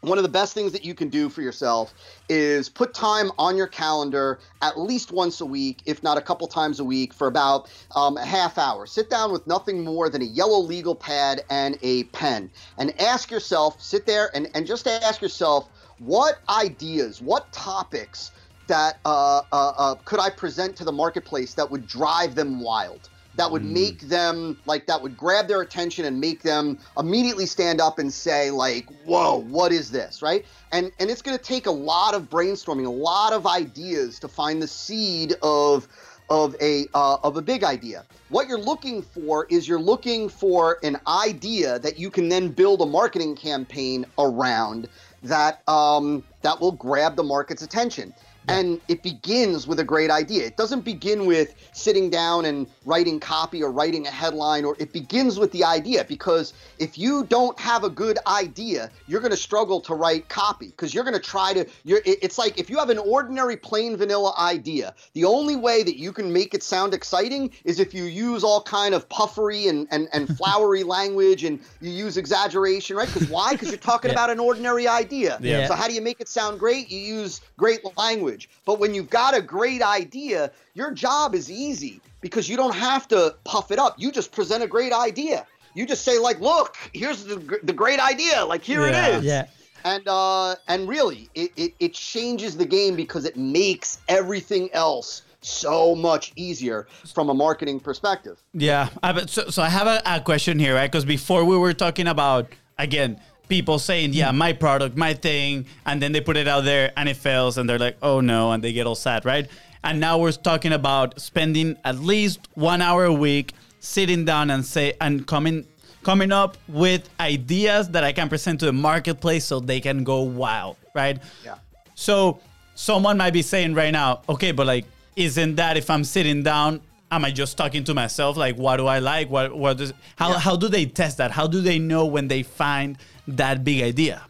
one 0.02 0.18
of 0.18 0.24
the 0.24 0.30
best 0.30 0.54
things 0.54 0.72
that 0.72 0.84
you 0.84 0.96
can 0.96 1.10
do 1.10 1.30
for 1.30 1.42
yourself 1.44 1.94
is 2.28 2.70
put 2.70 2.94
time 2.94 3.32
on 3.38 3.56
your 3.56 3.68
calendar 3.68 4.40
at 4.62 4.80
least 4.80 5.12
once 5.12 5.42
a 5.42 5.46
week, 5.46 5.82
if 5.86 6.02
not 6.02 6.18
a 6.18 6.22
couple 6.22 6.48
times 6.48 6.80
a 6.80 6.84
week, 6.84 7.14
for 7.14 7.28
about 7.28 7.70
um, 7.96 8.18
a 8.18 8.26
half 8.26 8.58
hour. 8.58 8.88
Sit 8.88 9.12
down 9.12 9.32
with 9.32 9.46
nothing 9.46 9.84
more 9.84 10.10
than 10.10 10.24
a 10.24 10.26
yellow 10.26 10.60
legal 10.60 10.96
pad 10.96 11.44
and 11.52 11.78
a 11.84 12.06
pen 12.06 12.50
and 12.80 13.00
ask 13.00 13.30
yourself, 13.30 13.80
sit 13.80 14.08
there 14.08 14.36
and, 14.36 14.50
and 14.56 14.66
just 14.66 14.88
ask 14.88 15.22
yourself, 15.22 15.70
what 16.00 16.40
ideas, 16.50 17.22
what 17.22 17.52
topics 17.52 18.32
that 18.72 19.00
uh, 19.04 19.42
uh, 19.52 19.74
uh, 19.78 19.96
could 20.06 20.22
I 20.22 20.30
present 20.30 20.78
to 20.78 20.86
the 20.86 20.94
marketplace 20.94 21.54
that 21.56 21.70
would 21.70 21.88
drive 21.88 22.36
them 22.36 22.62
wild? 22.62 23.10
That 23.36 23.52
would 23.52 23.66
make 23.66 24.02
them 24.02 24.58
like 24.66 24.88
that 24.88 25.02
would 25.02 25.18
grab 25.18 25.48
their 25.48 25.62
attention 25.62 26.06
and 26.06 26.20
make 26.20 26.42
them 26.42 26.80
immediately 26.98 27.46
stand 27.46 27.82
up 27.82 28.00
and 28.00 28.12
say 28.12 28.50
like, 28.50 28.88
"Whoa, 29.06 29.42
what 29.42 29.72
is 29.74 29.92
this?" 29.92 30.22
Right? 30.22 30.46
And 30.72 30.92
and 31.00 31.10
it's 31.10 31.22
going 31.22 31.38
to 31.38 31.44
take 31.44 31.66
a 31.66 31.72
lot 31.72 32.14
of 32.14 32.30
brainstorming, 32.30 32.86
a 32.86 32.90
lot 32.90 33.34
of 33.34 33.46
ideas 33.46 34.20
to 34.20 34.28
find 34.30 34.62
the 34.62 34.68
seed 34.68 35.36
of 35.42 35.88
of 36.30 36.56
a 36.62 36.88
uh, 36.94 37.18
of 37.24 37.36
a 37.36 37.42
big 37.42 37.64
idea. 37.64 38.06
What 38.30 38.48
you're 38.48 38.58
looking 38.58 39.02
for 39.02 39.48
is 39.50 39.68
you're 39.68 39.80
looking 39.80 40.30
for 40.30 40.78
an 40.84 40.98
idea 41.08 41.80
that 41.80 42.00
you 42.00 42.10
can 42.10 42.30
then 42.30 42.50
build 42.50 42.82
a 42.82 42.86
marketing 42.86 43.36
campaign 43.36 44.06
around 44.18 44.88
that 45.24 45.68
um, 45.68 46.24
that 46.42 46.60
will 46.60 46.72
grab 46.72 47.16
the 47.16 47.24
market's 47.24 47.62
attention. 47.62 48.14
And 48.48 48.82
it 48.88 49.04
begins 49.04 49.68
with 49.68 49.80
a 49.80 49.84
great 49.84 50.10
idea. 50.10 50.46
It 50.46 50.58
doesn't 50.58 50.82
begin 50.82 51.26
with 51.26 51.56
sitting 51.74 52.10
down 52.10 52.46
and 52.46 52.68
writing 52.86 53.20
copy 53.20 53.62
or 53.64 53.72
writing 53.72 54.08
a 54.08 54.12
headline, 54.12 54.66
or 54.66 54.76
it 54.80 54.92
begins 54.92 55.38
with 55.40 55.52
the 55.52 55.64
idea. 55.64 56.04
Because 56.04 56.54
if 56.80 56.98
you 56.98 57.24
don't 57.26 57.58
have 57.60 57.84
a 57.84 57.90
good 57.90 58.18
idea, 58.28 58.90
you're 59.08 59.22
going 59.22 59.32
to 59.32 59.38
struggle 59.38 59.80
to 59.82 59.94
write 59.94 60.28
copy 60.28 60.68
because 60.68 60.94
you're 60.94 61.04
going 61.04 61.14
to 61.14 61.20
try 61.20 61.54
to. 61.54 61.66
You're. 61.84 62.02
It's 62.06 62.38
like 62.38 62.60
if 62.60 62.70
you 62.70 62.78
have 62.80 62.90
an 62.90 62.98
ordinary 62.98 63.56
plain 63.58 63.96
vanilla 63.96 64.34
idea, 64.40 64.96
the 65.14 65.26
only 65.26 65.56
way 65.56 65.84
that 65.84 65.98
you 65.98 66.12
can 66.12 66.34
make 66.34 66.54
it 66.54 66.64
sound 66.64 66.94
exciting 66.94 67.52
is 67.64 67.80
if 67.80 67.94
you 67.94 68.06
use 68.06 68.44
all 68.44 68.62
kind 68.64 68.96
of 68.96 69.08
puffery 69.08 69.68
and 69.68 69.88
and, 69.92 70.10
and 70.14 70.36
flowery 70.38 70.84
language 70.84 71.44
and 71.44 71.60
you 71.80 71.92
use 71.92 72.18
exaggeration, 72.18 72.96
right? 72.98 73.08
Because 73.12 73.30
why? 73.30 73.52
Because 73.54 73.70
you're 73.70 73.78
talking 73.78 74.10
Yeah. 74.10 74.16
about 74.16 74.30
an 74.32 74.40
ordinary 74.40 74.88
idea. 74.88 75.38
Yeah. 75.42 75.68
So 75.68 75.76
how 75.76 75.88
do 75.88 75.94
you 75.94 76.02
make 76.02 76.20
it 76.20 76.28
sound 76.28 76.60
great? 76.60 76.90
You 76.90 77.00
use 77.00 77.42
great 77.58 77.82
language. 77.98 78.31
But 78.66 78.80
when 78.80 78.94
you've 78.94 79.10
got 79.10 79.36
a 79.36 79.42
great 79.42 79.82
idea, 79.82 80.52
your 80.74 80.92
job 80.92 81.36
is 81.36 81.50
easy 81.52 82.02
because 82.22 82.48
you 82.50 82.58
don't 82.58 82.76
have 82.76 83.08
to 83.10 83.36
puff 83.44 83.72
it 83.72 83.80
up. 83.80 83.96
You 83.98 84.12
just 84.12 84.32
present 84.32 84.64
a 84.64 84.68
great 84.68 84.94
idea. 84.94 85.46
You 85.74 85.86
just 85.86 86.04
say 86.04 86.18
like, 86.20 86.40
"Look, 86.40 86.76
here's 86.94 87.24
the, 87.24 87.60
the 87.64 87.74
great 87.74 88.00
idea. 88.00 88.44
Like 88.46 88.62
here 88.64 88.82
Yeah. 88.88 89.08
it 89.08 89.16
is." 89.16 89.24
Yeah. 89.24 89.46
And 89.84 90.08
uh, 90.08 90.56
and 90.68 90.88
really, 90.88 91.30
it, 91.34 91.52
it 91.56 91.74
it 91.80 91.94
changes 91.94 92.58
the 92.58 92.66
game 92.66 92.96
because 92.96 93.26
it 93.26 93.36
makes 93.38 94.00
everything 94.08 94.70
else 94.74 95.24
so 95.42 95.96
much 95.96 96.34
easier 96.36 96.88
from 97.16 97.30
a 97.30 97.34
marketing 97.34 97.80
perspective. 97.80 98.38
Yeah. 98.54 98.90
So, 99.28 99.50
so 99.50 99.64
I 99.64 99.70
have 99.70 99.88
a, 99.88 100.02
a 100.06 100.22
question 100.22 100.60
here, 100.60 100.76
right? 100.76 100.92
Because 100.92 101.04
before 101.06 101.44
we 101.46 101.58
were 101.58 101.74
talking 101.74 102.06
about, 102.08 102.52
again, 102.78 103.20
people 103.52 103.78
saying, 103.80 104.14
yeah, 104.14 104.32
my 104.32 104.54
product, 104.54 104.96
my 104.96 105.14
thing, 105.14 105.66
and 105.86 106.02
then 106.02 106.14
they 106.14 106.22
put 106.22 106.38
it 106.38 106.48
out 106.48 106.64
there 106.64 106.94
and 106.96 107.10
it 107.10 107.18
fails 107.18 107.58
and 107.58 107.70
they're 107.70 107.78
like, 107.88 107.98
oh 108.02 108.22
no, 108.22 108.54
and 108.54 108.64
they 108.64 108.72
get 108.72 108.88
all 108.88 108.96
sad, 108.96 109.26
right? 109.26 109.46
And 109.84 110.00
now 110.00 110.18
we're 110.20 110.32
talking 110.32 110.72
about 110.72 111.20
spending 111.20 111.76
at 111.84 111.98
least 112.00 112.40
one 112.54 112.82
hour 112.82 113.04
a 113.04 113.14
week 113.14 113.54
sitting 113.82 114.24
down 114.24 114.50
and 114.52 114.66
say 114.66 114.94
and 115.02 115.28
coming 115.28 115.66
coming 116.02 116.32
up 116.32 116.58
with 116.70 117.10
ideas 117.20 117.90
that 117.90 118.04
I 118.06 118.14
can 118.14 118.30
present 118.30 118.62
to 118.62 118.68
the 118.68 118.74
marketplace 118.90 119.44
so 119.46 119.60
they 119.60 119.82
can 119.82 120.06
go 120.06 120.22
wild, 120.22 120.78
right? 120.96 121.18
Yeah. 121.44 121.56
So 121.94 122.40
someone 122.76 123.18
might 123.18 123.34
be 123.34 123.42
saying 123.42 123.74
right 123.74 123.92
now, 123.92 124.22
okay, 124.30 124.52
but 124.54 124.66
like, 124.66 124.86
isn't 125.18 125.56
that 125.58 125.76
if 125.76 125.90
I'm 125.90 126.06
sitting 126.06 126.42
down, 126.42 126.80
am 127.12 127.26
I 127.26 127.32
just 127.32 127.58
talking 127.58 127.84
to 127.84 127.94
myself? 127.94 128.38
Like, 128.38 128.56
what 128.56 128.78
do 128.78 128.88
I 128.88 129.00
like? 129.00 129.30
What 129.30 129.54
what 129.64 129.78
does 129.78 129.92
how 130.16 130.30
Yeah. 130.30 130.40
how 130.40 130.56
do 130.56 130.68
they 130.70 130.86
test 130.86 131.18
that? 131.18 131.32
How 131.32 131.48
do 131.48 131.60
they 131.60 131.80
know 131.80 132.06
when 132.06 132.30
they 132.30 132.44
find 132.44 132.98
that 133.38 133.64
big 133.64 133.82
idea? 133.84 134.24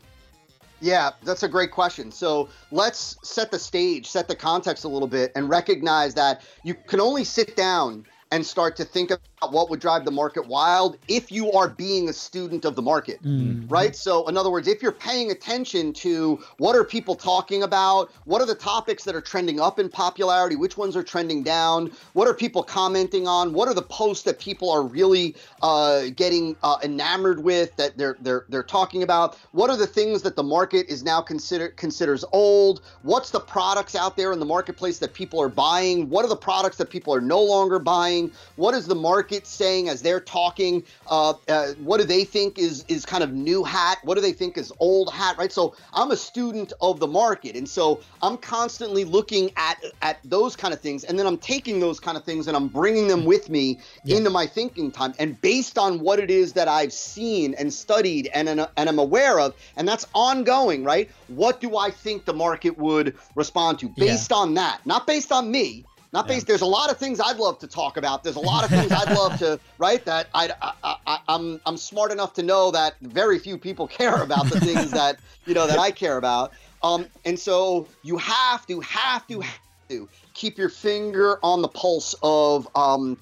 Yeah, 0.82 1.12
that's 1.24 1.44
a 1.44 1.48
great 1.48 1.72
question. 1.72 2.12
So 2.12 2.50
let's 2.72 3.18
set 3.22 3.52
the 3.52 3.60
stage, 3.60 4.08
set 4.08 4.28
the 4.28 4.36
context 4.36 4.84
a 4.84 4.88
little 4.88 5.08
bit, 5.08 5.32
and 5.36 5.48
recognize 5.48 6.16
that 6.16 6.42
you 6.64 6.74
can 6.74 7.00
only 7.00 7.24
sit 7.24 7.56
down 7.56 8.06
and 8.32 8.44
start 8.46 8.76
to 8.78 8.86
think 8.86 9.12
what 9.50 9.70
would 9.70 9.80
drive 9.80 10.06
the 10.06 10.12
market 10.12 10.46
wild 10.48 10.98
if 11.08 11.32
you 11.32 11.52
are 11.52 11.68
being 11.68 12.10
a 12.10 12.14
student 12.14 12.64
of 12.66 12.76
the 12.76 12.82
market, 12.82 13.20
right? 13.68 13.96
So, 13.96 14.28
in 14.28 14.38
other 14.38 14.52
words, 14.52 14.68
if 14.68 14.82
you're 14.84 14.92
paying 14.92 15.32
attention 15.32 15.94
to 15.94 16.40
what 16.58 16.76
are 16.76 16.84
people 16.84 17.16
talking 17.16 17.64
about, 17.64 18.12
what 18.26 18.42
are 18.42 18.46
the 18.46 18.56
topics 18.56 19.04
that 19.06 19.16
are 19.16 19.22
trending 19.22 19.60
up 19.60 19.80
in 19.80 19.90
popularity, 19.90 20.56
which 20.56 20.78
ones 20.78 20.96
are 20.96 21.04
trending 21.04 21.42
down, 21.42 21.92
what 22.14 22.28
are 22.28 22.34
people 22.34 22.62
commenting 22.62 23.28
on, 23.28 23.54
what 23.54 23.68
are 23.68 23.74
the 23.74 23.82
posts 23.82 24.24
that 24.26 24.40
people 24.40 24.70
are 24.70 24.84
really 24.84 25.36
uh, 25.64 26.04
getting 26.16 26.56
uh, 26.62 26.78
enamored 26.84 27.44
with 27.44 27.76
that 27.78 27.98
they're 27.98 28.18
they're 28.22 28.46
they're 28.50 28.64
talking 28.64 29.02
about, 29.02 29.38
what 29.54 29.70
are 29.70 29.78
the 29.78 29.88
things 29.88 30.22
that 30.22 30.36
the 30.36 30.44
market 30.44 30.86
is 30.88 31.04
now 31.04 31.20
consider 31.20 31.70
considers 31.70 32.24
old, 32.32 32.82
what's 33.02 33.32
the 33.32 33.40
products 33.40 33.96
out 33.96 34.16
there 34.16 34.32
in 34.34 34.40
the 34.40 34.46
marketplace 34.46 35.00
that 35.00 35.14
people 35.14 35.42
are 35.42 35.50
buying, 35.50 36.10
what 36.10 36.24
are 36.24 36.30
the 36.30 36.36
products 36.36 36.78
that 36.78 36.90
people 36.92 37.14
are 37.14 37.22
no 37.22 37.42
longer 37.42 37.80
buying, 37.80 38.32
what 38.56 38.76
is 38.76 38.86
the 38.86 38.96
market 38.96 39.31
saying 39.44 39.90
as 39.90 40.02
they're 40.02 40.20
talking, 40.20 40.84
uh, 41.08 41.34
uh, 41.48 41.74
what 41.78 42.00
do 42.00 42.04
they 42.04 42.24
think 42.24 42.58
is 42.60 42.84
is 42.88 43.06
kind 43.06 43.24
of 43.24 43.32
new 43.34 43.64
hat, 43.64 44.00
what 44.04 44.16
do 44.16 44.22
they 44.22 44.34
think 44.34 44.58
is 44.58 44.72
old 44.80 45.14
hat, 45.14 45.38
right? 45.38 45.52
So 45.52 45.76
I'm 45.94 46.12
a 46.12 46.18
student 46.18 46.74
of 46.82 47.00
the 47.00 47.08
market, 47.08 47.56
and 47.56 47.68
so 47.68 48.04
I'm 48.22 48.38
constantly 48.38 49.04
looking 49.06 49.52
at 49.58 49.78
at 50.02 50.20
those 50.24 50.56
kind 50.56 50.74
of 50.74 50.82
things, 50.82 51.04
and 51.04 51.18
then 51.18 51.26
I'm 51.28 51.38
taking 51.38 51.80
those 51.80 52.00
kind 52.00 52.18
of 52.18 52.24
things 52.24 52.48
and 52.48 52.56
I'm 52.58 52.68
bringing 52.70 53.08
them 53.08 53.26
with 53.26 53.50
me 53.50 53.80
into 54.06 54.30
my 54.30 54.48
thinking 54.48 54.92
time, 54.92 55.14
and 55.20 55.40
based 55.42 55.78
on 55.78 56.00
what 56.00 56.20
it 56.20 56.30
is 56.32 56.54
that 56.54 56.68
I've 56.68 56.94
seen 56.94 57.54
and 57.56 57.74
studied 57.74 58.30
and 58.34 58.50
and, 58.50 58.68
and 58.78 58.90
I'm 58.90 59.00
aware 59.00 59.40
of, 59.40 59.56
and 59.76 59.88
that's 59.88 60.06
ongoing, 60.14 60.84
right? 60.84 61.10
What 61.28 61.62
do 61.62 61.78
I 61.78 61.92
think 61.92 62.26
the 62.26 62.34
market 62.34 62.78
would 62.78 63.18
respond 63.36 63.80
to 63.80 63.90
Yeah. 63.96 64.06
based 64.12 64.32
on 64.32 64.56
that, 64.56 64.86
not 64.86 65.08
based 65.08 65.32
on 65.32 65.52
me. 65.52 65.86
Not 66.14 66.28
based. 66.28 66.46
There's 66.46 66.62
a 66.62 66.66
lot 66.66 66.92
of 66.92 66.98
things 66.98 67.22
I'd 67.22 67.38
love 67.38 67.58
to 67.60 67.68
talk 67.68 67.96
about. 67.96 68.24
There's 68.24 68.36
a 68.36 68.42
lot 68.42 68.66
of 68.66 68.70
things 68.70 68.92
I'd 68.92 69.16
love 69.16 69.40
to 69.40 69.60
right. 69.78 70.04
That 70.04 70.28
I, 70.34 70.52
I, 70.62 70.96
I 71.08 71.20
I'm 71.30 71.62
I'm 71.66 71.78
smart 71.78 72.12
enough 72.12 72.34
to 72.34 72.44
know 72.44 72.70
that 72.72 72.96
very 73.02 73.40
few 73.40 73.58
people 73.58 73.88
care 73.88 74.22
about 74.22 74.48
the 74.48 74.60
things 74.60 74.92
that 75.00 75.20
you 75.46 75.54
know 75.54 75.68
that 75.68 75.80
I 75.80 75.92
care 75.92 76.18
about. 76.18 76.52
Um, 76.84 77.06
and 77.26 77.40
so 77.40 77.88
you 78.02 78.18
have 78.18 78.66
to, 78.68 78.80
have 78.80 79.28
to, 79.28 79.40
have 79.40 79.60
to 79.90 80.10
keep 80.34 80.58
your 80.58 80.70
finger 80.70 81.40
on 81.44 81.62
the 81.62 81.68
pulse 81.68 82.16
of 82.24 82.68
um, 82.76 83.18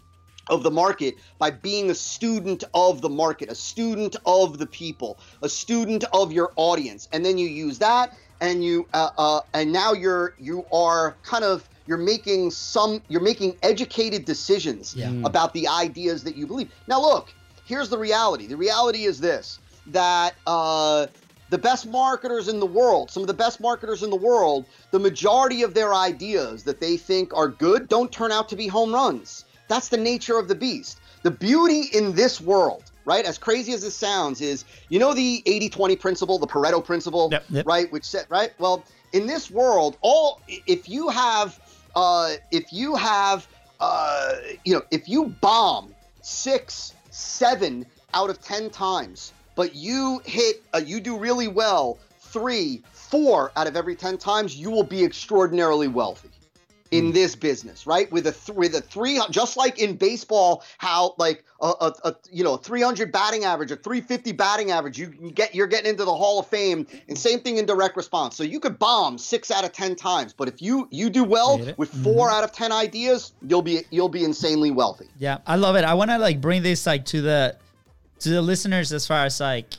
of 0.48 0.64
the 0.64 0.72
market 0.72 1.16
by 1.38 1.52
being 1.52 1.92
a 1.92 1.96
student 1.96 2.64
of 2.74 3.02
the 3.02 3.10
market, 3.10 3.50
a 3.50 3.56
student 3.56 4.16
of 4.26 4.58
the 4.58 4.66
people, 4.66 5.20
a 5.44 5.50
student 5.50 6.06
of 6.12 6.32
your 6.32 6.52
audience, 6.56 7.08
and 7.12 7.24
then 7.24 7.38
you 7.38 7.48
use 7.48 7.78
that, 7.78 8.18
and 8.42 8.64
you 8.64 8.88
uh, 8.94 9.10
uh, 9.18 9.42
and 9.54 9.72
now 9.72 9.94
you're 9.94 10.34
you 10.40 10.66
are 10.72 11.16
kind 11.24 11.44
of 11.44 11.70
you're 11.90 11.98
making 11.98 12.52
some 12.52 13.02
you're 13.08 13.20
making 13.20 13.58
educated 13.64 14.24
decisions 14.24 14.96
Yeah. 14.96 15.08
Mm. 15.08 15.26
about 15.26 15.54
the 15.54 15.68
ideas 15.68 16.24
that 16.24 16.38
you 16.38 16.46
believe. 16.46 16.70
Now 16.88 17.02
look, 17.02 17.34
here's 17.66 17.90
the 17.90 17.98
reality. 17.98 18.46
The 18.46 18.56
reality 18.58 19.06
is 19.06 19.20
this 19.20 19.60
that 19.88 20.36
uh, 20.46 21.08
the 21.50 21.58
best 21.58 21.88
marketers 21.88 22.48
in 22.48 22.60
the 22.60 22.66
world, 22.68 23.10
some 23.10 23.24
of 23.24 23.28
the 23.28 23.34
best 23.34 23.60
marketers 23.60 24.04
in 24.04 24.12
the 24.12 24.16
world, 24.16 24.66
the 24.92 25.00
majority 25.00 25.64
of 25.64 25.74
their 25.74 25.96
ideas 25.96 26.64
that 26.64 26.80
they 26.80 26.96
think 26.96 27.34
are 27.36 27.48
good 27.48 27.90
don't 27.90 28.12
turn 28.12 28.32
out 28.32 28.48
to 28.50 28.56
be 28.56 28.68
home 28.68 28.94
runs. 28.94 29.46
That's 29.68 29.90
the 29.90 29.98
nature 29.98 30.38
of 30.38 30.48
the 30.48 30.54
beast. 30.56 31.00
The 31.24 31.32
beauty 31.32 31.86
in 31.98 32.14
this 32.14 32.40
world, 32.40 32.84
right? 33.04 33.26
As 33.26 33.40
crazy 33.40 33.74
as 33.74 33.82
this 33.82 33.96
sounds, 33.96 34.42
is 34.42 34.64
you 34.90 35.00
know 35.00 35.16
the 35.16 35.42
80 35.48 35.70
20 35.70 35.96
principle, 35.96 36.38
the 36.38 36.46
Pareto 36.48 36.86
principle, 36.86 37.30
Yep, 37.32 37.44
yep. 37.50 37.66
right? 37.66 37.92
Which 37.92 38.06
said, 38.06 38.28
right? 38.30 38.52
Well, 38.60 38.86
in 39.12 39.26
this 39.26 39.50
world, 39.50 39.98
all 40.02 40.40
if 40.48 40.88
you 40.88 41.10
have, 41.10 41.60
uh, 41.96 42.34
if 42.52 42.72
you 42.72 42.96
have, 42.96 43.48
uh, 43.80 44.34
you 44.66 44.74
know, 44.74 44.82
if 44.92 45.08
you 45.08 45.28
bomb 45.42 45.94
six, 46.22 46.94
seven 47.12 47.86
out 48.14 48.30
of 48.30 48.42
10 48.42 48.70
times, 48.70 49.34
but 49.56 49.76
you 49.76 50.22
hit, 50.26 50.64
uh, 50.74 50.78
you 50.78 51.00
do 51.00 51.18
really 51.18 51.48
well 51.48 51.98
three, 52.20 52.84
four 52.92 53.52
out 53.56 53.68
of 53.68 53.76
every 53.76 53.96
10 53.96 54.18
times, 54.18 54.56
you 54.56 54.70
will 54.70 54.84
be 54.84 55.04
extraordinarily 55.04 55.88
wealthy 55.88 56.30
in 56.92 57.08
hmm. 57.08 57.12
this 57.12 57.36
business, 57.36 57.86
right? 57.86 58.12
With 58.12 58.28
a 58.28 58.32
th- 58.32 58.56
with 58.56 58.76
a 58.76 58.82
three, 58.82 59.20
just 59.30 59.58
like 59.58 59.80
in 59.80 59.96
baseball, 59.96 60.64
how 60.78 61.16
like 61.18 61.44
a, 61.62 61.68
a, 61.68 61.94
a 62.06 62.16
you 62.32 62.44
know 62.44 62.58
300 62.58 63.12
batting 63.12 63.46
average, 63.46 63.72
a 63.72 63.76
350 63.76 64.32
batting 64.34 64.72
average, 64.72 64.98
you, 64.98 65.08
get 65.08 65.54
you're 65.54 65.68
getting 65.68 65.90
into 65.90 66.06
the 66.06 66.16
Hall 66.16 66.40
of 66.40 66.48
Fame, 66.48 66.88
and 67.08 67.18
same 67.18 67.40
thing 67.40 67.58
in 67.58 67.66
direct 67.66 67.96
response. 67.96 68.36
So 68.36 68.44
you 68.44 68.60
could 68.60 68.80
bomb 68.80 69.18
six 69.18 69.52
out 69.52 69.64
of 69.64 69.72
ten 69.72 69.96
times, 69.96 70.34
but 70.34 70.48
if 70.48 70.62
you 70.62 70.88
you 70.92 71.10
do 71.10 71.24
well 71.24 71.60
with 71.78 71.92
mm-hmm. 71.92 72.04
4 72.04 72.32
out 72.32 72.44
of 72.44 72.52
ten 72.52 72.72
ideas, 72.72 73.34
you'll 73.48 73.62
be 73.62 73.82
you'll 73.92 74.10
be 74.10 74.24
insanely 74.24 74.72
wealthy. 74.72 75.08
Yeah, 75.18 75.40
I 75.46 75.56
love 75.56 75.76
it. 75.76 75.84
I 75.84 75.94
want 75.94 76.12
to 76.12 76.18
like 76.18 76.42
bring 76.42 76.64
this 76.64 76.86
like 76.86 77.06
to 77.06 77.22
the 77.22 77.58
to 78.20 78.30
the 78.30 78.42
listeners 78.42 78.92
as 78.92 79.08
far 79.08 79.26
as 79.26 79.40
like 79.40 79.74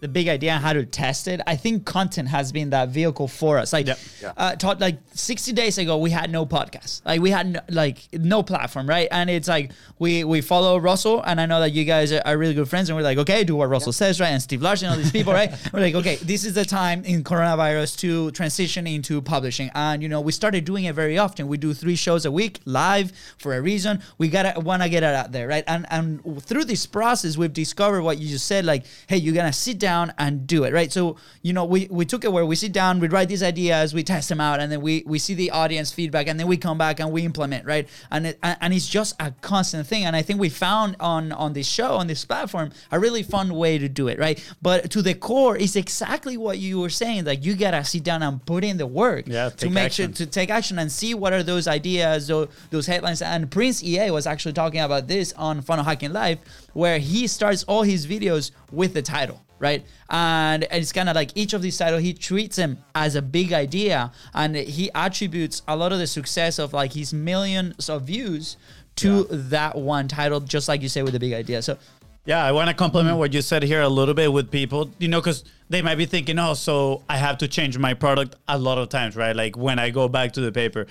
the 0.00 0.08
big 0.08 0.28
idea 0.28 0.52
and 0.52 0.62
how 0.62 0.72
to 0.72 0.84
test 0.84 1.28
it. 1.28 1.40
I 1.46 1.56
think 1.56 1.84
content 1.84 2.28
has 2.28 2.52
been 2.52 2.70
that 2.70 2.88
vehicle 2.88 3.28
for 3.28 3.58
us. 3.58 3.72
Like, 3.72 3.86
Yep. 3.86 3.98
Yeah. 4.22 4.32
uh, 4.36 4.56
taught 4.56 4.80
like 4.80 4.98
60 5.14 5.52
days 5.52 5.78
ago, 5.78 5.98
we 5.98 6.10
had 6.10 6.30
no 6.30 6.44
podcast. 6.46 7.02
Like, 7.04 7.20
we 7.20 7.30
had 7.30 7.46
no, 7.52 7.60
like 7.68 7.98
no 8.12 8.42
platform, 8.42 8.88
right? 8.88 9.08
And 9.10 9.28
it's 9.30 9.48
like 9.48 9.72
we 9.98 10.24
we 10.24 10.40
follow 10.40 10.78
Russell, 10.78 11.22
and 11.22 11.40
I 11.40 11.46
know 11.46 11.60
that 11.60 11.72
you 11.72 11.84
guys 11.84 12.12
are, 12.12 12.22
are 12.24 12.36
really 12.38 12.54
good 12.54 12.68
friends, 12.68 12.88
and 12.88 12.96
we're 12.96 13.02
like, 13.02 13.18
okay, 13.18 13.44
do 13.44 13.56
what 13.56 13.68
Russell 13.68 13.92
says, 13.92 14.20
right? 14.20 14.28
And 14.30 14.40
Steve 14.42 14.62
Larsen, 14.62 14.88
all 14.88 14.96
these 14.96 15.10
people, 15.12 15.32
right? 15.32 15.50
we're 15.72 15.80
like, 15.80 15.94
okay, 15.94 16.16
this 16.16 16.44
is 16.44 16.54
the 16.54 16.64
time 16.64 17.04
in 17.04 17.22
coronavirus 17.22 17.98
to 17.98 18.30
transition 18.30 18.86
into 18.86 19.20
publishing, 19.20 19.70
and 19.74 20.02
you 20.02 20.08
know, 20.08 20.20
we 20.20 20.32
started 20.32 20.64
doing 20.64 20.84
it 20.84 20.94
very 20.94 21.18
often. 21.18 21.46
We 21.48 21.58
do 21.58 21.74
three 21.74 21.96
shows 21.96 22.24
a 22.24 22.32
week 22.32 22.60
live 22.64 23.12
for 23.38 23.54
a 23.54 23.60
reason. 23.60 24.00
We 24.18 24.28
gotta 24.28 24.58
want 24.60 24.82
to 24.82 24.88
get 24.88 25.02
it 25.02 25.14
out 25.14 25.32
there, 25.32 25.46
right? 25.48 25.64
And 25.66 25.86
and 25.90 26.42
through 26.44 26.64
this 26.64 26.86
process, 26.86 27.36
we've 27.36 27.52
discovered 27.52 28.02
what 28.02 28.18
you 28.18 28.28
just 28.28 28.46
said, 28.46 28.64
like, 28.64 28.84
hey, 29.06 29.16
you're 29.18 29.34
gonna 29.34 29.52
sit 29.52 29.78
down 29.78 29.89
and 30.18 30.46
do 30.46 30.64
it, 30.64 30.72
right? 30.72 30.90
So 30.92 31.16
you 31.42 31.52
know, 31.52 31.64
we 31.64 31.88
we 31.90 32.04
took 32.04 32.24
it 32.24 32.32
where 32.32 32.46
we 32.46 32.56
sit 32.56 32.72
down, 32.72 33.00
we 33.00 33.08
write 33.08 33.28
these 33.28 33.42
ideas, 33.42 33.92
we 33.94 34.02
test 34.02 34.28
them 34.28 34.40
out, 34.40 34.60
and 34.60 34.70
then 34.70 34.80
we 34.80 35.02
we 35.06 35.18
see 35.18 35.34
the 35.34 35.50
audience 35.50 35.90
feedback, 35.92 36.26
and 36.28 36.38
then 36.38 36.46
we 36.46 36.56
come 36.56 36.78
back 36.78 37.00
and 37.00 37.12
we 37.12 37.22
implement, 37.24 37.66
right? 37.66 37.88
And 38.10 38.26
it, 38.28 38.38
and 38.42 38.72
it's 38.74 38.88
just 38.88 39.16
a 39.20 39.32
constant 39.40 39.86
thing. 39.86 40.04
And 40.04 40.14
I 40.16 40.22
think 40.22 40.40
we 40.40 40.48
found 40.48 40.96
on 41.00 41.32
on 41.32 41.52
this 41.52 41.66
show 41.68 41.96
on 41.96 42.06
this 42.06 42.24
platform 42.24 42.70
a 42.90 42.98
really 42.98 43.22
fun 43.22 43.54
way 43.54 43.78
to 43.78 43.88
do 43.88 44.08
it, 44.08 44.18
right? 44.18 44.38
But 44.62 44.90
to 44.92 45.02
the 45.02 45.14
core, 45.14 45.56
it's 45.56 45.76
exactly 45.76 46.36
what 46.36 46.58
you 46.58 46.80
were 46.80 46.90
saying. 46.90 47.24
Like 47.24 47.44
you 47.44 47.54
gotta 47.56 47.84
sit 47.84 48.02
down 48.04 48.22
and 48.22 48.44
put 48.46 48.64
in 48.64 48.76
the 48.76 48.86
work 48.86 49.24
Yeah, 49.26 49.50
to 49.50 49.70
make 49.70 49.86
action. 49.86 50.12
sure 50.14 50.26
to 50.26 50.26
take 50.26 50.50
action 50.50 50.78
and 50.78 50.90
see 50.90 51.14
what 51.14 51.32
are 51.32 51.42
those 51.42 51.66
ideas, 51.68 52.28
those, 52.28 52.48
those 52.70 52.86
headlines. 52.86 53.22
And 53.22 53.50
Prince 53.50 53.82
EA 53.82 54.10
was 54.10 54.26
actually 54.26 54.52
talking 54.54 54.80
about 54.80 55.08
this 55.08 55.32
on 55.34 55.62
Funnel 55.62 55.84
Hacking 55.84 56.12
Live, 56.12 56.38
where 56.72 56.98
he 56.98 57.26
starts 57.26 57.64
all 57.64 57.82
his 57.82 58.06
videos 58.06 58.50
with 58.72 58.94
the 58.94 59.02
title, 59.02 59.40
right? 59.60 59.86
And 60.08 60.66
it's 60.72 60.90
kind 60.90 61.08
of 61.08 61.14
like 61.14 61.30
each 61.36 61.52
of 61.52 61.62
these 61.62 61.78
titles, 61.78 62.02
he 62.02 62.12
treats 62.12 62.56
them 62.56 62.78
as 62.96 63.14
a 63.14 63.22
big 63.22 63.52
idea, 63.52 64.10
and 64.34 64.56
he 64.56 64.90
attributes 64.92 65.62
a 65.68 65.76
lot 65.76 65.92
of 65.92 66.00
the 66.00 66.08
success 66.08 66.58
of 66.58 66.72
like 66.72 66.94
his 66.94 67.12
millions 67.12 67.88
of 67.88 68.02
views 68.02 68.56
to 68.96 69.24
that 69.30 69.76
one 69.76 70.08
title, 70.08 70.40
just 70.40 70.68
like 70.68 70.82
you 70.82 70.88
say 70.88 71.02
with 71.02 71.12
the 71.12 71.20
big 71.20 71.32
idea. 71.32 71.62
So 71.62 71.78
Yeah, 72.24 72.44
I 72.44 72.52
want 72.52 72.68
to 72.68 72.74
compliment 72.74 73.16
what 73.16 73.32
you 73.32 73.42
said 73.42 73.62
here 73.62 73.82
a 73.82 73.88
little 73.88 74.14
bit 74.14 74.32
with 74.32 74.50
people, 74.50 74.90
you 74.98 75.08
know, 75.08 75.20
because 75.20 75.44
they 75.68 75.80
might 75.82 75.94
be 75.94 76.06
thinking, 76.06 76.38
oh, 76.38 76.54
so 76.54 77.02
I 77.08 77.16
have 77.16 77.38
to 77.38 77.48
change 77.48 77.78
my 77.78 77.94
product 77.94 78.36
a 78.48 78.58
lot 78.58 78.78
of 78.78 78.88
times, 78.88 79.16
right? 79.16 79.34
Like 79.34 79.56
when 79.56 79.78
I 79.78 79.90
go 79.90 80.08
back 80.08 80.32
to 80.32 80.40
the 80.40 80.52
paper. 80.52 80.86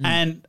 Mm. 0.00 0.06
And 0.06 0.48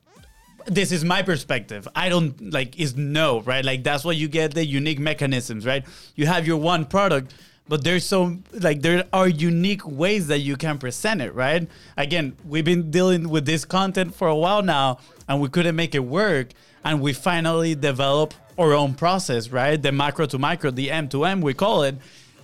this 0.67 0.91
is 0.91 1.05
my 1.05 1.21
perspective. 1.21 1.87
I 1.95 2.09
don't 2.09 2.51
like 2.51 2.79
is 2.79 2.95
no, 2.95 3.41
right? 3.41 3.63
Like 3.63 3.83
that's 3.83 4.03
why 4.03 4.13
you 4.13 4.27
get 4.27 4.53
the 4.53 4.65
unique 4.65 4.99
mechanisms, 4.99 5.65
right? 5.65 5.85
You 6.15 6.25
have 6.25 6.47
your 6.47 6.57
one 6.57 6.85
product, 6.85 7.33
but 7.67 7.83
there's 7.83 8.05
so 8.05 8.37
like 8.53 8.81
there 8.81 9.05
are 9.11 9.27
unique 9.27 9.85
ways 9.87 10.27
that 10.27 10.39
you 10.39 10.55
can 10.55 10.77
present 10.77 11.21
it, 11.21 11.33
right? 11.33 11.67
Again, 11.97 12.35
we've 12.45 12.65
been 12.65 12.91
dealing 12.91 13.29
with 13.29 13.45
this 13.45 13.65
content 13.65 14.13
for 14.13 14.27
a 14.27 14.35
while 14.35 14.61
now 14.61 14.99
and 15.27 15.41
we 15.41 15.49
couldn't 15.49 15.75
make 15.75 15.95
it 15.95 16.03
work 16.03 16.49
and 16.83 17.01
we 17.01 17.13
finally 17.13 17.73
develop 17.73 18.33
our 18.57 18.73
own 18.73 18.93
process, 18.93 19.49
right? 19.49 19.81
The 19.81 19.91
macro 19.91 20.27
to 20.27 20.37
micro, 20.37 20.71
the 20.71 20.91
M 20.91 21.09
to 21.09 21.25
M 21.25 21.41
we 21.41 21.53
call 21.53 21.83
it, 21.83 21.95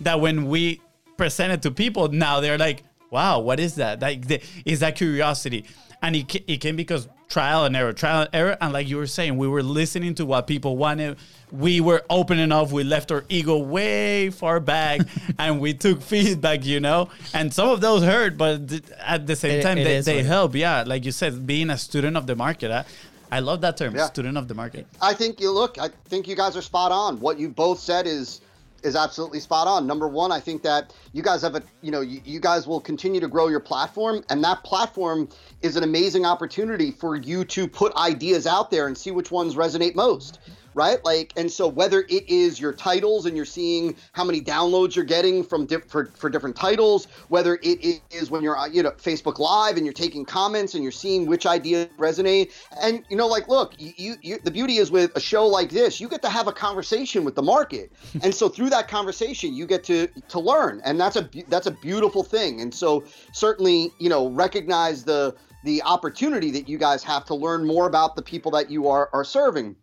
that 0.02 0.20
when 0.20 0.48
we 0.48 0.82
present 1.18 1.54
it 1.54 1.62
to 1.62 1.72
people, 1.72 2.08
now 2.10 2.40
they're 2.40 2.58
like, 2.58 2.84
wow, 3.12 3.40
what 3.40 3.60
is 3.60 3.76
that? 3.76 4.02
Like, 4.02 4.28
the, 4.28 4.42
is 4.66 4.80
that 4.80 4.96
curiosity? 4.96 5.66
And 6.02 6.16
it, 6.16 6.36
it 6.50 6.58
came 6.58 6.76
because 6.76 7.08
trial 7.32 7.66
and 7.66 7.76
error, 7.76 7.94
trial 7.94 8.22
and 8.22 8.30
error. 8.34 8.58
And 8.62 8.74
like 8.74 8.88
you 8.88 8.98
were 8.98 9.08
saying, 9.08 9.38
we 9.38 9.48
were 9.48 9.64
listening 9.64 10.14
to 10.16 10.26
what 10.26 10.46
people 10.48 10.78
wanted. 10.78 11.18
We 11.52 11.82
were 11.82 12.04
open 12.10 12.40
enough. 12.40 12.72
We 12.72 12.84
left 12.84 13.12
our 13.12 13.24
ego 13.30 13.58
way 13.58 14.30
far 14.30 14.60
back 14.60 15.02
and 15.40 15.60
we 15.60 15.74
took 15.74 16.02
feedback, 16.02 16.66
you 16.66 16.80
know? 16.80 17.10
And 17.34 17.54
some 17.54 17.70
of 17.70 17.82
those 17.82 18.04
hurt, 18.04 18.38
but 18.38 18.68
th- 18.70 18.84
at 19.00 19.26
the 19.28 19.36
same 19.36 19.60
It- 19.60 19.64
time, 19.64 19.78
it 19.80 19.84
they, 19.86 20.02
they 20.02 20.12
what 20.14 20.18
it 20.20 20.22
is. 20.22 20.28
help. 20.28 20.56
Yeah. 20.56 20.84
Like 20.86 21.06
you 21.06 21.12
said, 21.12 21.48
being 21.48 21.70
a 21.70 21.78
student 21.78 22.16
of 22.18 22.28
the 22.28 22.36
market. 22.36 22.70
I, 22.72 22.86
I 23.34 23.40
love 23.40 23.62
that 23.62 23.78
term, 23.78 23.96
Yeah. 23.96 24.08
student 24.08 24.38
of 24.38 24.50
the 24.50 24.54
market. 24.54 24.86
I 25.02 25.14
think 25.14 25.40
you 25.40 25.52
look. 25.52 25.78
I 25.80 25.90
think 26.10 26.28
you 26.28 26.36
guys 26.36 26.58
are 26.58 26.62
spot 26.62 26.92
on. 26.92 27.18
What 27.22 27.40
you 27.40 27.48
both 27.48 27.80
said 27.80 28.06
is 28.06 28.42
is 28.84 28.96
absolutely 28.96 29.40
spot 29.40 29.68
on. 29.68 29.88
Number 29.88 30.08
one, 30.08 30.32
I 30.32 30.40
think 30.40 30.64
that 30.64 30.94
you 31.14 31.22
guys 31.22 31.42
have 31.42 31.56
a 31.56 31.64
you 31.82 31.92
know 31.92 32.02
you, 32.02 32.22
you 32.26 32.40
guys 32.40 32.68
will 32.68 32.82
continue 32.82 33.20
to 33.20 33.28
grow 33.28 33.48
your 33.48 33.60
platform, 33.60 34.24
and 34.30 34.44
that 34.44 34.64
platform 34.64 35.30
is 35.62 35.76
an 35.76 35.84
amazing 35.84 36.26
opportunity 36.26 36.92
for 36.92 37.16
you 37.16 37.46
to 37.46 37.68
put 37.68 37.96
ideas 37.96 38.48
out 38.48 38.72
there 38.72 38.88
and 38.88 38.98
see 38.98 39.12
which 39.12 39.32
ones 39.32 39.56
resonate 39.56 39.96
most. 39.96 40.40
Right, 40.74 41.04
like, 41.04 41.34
and 41.36 41.52
so 41.52 41.68
whether 41.68 42.06
it 42.08 42.30
is 42.30 42.60
your 42.60 42.72
titles 42.72 43.26
and 43.26 43.36
you're 43.36 43.46
seeing 43.46 43.96
how 44.14 44.24
many 44.24 44.40
downloads 44.40 44.96
you're 44.96 45.04
getting 45.04 45.44
from 45.44 45.66
diff- 45.66 45.90
for, 45.90 46.06
for 46.16 46.30
different 46.30 46.56
titles, 46.56 47.08
whether 47.28 47.60
it 47.62 48.02
is 48.10 48.32
when 48.32 48.42
you're 48.42 48.58
uh, 48.58 48.68
you 48.68 48.82
know 48.82 48.92
Facebook 48.92 49.38
Live 49.38 49.76
and 49.76 49.86
you're 49.86 49.94
taking 49.94 50.24
comments 50.24 50.74
and 50.74 50.82
you're 50.84 50.92
seeing 50.92 51.26
which 51.26 51.46
ideas 51.46 51.90
resonate, 51.98 52.52
and 52.82 53.04
you 53.10 53.18
know, 53.18 53.28
like, 53.28 53.50
look, 53.50 53.74
you, 53.78 53.92
you, 53.98 54.16
you 54.22 54.40
the 54.44 54.52
beauty 54.52 54.78
is 54.78 54.90
with 54.92 55.16
a 55.16 55.20
show 55.20 55.46
like 55.46 55.72
this, 55.72 56.00
you 56.00 56.08
get 56.08 56.22
to 56.22 56.30
have 56.30 56.48
a 56.48 56.54
conversation 56.54 57.26
with 57.26 57.36
the 57.36 57.44
market, 57.44 57.92
and 58.24 58.34
so 58.34 58.48
through 58.48 58.70
that 58.70 58.88
conversation, 58.88 59.54
you 59.54 59.66
get 59.66 59.84
to 59.84 60.08
to 60.30 60.40
learn, 60.40 60.82
and 60.86 61.00
that's 61.00 61.18
a 61.18 61.30
that's 61.50 61.68
a 61.68 61.72
beautiful 61.72 62.24
thing, 62.24 62.62
and 62.62 62.74
so 62.74 63.04
certainly, 63.34 63.92
you 64.00 64.08
know, 64.10 64.30
recognize 64.30 65.04
the 65.04 65.36
the 65.64 65.82
opportunity 65.84 66.52
that 66.52 66.68
you 66.68 66.78
guys 66.78 67.04
have 67.04 67.26
to 67.26 67.36
learn 67.36 67.66
more 67.66 67.88
about 67.88 68.16
the 68.16 68.22
people 68.22 68.52
that 68.52 68.70
you 68.70 68.88
are 68.88 69.10
are 69.14 69.24
serving. 69.24 69.76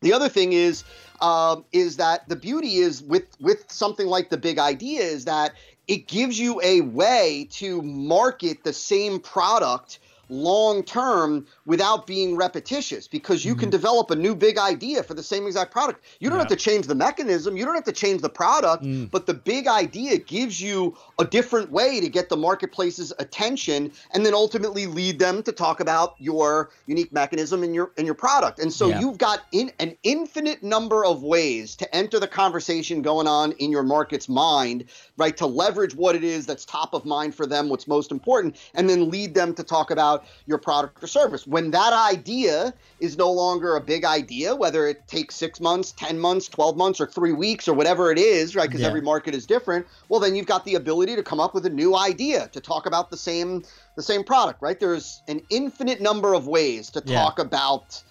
The 0.00 0.12
other 0.12 0.28
thing 0.28 0.52
is 0.52 0.84
um, 1.20 1.64
is 1.72 1.98
that 1.98 2.28
the 2.28 2.36
beauty 2.36 2.76
is 2.76 3.02
with 3.02 3.26
with 3.40 3.70
something 3.70 4.06
like 4.06 4.30
the 4.30 4.38
big 4.38 4.58
idea 4.58 5.00
is 5.02 5.26
that 5.26 5.52
it 5.86 6.06
gives 6.06 6.38
you 6.38 6.60
a 6.62 6.80
way 6.82 7.48
to 7.52 7.82
market 7.82 8.64
the 8.64 8.72
same 8.72 9.20
product 9.20 9.98
long 10.30 10.82
term 10.82 11.46
without 11.66 12.06
being 12.06 12.36
repetitious 12.36 13.08
because 13.08 13.44
you 13.44 13.52
mm-hmm. 13.52 13.60
can 13.60 13.70
develop 13.70 14.10
a 14.10 14.16
new 14.16 14.34
big 14.34 14.56
idea 14.58 15.02
for 15.02 15.14
the 15.14 15.22
same 15.22 15.46
exact 15.46 15.72
product. 15.72 16.04
You 16.20 16.28
don't 16.28 16.38
yeah. 16.38 16.42
have 16.42 16.50
to 16.50 16.56
change 16.56 16.86
the 16.86 16.94
mechanism, 16.94 17.56
you 17.56 17.64
don't 17.64 17.74
have 17.74 17.84
to 17.84 17.92
change 17.92 18.22
the 18.22 18.30
product, 18.30 18.84
mm. 18.84 19.10
but 19.10 19.26
the 19.26 19.34
big 19.34 19.66
idea 19.66 20.18
gives 20.18 20.60
you 20.60 20.96
a 21.18 21.24
different 21.24 21.70
way 21.70 22.00
to 22.00 22.08
get 22.08 22.28
the 22.28 22.36
marketplace's 22.36 23.12
attention 23.18 23.92
and 24.14 24.24
then 24.24 24.34
ultimately 24.34 24.86
lead 24.86 25.18
them 25.18 25.42
to 25.42 25.52
talk 25.52 25.80
about 25.80 26.14
your 26.18 26.70
unique 26.86 27.12
mechanism 27.12 27.64
in 27.64 27.74
your 27.74 27.92
in 27.96 28.06
your 28.06 28.14
product. 28.14 28.58
And 28.58 28.72
so 28.72 28.88
yeah. 28.88 29.00
you've 29.00 29.18
got 29.18 29.42
in 29.52 29.72
an 29.80 29.96
infinite 30.02 30.62
number 30.62 31.04
of 31.04 31.22
ways 31.22 31.74
to 31.76 31.94
enter 31.94 32.20
the 32.20 32.28
conversation 32.28 33.02
going 33.02 33.26
on 33.26 33.52
in 33.52 33.70
your 33.70 33.82
market's 33.82 34.28
mind, 34.28 34.84
right? 35.16 35.36
To 35.36 35.46
leverage 35.46 35.94
what 35.94 36.14
it 36.14 36.24
is 36.24 36.46
that's 36.46 36.64
top 36.64 36.94
of 36.94 37.04
mind 37.04 37.34
for 37.34 37.46
them, 37.46 37.68
what's 37.68 37.88
most 37.88 38.12
important, 38.12 38.56
and 38.74 38.88
then 38.88 39.10
lead 39.10 39.34
them 39.34 39.54
to 39.54 39.64
talk 39.64 39.90
about 39.90 40.19
your 40.46 40.58
product 40.58 41.02
or 41.02 41.06
service. 41.06 41.46
When 41.46 41.70
that 41.72 41.92
idea 41.92 42.74
is 42.98 43.16
no 43.16 43.30
longer 43.30 43.76
a 43.76 43.80
big 43.80 44.04
idea, 44.04 44.54
whether 44.54 44.86
it 44.86 45.06
takes 45.06 45.34
six 45.34 45.60
months, 45.60 45.92
10 45.92 46.18
months, 46.18 46.48
12 46.48 46.76
months, 46.76 47.00
or 47.00 47.06
three 47.06 47.32
weeks, 47.32 47.68
or 47.68 47.74
whatever 47.74 48.10
it 48.10 48.18
is, 48.18 48.54
right? 48.54 48.68
Because 48.68 48.82
yeah. 48.82 48.88
every 48.88 49.00
market 49.00 49.34
is 49.34 49.46
different. 49.46 49.86
Well, 50.08 50.20
then 50.20 50.34
you've 50.34 50.46
got 50.46 50.64
the 50.64 50.74
ability 50.74 51.16
to 51.16 51.22
come 51.22 51.40
up 51.40 51.54
with 51.54 51.66
a 51.66 51.70
new 51.70 51.96
idea 51.96 52.48
to 52.48 52.60
talk 52.60 52.86
about 52.86 53.10
the 53.10 53.16
same 53.16 53.62
the 53.96 54.02
same 54.02 54.24
product, 54.24 54.62
right? 54.62 54.78
There's 54.78 55.22
an 55.28 55.42
infinite 55.50 56.00
number 56.00 56.34
of 56.34 56.46
ways 56.46 56.90
to 56.90 57.00
talk 57.00 57.38
yeah. 57.38 57.44
about 57.44 58.02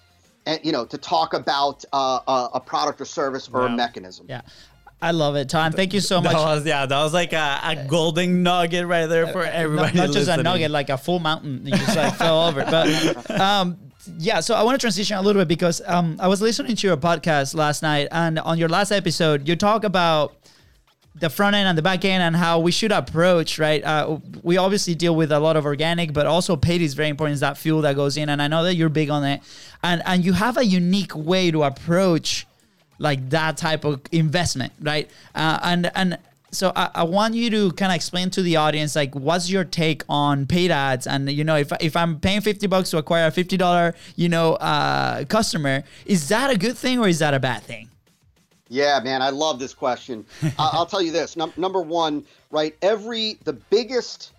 and 0.45 0.59
you 0.63 0.71
know 0.71 0.85
to 0.85 0.97
talk 0.97 1.33
about 1.33 1.85
uh, 1.93 2.19
a, 2.27 2.49
a, 2.55 2.59
product 2.59 3.01
or 3.01 3.05
service 3.05 3.49
or 3.51 3.65
a 3.65 3.69
mechanism. 3.69 4.25
Yeah. 4.29 4.41
I 5.01 5.11
love 5.11 5.35
it, 5.37 5.47
Tom. 5.49 5.71
Thank 5.71 5.93
you 5.93 6.01
so 6.01 6.19
much. 6.19 6.33
That 6.33 6.39
was, 6.39 6.65
yeah, 6.65 6.85
that 6.85 7.03
was 7.03 7.13
like 7.13 7.31
a, 7.31 7.59
a 7.63 7.85
golden 7.87 8.43
nugget 8.43 8.85
right 8.85 9.05
there 9.05 9.27
for 9.27 9.43
everybody. 9.43 9.97
Not, 9.97 10.07
not 10.07 10.13
just 10.13 10.29
a 10.29 10.43
nugget, 10.43 10.71
like 10.71 10.89
a 10.89 10.97
full 10.97 11.19
mountain. 11.19 11.65
You 11.65 11.71
just 11.71 11.95
like 11.95 12.15
fell 12.15 12.41
over. 12.47 12.65
But 12.65 13.39
um, 13.39 13.77
yeah, 14.17 14.41
so 14.41 14.55
I 14.55 14.63
want 14.63 14.75
to 14.75 14.79
transition 14.79 15.17
a 15.17 15.21
little 15.21 15.41
bit 15.41 15.47
because 15.47 15.81
um, 15.85 16.17
I 16.19 16.27
was 16.27 16.41
listening 16.41 16.75
to 16.75 16.87
your 16.87 16.97
podcast 16.97 17.55
last 17.55 17.81
night, 17.81 18.09
and 18.11 18.39
on 18.39 18.57
your 18.57 18.67
last 18.67 18.91
episode, 18.91 19.47
you 19.47 19.55
talk 19.55 19.85
about 19.85 20.35
the 21.15 21.29
front 21.29 21.55
end 21.55 21.67
and 21.67 21.77
the 21.77 21.81
back 21.81 22.03
end 22.05 22.21
and 22.23 22.35
how 22.35 22.59
we 22.59 22.71
should 22.71 22.91
approach 22.91 23.59
right 23.59 23.83
uh, 23.83 24.19
we 24.41 24.57
obviously 24.57 24.95
deal 24.95 25.15
with 25.15 25.31
a 25.31 25.39
lot 25.39 25.57
of 25.57 25.65
organic 25.65 26.13
but 26.13 26.25
also 26.25 26.55
paid 26.55 26.81
is 26.81 26.93
very 26.93 27.09
important 27.09 27.33
is 27.33 27.39
that 27.41 27.57
fuel 27.57 27.81
that 27.81 27.95
goes 27.95 28.15
in 28.15 28.29
and 28.29 28.41
i 28.41 28.47
know 28.47 28.63
that 28.63 28.75
you're 28.75 28.89
big 28.89 29.09
on 29.09 29.25
it 29.25 29.41
and 29.83 30.01
and 30.05 30.23
you 30.23 30.33
have 30.33 30.55
a 30.55 30.63
unique 30.63 31.13
way 31.15 31.51
to 31.51 31.63
approach 31.63 32.45
like 32.99 33.29
that 33.29 33.57
type 33.57 33.83
of 33.83 34.01
investment 34.11 34.71
right 34.81 35.09
uh, 35.35 35.59
and 35.63 35.91
and 35.95 36.17
so 36.51 36.71
I, 36.75 36.89
I 36.95 37.03
want 37.03 37.35
you 37.35 37.49
to 37.51 37.71
kind 37.73 37.91
of 37.91 37.95
explain 37.95 38.29
to 38.31 38.41
the 38.41 38.55
audience 38.55 38.95
like 38.95 39.13
what's 39.15 39.49
your 39.49 39.63
take 39.63 40.03
on 40.09 40.45
paid 40.45 40.71
ads 40.71 41.07
and 41.07 41.29
you 41.31 41.43
know 41.43 41.55
if, 41.55 41.71
if 41.81 41.95
i'm 41.95 42.19
paying 42.19 42.41
50 42.41 42.67
bucks 42.67 42.91
to 42.91 42.97
acquire 42.97 43.27
a 43.27 43.31
$50 43.31 43.95
you 44.15 44.29
know 44.29 44.53
uh, 44.55 45.25
customer 45.25 45.83
is 46.05 46.27
that 46.29 46.51
a 46.51 46.57
good 46.57 46.77
thing 46.77 46.99
or 46.99 47.07
is 47.07 47.19
that 47.19 47.33
a 47.33 47.39
bad 47.39 47.63
thing 47.63 47.89
yeah, 48.69 48.99
man, 49.03 49.23
I 49.23 49.31
love 49.31 49.59
this 49.59 49.73
question. 49.73 50.25
I'll 50.59 50.85
tell 50.85 51.01
you 51.01 51.11
this: 51.11 51.35
Num- 51.35 51.53
number 51.57 51.81
one, 51.81 52.23
right? 52.51 52.77
Every 52.83 53.39
the 53.43 53.53
biggest, 53.53 54.31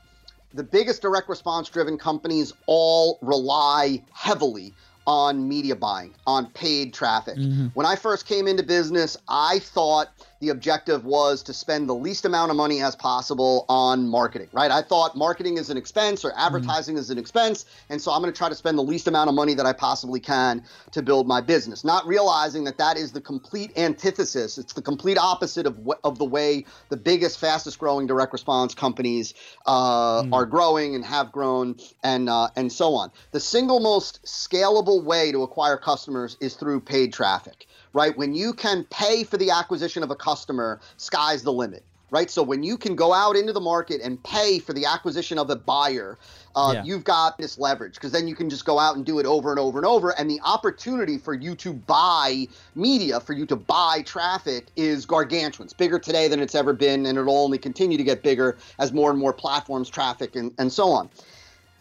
the 0.54 0.62
biggest 0.62 1.02
direct 1.02 1.28
response 1.28 1.68
driven 1.68 1.98
companies 1.98 2.52
all 2.66 3.18
rely 3.20 4.02
heavily 4.12 4.72
on 5.10 5.48
media 5.48 5.74
buying, 5.74 6.14
on 6.24 6.46
paid 6.52 6.94
traffic. 6.94 7.36
Mm-hmm. 7.36 7.66
When 7.74 7.84
I 7.84 7.96
first 7.96 8.26
came 8.26 8.46
into 8.46 8.62
business, 8.62 9.16
I 9.28 9.58
thought 9.58 10.08
the 10.40 10.48
objective 10.48 11.04
was 11.04 11.42
to 11.44 11.52
spend 11.52 11.88
the 11.88 11.94
least 11.94 12.24
amount 12.24 12.50
of 12.50 12.56
money 12.56 12.80
as 12.80 12.96
possible 12.96 13.66
on 13.68 14.08
marketing, 14.08 14.48
right? 14.52 14.70
I 14.70 14.80
thought 14.80 15.14
marketing 15.14 15.58
is 15.58 15.68
an 15.68 15.76
expense 15.76 16.24
or 16.24 16.32
advertising 16.34 16.94
mm-hmm. 16.94 17.00
is 17.00 17.10
an 17.10 17.18
expense. 17.18 17.66
And 17.90 18.00
so 18.00 18.10
I'm 18.10 18.22
going 18.22 18.32
to 18.32 18.36
try 18.36 18.48
to 18.48 18.54
spend 18.54 18.78
the 18.78 18.82
least 18.82 19.06
amount 19.06 19.28
of 19.28 19.34
money 19.34 19.52
that 19.54 19.66
I 19.66 19.74
possibly 19.74 20.18
can 20.18 20.64
to 20.92 21.02
build 21.02 21.28
my 21.28 21.42
business, 21.42 21.84
not 21.84 22.06
realizing 22.06 22.64
that 22.64 22.78
that 22.78 22.96
is 22.96 23.12
the 23.12 23.20
complete 23.20 23.76
antithesis. 23.76 24.56
It's 24.56 24.72
the 24.72 24.82
complete 24.82 25.18
opposite 25.18 25.66
of, 25.66 25.76
of 26.04 26.18
the 26.18 26.24
way 26.24 26.64
the 26.88 26.96
biggest, 26.96 27.38
fastest 27.38 27.78
growing 27.78 28.06
direct 28.06 28.32
response 28.32 28.74
companies 28.74 29.34
uh, 29.66 30.22
mm-hmm. 30.22 30.32
are 30.32 30.46
growing 30.46 30.94
and 30.94 31.04
have 31.04 31.32
grown 31.32 31.76
and, 32.02 32.30
uh, 32.30 32.48
and 32.56 32.72
so 32.72 32.94
on. 32.94 33.12
The 33.32 33.40
single 33.40 33.80
most 33.80 34.24
scalable 34.24 35.04
way 35.04 35.32
to 35.32 35.42
acquire 35.42 35.76
customers 35.76 36.38
is 36.40 36.54
through 36.54 36.80
paid 36.80 37.12
traffic 37.12 37.66
right? 37.92 38.16
When 38.16 38.34
you 38.34 38.52
can 38.52 38.84
pay 38.90 39.24
for 39.24 39.36
the 39.36 39.50
acquisition 39.50 40.02
of 40.02 40.10
a 40.10 40.16
customer, 40.16 40.80
sky's 40.96 41.42
the 41.42 41.52
limit, 41.52 41.84
right? 42.10 42.30
So 42.30 42.42
when 42.42 42.62
you 42.62 42.76
can 42.76 42.94
go 42.94 43.12
out 43.12 43.36
into 43.36 43.52
the 43.52 43.60
market 43.60 44.00
and 44.00 44.22
pay 44.22 44.58
for 44.58 44.72
the 44.72 44.84
acquisition 44.84 45.38
of 45.38 45.50
a 45.50 45.56
buyer, 45.56 46.18
uh, 46.56 46.72
yeah. 46.74 46.84
you've 46.84 47.04
got 47.04 47.38
this 47.38 47.58
leverage 47.58 47.94
because 47.94 48.12
then 48.12 48.26
you 48.26 48.34
can 48.34 48.50
just 48.50 48.64
go 48.64 48.78
out 48.78 48.96
and 48.96 49.04
do 49.04 49.18
it 49.18 49.26
over 49.26 49.50
and 49.50 49.58
over 49.58 49.78
and 49.78 49.86
over. 49.86 50.10
And 50.18 50.30
the 50.30 50.40
opportunity 50.44 51.18
for 51.18 51.34
you 51.34 51.54
to 51.56 51.72
buy 51.72 52.46
media, 52.74 53.20
for 53.20 53.32
you 53.32 53.46
to 53.46 53.56
buy 53.56 54.02
traffic 54.02 54.66
is 54.76 55.06
gargantuan. 55.06 55.66
It's 55.66 55.72
bigger 55.72 55.98
today 55.98 56.28
than 56.28 56.40
it's 56.40 56.54
ever 56.54 56.72
been, 56.72 57.06
and 57.06 57.18
it'll 57.18 57.38
only 57.38 57.58
continue 57.58 57.98
to 57.98 58.04
get 58.04 58.22
bigger 58.22 58.56
as 58.78 58.92
more 58.92 59.10
and 59.10 59.18
more 59.18 59.32
platforms 59.32 59.88
traffic 59.88 60.36
and, 60.36 60.52
and 60.58 60.72
so 60.72 60.90
on 60.90 61.10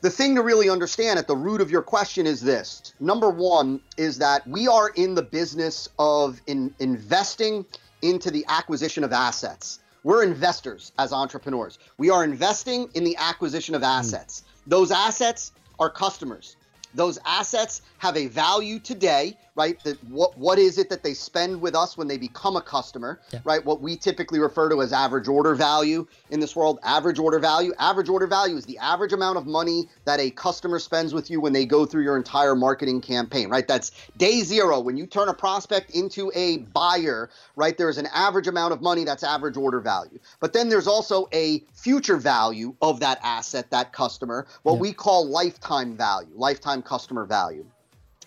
the 0.02 0.10
thing 0.10 0.36
to 0.36 0.41
really 0.41 0.70
understand 0.70 1.20
at 1.20 1.28
the 1.28 1.36
root 1.36 1.62
of 1.62 1.70
your 1.70 1.82
question 1.82 2.26
is 2.26 2.41
this. 2.41 2.93
Number 3.00 3.30
one 3.30 3.82
is 3.97 4.18
that 4.20 4.47
we 4.47 4.68
are 4.68 4.89
in 4.89 5.14
the 5.14 5.22
business 5.22 5.89
of 6.00 6.41
in, 6.47 6.74
investing 6.80 7.66
into 8.02 8.32
the 8.32 8.45
acquisition 8.47 9.04
of 9.04 9.12
assets. 9.12 9.80
We're 10.04 10.24
investors 10.24 10.93
as 10.97 11.12
entrepreneurs. 11.12 11.80
We 11.97 12.10
are 12.10 12.24
investing 12.24 12.89
in 12.93 13.04
the 13.04 13.18
acquisition 13.18 13.76
of 13.76 13.84
assets. 13.84 14.41
Mm. 14.41 14.70
those 14.70 14.91
assets 14.91 15.52
are 15.80 15.89
customers. 15.89 16.56
Those 16.93 17.20
assets 17.26 17.82
have 17.97 18.18
a 18.18 18.28
value 18.28 18.80
today 18.80 19.38
right? 19.60 19.78
That 19.84 20.01
what 20.05 20.38
what 20.38 20.57
is 20.57 20.78
it 20.78 20.89
that 20.89 21.03
they 21.03 21.14
spend 21.14 21.60
with 21.60 21.76
us 21.76 21.97
when 21.97 22.07
they 22.07 22.18
become 22.18 22.55
a 22.55 22.62
customer, 22.62 23.20
yeah. 23.34 23.39
right? 23.43 23.64
What 23.64 23.82
we 23.82 23.97
typically 23.97 24.39
refer 24.39 24.70
to 24.70 24.82
as 24.82 24.93
average 24.93 25.28
order 25.28 25.53
value 25.53 26.07
in 26.30 26.39
this 26.39 26.55
world. 26.55 26.80
Average 26.82 27.20
order 27.20 27.39
value. 27.39 27.74
Average 27.78 28.07
order 28.07 28.26
value 28.26 28.55
is 28.55 28.66
the 28.66 28.78
average 28.78 29.12
amount 29.12 29.38
of 29.38 29.45
money 29.45 29.89
that 30.05 30.22
a 30.22 30.32
customer 30.32 30.80
spends 30.80 31.14
with 31.14 31.30
you 31.30 31.41
when 31.41 31.51
they 31.51 31.66
go 31.66 31.86
through 31.86 32.03
your 32.03 32.16
entire 32.16 32.55
marketing 32.55 33.01
campaign, 33.01 33.49
right? 33.49 33.68
That's 33.68 33.91
day 34.16 34.43
zero. 34.43 34.80
When 34.80 34.95
you 34.95 35.05
turn 35.05 35.28
a 35.28 35.34
prospect 35.34 35.91
into 35.91 36.32
a 36.34 36.60
buyer, 36.60 37.30
right? 37.57 37.78
There 37.78 37.89
is 37.89 37.97
an 37.97 38.07
average 38.14 38.47
amount 38.47 38.72
of 38.72 38.82
money 38.82 39.03
that's 39.03 39.24
average 39.24 39.57
order 39.57 39.82
value. 39.82 40.20
But 40.39 40.53
then 40.53 40.70
there's 40.70 40.88
also 40.88 41.28
a 41.34 41.66
future 41.74 42.16
value 42.16 42.76
of 42.82 43.01
that 43.01 43.20
asset, 43.24 43.70
that 43.72 43.91
customer, 43.91 44.47
what 44.64 44.76
yeah. 44.76 44.80
we 44.80 44.93
call 44.93 45.28
lifetime 45.28 45.97
value, 45.97 46.32
lifetime 46.34 46.82
customer 46.82 47.26
value. 47.26 47.66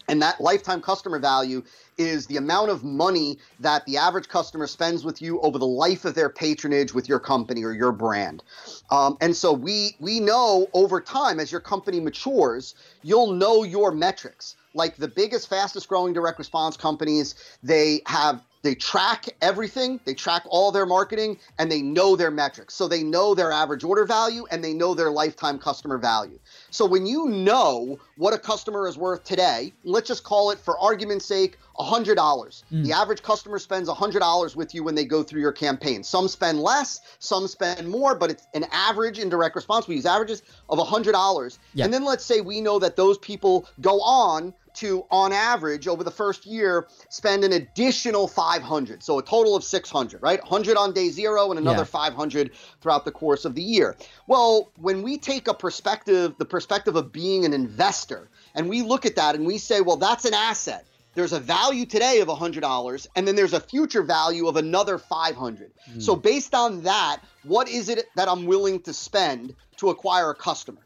And 0.09 0.21
that 0.23 0.41
lifetime 0.41 0.81
customer 0.81 1.19
value 1.19 1.63
is 1.99 2.27
the 2.27 2.37
amount 2.37 2.71
of 2.71 2.83
money 2.85 3.39
that 3.61 3.85
the 3.87 3.97
average 3.97 4.29
customer 4.29 4.67
spends 4.67 5.05
with 5.05 5.23
you 5.23 5.41
over 5.41 5.59
the 5.59 5.67
life 5.67 6.05
of 6.05 6.15
their 6.15 6.29
patronage 6.29 6.95
with 6.95 7.09
your 7.09 7.21
company 7.21 7.65
or 7.65 7.73
your 7.73 7.93
brand. 7.93 8.43
Um, 8.91 9.17
and 9.21 9.37
so 9.37 9.53
we 9.53 9.97
we 10.01 10.21
know 10.21 10.69
over 10.73 11.01
time 11.01 11.39
as 11.39 11.53
your 11.53 11.61
company 11.61 12.01
matures, 12.01 12.75
you'll 13.03 13.33
know 13.33 13.63
your 13.63 13.93
metrics. 13.93 14.57
Like 14.75 14.97
the 14.97 15.09
biggest, 15.09 15.49
fastest 15.49 15.89
growing 15.89 16.15
direct 16.15 16.39
response 16.39 16.77
companies, 16.77 17.35
they 17.63 18.01
have 18.07 18.43
they 18.63 18.75
track 18.77 19.29
everything, 19.43 20.01
they 20.05 20.15
track 20.15 20.45
all 20.47 20.71
their 20.71 20.87
marketing, 20.87 21.39
and 21.59 21.71
they 21.71 21.83
know 21.83 22.15
their 22.17 22.31
metrics. 22.31 22.75
So 22.75 22.87
they 22.87 23.03
know 23.03 23.35
their 23.35 23.51
average 23.51 23.83
order 23.85 24.05
value 24.05 24.47
and 24.51 24.63
they 24.63 24.73
know 24.73 24.95
their 24.95 25.11
lifetime 25.11 25.59
customer 25.59 25.99
value. 25.99 26.39
So 26.71 26.87
when 26.87 27.05
you 27.05 27.29
know 27.29 27.99
what 28.17 28.33
a 28.33 28.39
customer 28.39 28.87
is 28.87 28.97
worth 28.97 29.25
today, 29.25 29.73
let's 29.85 30.09
just 30.09 30.23
call 30.23 30.53
it 30.53 30.59
for 30.59 30.79
argument's 30.79 31.27
sake 31.27 31.59
$100. 31.79 32.15
Mm. 32.15 32.85
The 32.85 32.93
average 32.93 33.23
customer 33.23 33.59
spends 33.59 33.89
$100 33.89 34.57
with 34.57 34.75
you 34.75 34.85
when 34.85 34.95
they 34.95 35.05
go 35.05 35.23
through 35.23 35.41
your 35.41 35.53
campaign. 35.53 36.05
Some 36.05 36.29
spend 36.29 36.61
less, 36.61 37.01
some 37.19 37.49
spend 37.49 37.89
more, 37.89 38.15
but 38.15 38.31
it's 38.31 38.47
an 38.55 38.67
average 38.71 39.19
in 39.19 39.29
direct 39.29 39.57
response. 39.57 39.89
We 39.89 39.97
use 39.97 40.07
averages 40.07 40.43
of 40.69 40.79
$100. 40.79 41.59
Yeah. 41.75 41.85
And 41.85 41.93
then 41.93 42.05
let's 42.05 42.25
say 42.25 42.41
we 42.41 42.61
know 42.61 42.79
that 42.79 42.97
those 42.97 43.19
people 43.19 43.67
go 43.81 44.01
on 44.01 44.55
to, 44.75 45.05
on 45.11 45.33
average, 45.33 45.89
over 45.89 46.05
the 46.05 46.11
first 46.11 46.47
year, 46.47 46.87
spend 47.09 47.45
an 47.45 47.53
additional 47.53 48.29
500. 48.29 49.03
So 49.03 49.19
a 49.19 49.23
total 49.23 49.57
of 49.57 49.65
600, 49.65 50.23
right? 50.23 50.41
100 50.41 50.77
on 50.77 50.93
day 50.93 51.09
zero 51.09 51.51
and 51.51 51.59
another 51.59 51.81
yeah. 51.81 51.85
500 51.85 52.51
throughout 52.81 53.05
the 53.05 53.13
course 53.13 53.45
of 53.45 53.55
the 53.55 53.63
year. 53.63 53.97
Well, 54.27 54.71
when 54.77 55.03
we 55.03 55.19
take 55.19 55.49
a 55.49 55.55
perspective, 55.55 56.35
the 56.39 56.45
perspective 56.45 56.97
of 56.97 57.13
being 57.13 57.45
an 57.45 57.53
investor, 57.53 58.29
and 58.55 58.69
we 58.69 58.83
look 58.83 59.07
at 59.07 59.17
that 59.17 59.35
and 59.35 59.47
we 59.47 59.59
say, 59.59 59.81
well, 59.81 59.97
that's 59.97 60.25
an 60.25 60.35
asset. 60.35 60.87
There's 61.15 61.33
a 61.35 61.41
value 61.41 61.85
today 61.85 62.21
of 62.21 62.29
$100, 62.29 63.07
and 63.17 63.29
then 63.29 63.37
there's 63.37 63.53
a 63.53 63.61
future 63.61 64.03
value 64.03 64.49
of 64.49 64.57
another 64.57 64.97
500. 64.97 65.71
Mm. 65.91 66.03
So 66.03 66.17
based 66.17 66.55
on 66.55 66.83
that, 66.85 67.19
what 67.43 67.69
is 67.69 67.91
it 67.91 68.07
that 68.17 68.29
I'm 68.29 68.47
willing 68.47 68.81
to 68.83 68.95
spend 68.95 69.55
to 69.77 69.91
acquire 69.91 70.31
a 70.31 70.35
customer? 70.35 70.81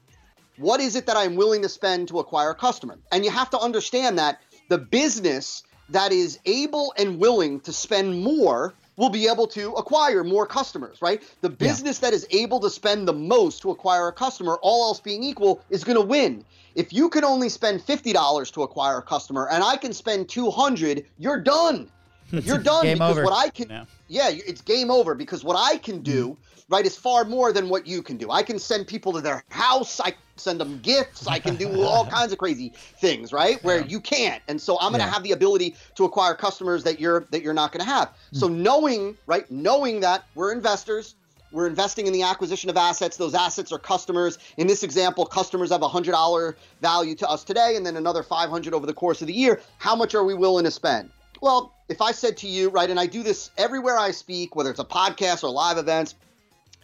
What 0.59 0.81
is 0.81 0.97
it 0.97 1.07
that 1.07 1.17
I'm 1.17 1.37
willing 1.37 1.63
to 1.63 1.69
spend 1.69 2.09
to 2.09 2.19
acquire 2.19 2.51
a 2.51 2.55
customer? 2.55 2.99
And 3.13 3.25
you 3.25 3.31
have 3.31 3.51
to 3.51 3.59
understand 3.59 4.19
that 4.19 4.41
the 4.69 4.79
business 4.79 5.63
that 5.91 6.13
is 6.13 6.39
able 6.47 6.95
and 6.99 7.19
willing 7.19 7.61
to 7.61 7.73
spend 7.73 8.23
more 8.23 8.75
will 8.97 9.11
be 9.11 9.29
able 9.29 9.47
to 9.47 9.73
acquire 9.73 10.25
more 10.25 10.47
customers, 10.47 11.03
right? 11.03 11.23
The 11.43 11.51
business 11.51 11.99
that 11.99 12.15
is 12.15 12.27
able 12.31 12.61
to 12.61 12.71
spend 12.71 13.07
the 13.07 13.13
most 13.13 13.61
to 13.63 13.71
acquire 13.71 14.09
a 14.09 14.13
customer, 14.13 14.59
all 14.63 14.89
else 14.89 15.01
being 15.01 15.23
equal, 15.23 15.63
is 15.69 15.85
going 15.85 15.97
to 15.97 16.05
win. 16.05 16.45
If 16.75 16.93
you 16.93 17.11
can 17.11 17.23
only 17.23 17.49
spend 17.51 17.81
$50 17.81 18.53
to 18.53 18.63
acquire 18.63 18.99
a 18.99 19.03
customer 19.03 19.49
and 19.51 19.63
I 19.63 19.77
can 19.77 19.93
spend 19.93 20.29
200, 20.29 21.05
you're 21.19 21.41
done. 21.41 21.91
You're 22.33 22.59
done 22.59 22.83
Game 22.83 22.95
because 22.95 23.19
over. 23.19 23.23
what 23.23 23.33
I 23.33 23.51
can 23.51 23.71
Yeah. 23.71 23.85
yeah, 24.09 24.31
it's 24.31 24.61
game 24.61 24.91
over 24.91 25.15
because 25.15 25.45
what 25.45 25.57
I 25.57 25.79
can 25.79 26.03
do, 26.03 26.31
mm-hmm. 26.31 26.56
Right, 26.69 26.85
is 26.85 26.97
far 26.97 27.25
more 27.25 27.53
than 27.53 27.69
what 27.69 27.87
you 27.87 28.03
can 28.03 28.17
do. 28.17 28.31
I 28.31 28.43
can 28.43 28.59
send 28.59 28.87
people 28.87 29.13
to 29.13 29.21
their 29.21 29.45
house, 29.51 30.01
I 30.01 30.15
send 30.37 30.61
them 30.61 30.81
gifts, 30.81 31.27
I 31.27 31.39
can 31.39 31.57
do 31.57 31.69
all 31.83 32.07
kinds 32.11 32.33
of 32.33 32.39
crazy 32.39 32.73
things, 32.97 33.33
right? 33.33 33.63
Where 33.63 33.85
you 33.87 34.01
can't. 34.01 34.43
And 34.49 34.61
so 34.61 34.77
I'm 34.81 34.91
going 34.91 35.01
to 35.01 35.07
Yeah. 35.07 35.13
have 35.13 35.23
the 35.23 35.33
ability 35.33 35.77
to 35.95 36.05
acquire 36.05 36.35
customers 36.35 36.85
that 36.85 36.99
you're 37.01 37.27
that 37.31 37.43
you're 37.43 37.55
not 37.55 37.73
going 37.73 37.85
to 37.85 37.91
have. 37.91 38.09
Hmm. 38.33 38.39
So 38.39 38.49
knowing, 38.49 39.17
right, 39.27 39.49
knowing 39.51 40.01
that 40.01 40.25
we're 40.35 40.53
investors, 40.53 41.15
we're 41.53 41.69
investing 41.69 42.07
in 42.09 42.13
the 42.13 42.23
acquisition 42.23 42.69
of 42.71 42.77
assets. 42.77 43.17
Those 43.17 43.35
assets 43.35 43.71
are 43.73 43.79
customers. 43.79 44.37
In 44.57 44.67
this 44.67 44.83
example, 44.83 45.25
customers 45.25 45.71
have 45.71 45.83
a 45.83 45.89
hundred 45.89 46.11
dollar 46.13 46.57
value 46.83 47.15
to 47.17 47.29
us 47.31 47.45
today, 47.45 47.75
and 47.77 47.87
then 47.87 47.97
another 47.97 48.23
five 48.25 48.51
hundred 48.51 48.75
over 48.75 48.85
the 48.87 48.93
course 48.93 49.21
of 49.21 49.29
the 49.29 49.33
year. 49.33 49.61
How 49.79 49.95
much 49.95 50.15
are 50.15 50.25
we 50.25 50.35
willing 50.35 50.65
to 50.65 50.71
spend? 50.73 51.11
Well, 51.41 51.73
if 51.89 52.01
I 52.03 52.13
said 52.13 52.37
to 52.39 52.49
you, 52.49 52.71
right, 52.71 52.91
and 52.91 52.99
I 52.99 53.07
do 53.07 53.23
this 53.23 53.51
everywhere 53.59 53.97
I 53.99 54.11
speak, 54.11 54.57
whether 54.57 54.71
it's 54.71 54.81
a 54.81 54.85
podcast 54.85 55.45
or 55.45 55.51
live 55.51 55.79
events, 55.79 56.15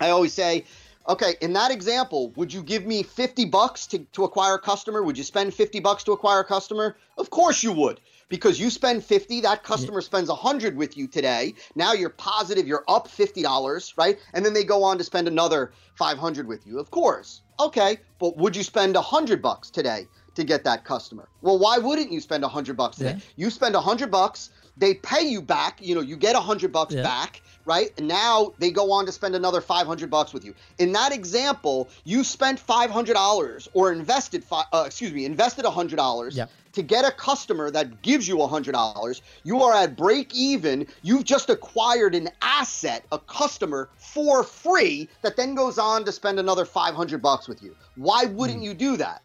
I 0.03 0.11
always 0.11 0.32
say, 0.32 0.64
okay, 1.09 1.36
in 1.40 1.53
that 1.53 1.70
example, 1.70 2.30
would 2.36 2.53
you 2.53 2.62
give 2.62 2.84
me 2.84 3.03
50 3.03 3.44
bucks 3.46 3.86
to, 3.88 4.00
to 4.12 4.24
acquire 4.24 4.55
a 4.55 4.59
customer? 4.59 5.03
Would 5.03 5.16
you 5.16 5.24
spend 5.24 5.55
50 5.55 5.80
bucks 5.80 6.05
to 6.05 6.12
acquire 6.12 6.40
a 6.40 6.44
customer? 6.44 6.96
Of 7.16 7.30
course 7.30 7.62
you 7.62 7.72
would. 7.72 8.00
Because 8.28 8.59
you 8.59 8.70
spend 8.70 9.05
50, 9.05 9.42
that 9.42 9.62
customer 9.62 10.00
spends 10.00 10.28
100 10.28 10.76
with 10.76 10.96
you 10.96 11.07
today. 11.07 11.55
Now 11.76 11.92
you're 11.92 12.09
positive, 12.09 12.66
you're 12.66 12.84
up 12.88 13.07
$50, 13.07 13.92
right? 13.98 14.18
And 14.32 14.44
then 14.44 14.55
they 14.55 14.64
go 14.64 14.82
on 14.82 14.96
to 14.98 15.05
spend 15.05 15.28
another 15.28 15.72
500 15.96 16.48
with 16.48 16.66
you. 16.66 16.78
Of 16.78 16.90
course. 16.90 17.42
Okay, 17.61 17.98
but 18.18 18.36
would 18.38 18.57
you 18.57 18.62
spend 18.62 18.94
100 18.94 19.42
bucks 19.42 19.70
today 19.70 20.07
to 20.34 20.44
get 20.44 20.64
that 20.64 20.84
customer? 20.84 21.28
Well, 21.42 21.59
why 21.59 21.76
wouldn't 21.78 22.11
you 22.11 22.20
spend 22.20 22.42
100 22.42 22.76
bucks 22.76 22.96
today? 22.96 23.11
Yeah. 23.11 23.44
You 23.44 23.50
spend 23.50 23.74
100 23.74 24.11
bucks, 24.11 24.50
they 24.76 24.94
pay 24.94 25.22
you 25.22 25.42
back, 25.42 25.78
you 25.80 25.94
know, 25.94 26.00
you 26.00 26.16
get 26.16 26.34
a 26.34 26.38
100 26.38 26.72
bucks 26.72 26.94
Yeah. 26.94 27.02
back, 27.02 27.42
right? 27.66 27.90
And 27.98 28.08
now 28.08 28.54
they 28.58 28.70
go 28.70 28.90
on 28.92 29.06
to 29.06 29.12
spend 29.12 29.34
another 29.34 29.60
500 29.60 30.10
bucks 30.10 30.32
with 30.32 30.44
you. 30.44 30.54
In 30.78 30.92
that 30.92 31.12
example, 31.12 31.88
you 32.04 32.24
spent 32.24 32.58
$500 32.58 33.68
or 33.74 33.92
invested 33.92 34.44
fi- 34.44 34.64
uh, 34.72 34.84
excuse 34.86 35.12
me, 35.12 35.24
invested 35.24 35.64
$100 35.64 36.36
Yeah. 36.36 36.46
to 36.72 36.82
get 36.82 37.04
a 37.04 37.10
customer 37.10 37.70
that 37.70 38.02
gives 38.02 38.26
you 38.26 38.40
$100. 38.40 39.20
You 39.44 39.62
are 39.62 39.74
at 39.74 39.96
break 39.96 40.34
even. 40.34 40.86
You've 41.02 41.24
just 41.24 41.50
acquired 41.50 42.14
an 42.14 42.30
asset, 42.40 43.04
a 43.12 43.18
customer 43.18 43.90
for 43.98 44.42
free 44.42 45.08
that 45.22 45.36
then 45.36 45.54
goes 45.54 45.78
on 45.78 46.04
to 46.06 46.12
spend 46.12 46.38
another 46.38 46.64
500 46.64 47.20
bucks 47.20 47.46
with 47.46 47.62
you. 47.62 47.74
Why 47.96 48.24
wouldn't 48.24 48.58
Hmm. 48.60 48.64
you 48.64 48.74
do 48.74 48.96
that? 48.96 49.22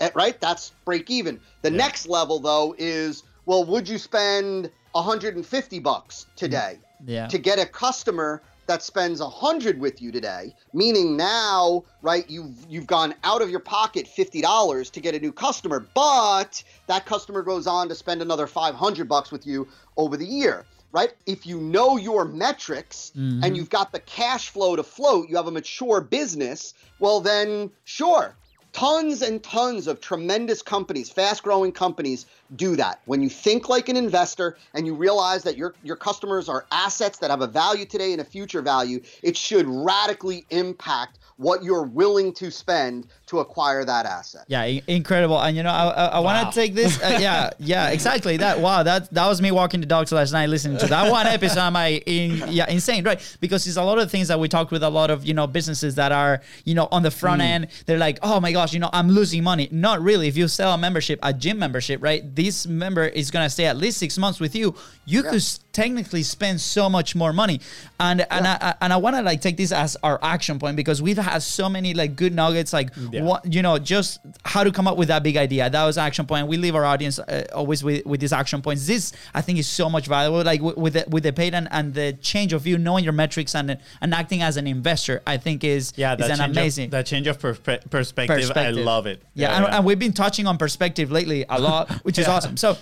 Eh, 0.00 0.10
right? 0.14 0.38
That's 0.40 0.72
break 0.84 1.10
even. 1.10 1.40
The 1.62 1.70
next 1.70 2.06
level 2.08 2.38
though 2.40 2.74
is 2.78 3.22
well, 3.46 3.62
would 3.64 3.88
you 3.88 3.96
spend 3.96 4.70
150 4.96 5.78
bucks 5.78 6.26
today 6.36 6.78
mm. 6.78 7.08
Yeah. 7.08 7.26
to 7.28 7.38
get 7.38 7.58
a 7.58 7.66
customer 7.66 8.42
that 8.66 8.82
spends 8.82 9.20
100 9.20 9.78
with 9.78 10.02
you 10.02 10.10
today, 10.10 10.54
meaning 10.72 11.16
now, 11.16 11.84
right, 12.02 12.28
you've 12.28 12.66
you've 12.68 12.86
gone 12.86 13.14
out 13.24 13.42
of 13.42 13.50
your 13.50 13.60
pocket 13.60 14.06
$50 14.06 14.90
to 14.90 15.00
get 15.00 15.14
a 15.14 15.20
new 15.20 15.32
customer, 15.32 15.86
but 15.94 16.62
that 16.86 17.06
customer 17.06 17.42
goes 17.42 17.66
on 17.66 17.88
to 17.88 17.94
spend 17.94 18.22
another 18.22 18.46
500 18.46 19.08
bucks 19.08 19.30
with 19.30 19.46
you 19.46 19.68
over 19.96 20.16
the 20.16 20.26
year. 20.26 20.64
Right? 20.92 21.12
If 21.26 21.46
you 21.46 21.60
know 21.60 21.98
your 21.98 22.24
metrics 22.24 23.12
and 23.14 23.42
mm-hmm. 23.42 23.54
you've 23.54 23.68
got 23.68 23.92
the 23.92 23.98
cash 24.00 24.48
flow 24.48 24.76
to 24.76 24.82
float, 24.82 25.28
you 25.28 25.36
have 25.36 25.46
a 25.46 25.50
mature 25.50 26.00
business, 26.00 26.72
well, 27.00 27.20
then 27.20 27.70
sure, 27.84 28.34
tons 28.72 29.20
and 29.20 29.42
tons 29.42 29.88
of 29.88 30.00
tremendous 30.00 30.62
companies, 30.62 31.10
fast 31.10 31.42
growing 31.42 31.72
companies 31.72 32.24
do 32.54 32.76
that. 32.76 33.00
When 33.06 33.20
you 33.22 33.28
think 33.28 33.68
like 33.68 33.88
an 33.88 33.96
investor 33.96 34.56
and 34.74 34.86
you 34.86 34.94
realize 34.94 35.42
that 35.42 35.56
your 35.56 35.74
your 35.82 35.96
customers 35.96 36.48
are 36.48 36.64
assets 36.70 37.18
that 37.18 37.30
have 37.30 37.40
a 37.40 37.46
value 37.46 37.84
today 37.84 38.12
and 38.12 38.20
a 38.20 38.24
future 38.24 38.62
value, 38.62 39.00
it 39.22 39.36
should 39.36 39.66
radically 39.66 40.44
impact 40.50 41.18
what 41.38 41.62
you're 41.62 41.82
willing 41.82 42.32
to 42.32 42.50
spend 42.50 43.06
to 43.26 43.40
acquire 43.40 43.84
that 43.84 44.06
asset. 44.06 44.44
Yeah, 44.48 44.62
i- 44.62 44.82
incredible. 44.86 45.38
And 45.38 45.54
you 45.56 45.62
know, 45.62 45.70
I, 45.70 45.88
I, 45.88 46.04
I 46.06 46.18
want 46.20 46.50
to 46.50 46.58
take 46.58 46.74
this. 46.74 46.98
Uh, 47.02 47.18
yeah, 47.20 47.50
yeah, 47.58 47.90
exactly. 47.90 48.36
That 48.38 48.60
wow, 48.60 48.82
that 48.82 49.12
that 49.12 49.26
was 49.26 49.42
me 49.42 49.50
walking 49.50 49.80
the 49.80 49.86
dogs 49.86 50.12
last 50.12 50.32
night 50.32 50.48
listening 50.48 50.78
to 50.78 50.86
that 50.86 51.10
one 51.18 51.26
episode. 51.26 51.60
Am 51.60 51.76
I 51.76 52.02
in, 52.06 52.42
yeah 52.52 52.70
insane, 52.70 53.04
right? 53.04 53.20
Because 53.40 53.66
it's 53.66 53.76
a 53.76 53.82
lot 53.82 53.98
of 53.98 54.10
things 54.10 54.28
that 54.28 54.38
we 54.40 54.48
talk 54.48 54.70
with 54.70 54.82
a 54.82 54.88
lot 54.90 55.10
of 55.10 55.26
you 55.26 55.34
know 55.34 55.46
businesses 55.46 55.96
that 55.96 56.12
are 56.12 56.40
you 56.64 56.74
know 56.74 56.88
on 56.90 57.02
the 57.02 57.10
front 57.10 57.42
end. 57.42 57.68
They're 57.86 57.98
like, 57.98 58.18
oh 58.22 58.40
my 58.40 58.52
gosh, 58.52 58.72
you 58.72 58.78
know, 58.80 58.90
I'm 58.92 59.08
losing 59.10 59.42
money. 59.42 59.68
Not 59.70 60.00
really. 60.00 60.28
If 60.28 60.36
you 60.36 60.48
sell 60.48 60.72
a 60.72 60.78
membership, 60.78 61.18
a 61.22 61.32
gym 61.34 61.58
membership, 61.58 62.02
right? 62.02 62.34
This 62.36 62.66
member 62.66 63.06
is 63.06 63.30
gonna 63.30 63.50
stay 63.50 63.64
at 63.66 63.76
least 63.76 63.98
six 63.98 64.16
months 64.18 64.38
with 64.38 64.54
you. 64.54 64.74
You 65.06 65.22
could 65.22 65.42
s- 65.42 65.60
technically 65.76 66.22
spend 66.22 66.60
so 66.60 66.88
much 66.96 67.14
more 67.14 67.32
money, 67.42 67.60
and 68.00 68.18
and 68.36 68.46
I, 68.52 68.54
I 68.68 68.74
and 68.82 68.92
I 68.92 68.96
want 69.04 69.14
to 69.16 69.22
like 69.30 69.40
take 69.46 69.56
this 69.62 69.72
as 69.72 69.96
our 70.02 70.18
action 70.22 70.58
point 70.58 70.76
because 70.76 70.98
we've 71.06 71.18
had 71.18 71.42
so 71.42 71.68
many 71.68 71.90
like 71.94 72.16
good 72.22 72.34
nuggets, 72.34 72.72
like 72.72 72.88
Yeah. 73.12 73.22
what 73.28 73.40
you 73.54 73.62
know, 73.66 73.78
just 73.78 74.20
how 74.44 74.64
to 74.64 74.72
come 74.72 74.86
up 74.90 74.96
with 74.96 75.08
that 75.08 75.22
big 75.22 75.36
idea. 75.36 75.68
That 75.70 75.84
was 75.84 75.96
action 75.98 76.24
point. 76.26 76.48
We 76.48 76.56
leave 76.56 76.74
our 76.74 76.84
audience 76.84 77.18
uh, 77.18 77.44
always 77.54 77.84
with, 77.84 78.04
with 78.06 78.20
these 78.20 78.32
action 78.32 78.62
points. 78.62 78.86
This 78.86 79.12
I 79.34 79.40
think 79.42 79.58
is 79.58 79.68
so 79.68 79.88
much 79.90 80.06
valuable. 80.06 80.42
Like 80.42 80.62
with, 80.62 80.76
with 80.84 80.92
the 80.94 81.04
with 81.14 81.22
the 81.22 81.32
paid 81.32 81.54
and, 81.54 81.68
and 81.70 81.92
the 81.94 82.08
change 82.14 82.52
of 82.54 82.62
view, 82.62 82.78
knowing 82.78 83.04
your 83.04 83.12
metrics 83.12 83.54
and 83.54 83.76
and 84.00 84.14
acting 84.14 84.40
as 84.42 84.56
an 84.56 84.66
investor, 84.66 85.22
I 85.26 85.36
think 85.36 85.62
is 85.64 85.92
Yeah, 85.96 86.14
is 86.14 86.26
that 86.28 86.40
an 86.40 86.50
amazing. 86.50 86.86
Of, 86.86 86.90
that 86.92 87.06
change 87.06 87.26
of 87.26 87.38
perspe- 87.38 87.90
perspective, 87.90 88.52
I 88.56 88.70
love 88.70 89.06
it. 89.06 89.22
Yeah, 89.34 89.56
and, 89.56 89.66
and 89.74 89.84
we've 89.84 89.98
been 89.98 90.12
touching 90.14 90.46
on 90.46 90.56
perspective 90.58 91.10
lately 91.10 91.44
a 91.48 91.60
lot, 91.60 91.90
which 92.06 92.18
is 92.18 92.26
Yeah. 92.26 92.34
awesome. 92.34 92.56
So, 92.56 92.76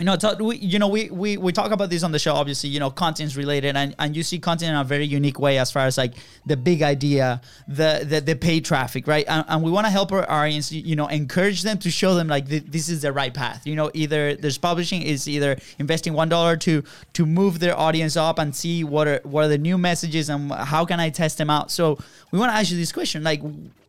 you 0.00 0.06
know, 0.06 0.16
we, 0.40 0.56
you 0.56 0.78
know, 0.78 0.88
we, 0.88 1.10
we 1.10 1.36
we 1.36 1.52
talk 1.52 1.72
about 1.72 1.90
this 1.90 2.02
on 2.02 2.10
the 2.10 2.18
show. 2.18 2.32
Obviously, 2.32 2.70
you 2.70 2.80
know, 2.80 2.90
content's 2.90 3.36
related, 3.36 3.76
and, 3.76 3.94
and 3.98 4.16
you 4.16 4.22
see 4.22 4.38
content 4.38 4.70
in 4.70 4.76
a 4.76 4.82
very 4.82 5.04
unique 5.04 5.38
way 5.38 5.58
as 5.58 5.70
far 5.70 5.84
as 5.84 5.98
like 5.98 6.14
the 6.46 6.56
big 6.56 6.80
idea, 6.80 7.42
the 7.68 8.06
the, 8.08 8.20
the 8.22 8.34
paid 8.34 8.64
traffic, 8.64 9.06
right? 9.06 9.26
And, 9.28 9.44
and 9.46 9.62
we 9.62 9.70
want 9.70 9.86
to 9.86 9.90
help 9.90 10.10
our 10.10 10.28
audience, 10.30 10.72
you 10.72 10.96
know, 10.96 11.06
encourage 11.08 11.62
them 11.62 11.76
to 11.80 11.90
show 11.90 12.14
them 12.14 12.28
like 12.28 12.48
th- 12.48 12.64
this 12.66 12.88
is 12.88 13.02
the 13.02 13.12
right 13.12 13.34
path. 13.34 13.66
You 13.66 13.76
know, 13.76 13.90
either 13.92 14.36
there's 14.36 14.56
publishing 14.56 15.02
is 15.02 15.28
either 15.28 15.58
investing 15.78 16.14
one 16.14 16.30
dollar 16.30 16.56
to 16.56 16.82
to 17.12 17.26
move 17.26 17.58
their 17.58 17.78
audience 17.78 18.16
up 18.16 18.38
and 18.38 18.56
see 18.56 18.84
what 18.84 19.06
are 19.06 19.20
what 19.24 19.44
are 19.44 19.48
the 19.48 19.58
new 19.58 19.76
messages 19.76 20.30
and 20.30 20.50
how 20.50 20.86
can 20.86 20.98
I 20.98 21.10
test 21.10 21.36
them 21.36 21.50
out. 21.50 21.70
So 21.70 21.98
we 22.30 22.38
want 22.38 22.50
to 22.52 22.56
ask 22.56 22.70
you 22.70 22.78
this 22.78 22.92
question, 22.92 23.22
like 23.22 23.42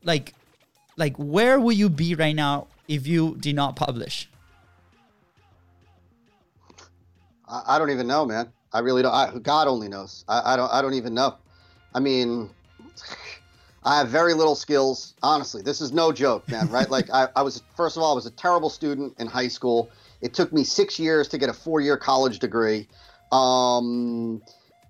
like 0.03 0.33
like 0.97 1.15
where 1.15 1.57
will 1.57 1.71
you 1.71 1.89
be 1.89 2.15
right 2.15 2.35
now 2.35 2.67
if 2.89 3.07
you 3.07 3.37
did 3.39 3.55
not 3.55 3.77
publish 3.77 4.27
I, 7.51 7.75
I 7.75 7.79
don't 7.79 7.91
even 7.91 8.07
know, 8.07 8.25
man. 8.25 8.51
I 8.73 8.79
really 8.79 9.01
don't. 9.01 9.13
I, 9.13 9.37
God 9.39 9.67
only 9.67 9.89
knows. 9.89 10.23
I, 10.27 10.53
I 10.53 10.55
don't. 10.55 10.71
I 10.71 10.81
don't 10.81 10.93
even 10.93 11.13
know. 11.13 11.35
I 11.93 11.99
mean, 11.99 12.49
I 13.83 13.97
have 13.97 14.07
very 14.09 14.33
little 14.33 14.55
skills. 14.55 15.13
Honestly, 15.21 15.61
this 15.61 15.81
is 15.81 15.91
no 15.91 16.11
joke, 16.11 16.47
man. 16.49 16.69
Right? 16.69 16.89
like 16.97 17.09
I, 17.11 17.27
I 17.35 17.41
was 17.41 17.61
first 17.75 17.97
of 17.97 18.03
all, 18.03 18.13
I 18.13 18.15
was 18.15 18.25
a 18.25 18.31
terrible 18.31 18.69
student 18.69 19.15
in 19.19 19.27
high 19.27 19.49
school. 19.49 19.91
It 20.21 20.33
took 20.33 20.53
me 20.53 20.63
six 20.63 20.99
years 20.99 21.27
to 21.29 21.37
get 21.37 21.49
a 21.49 21.53
four-year 21.53 21.97
college 21.97 22.39
degree. 22.39 22.87
Um, 23.31 24.41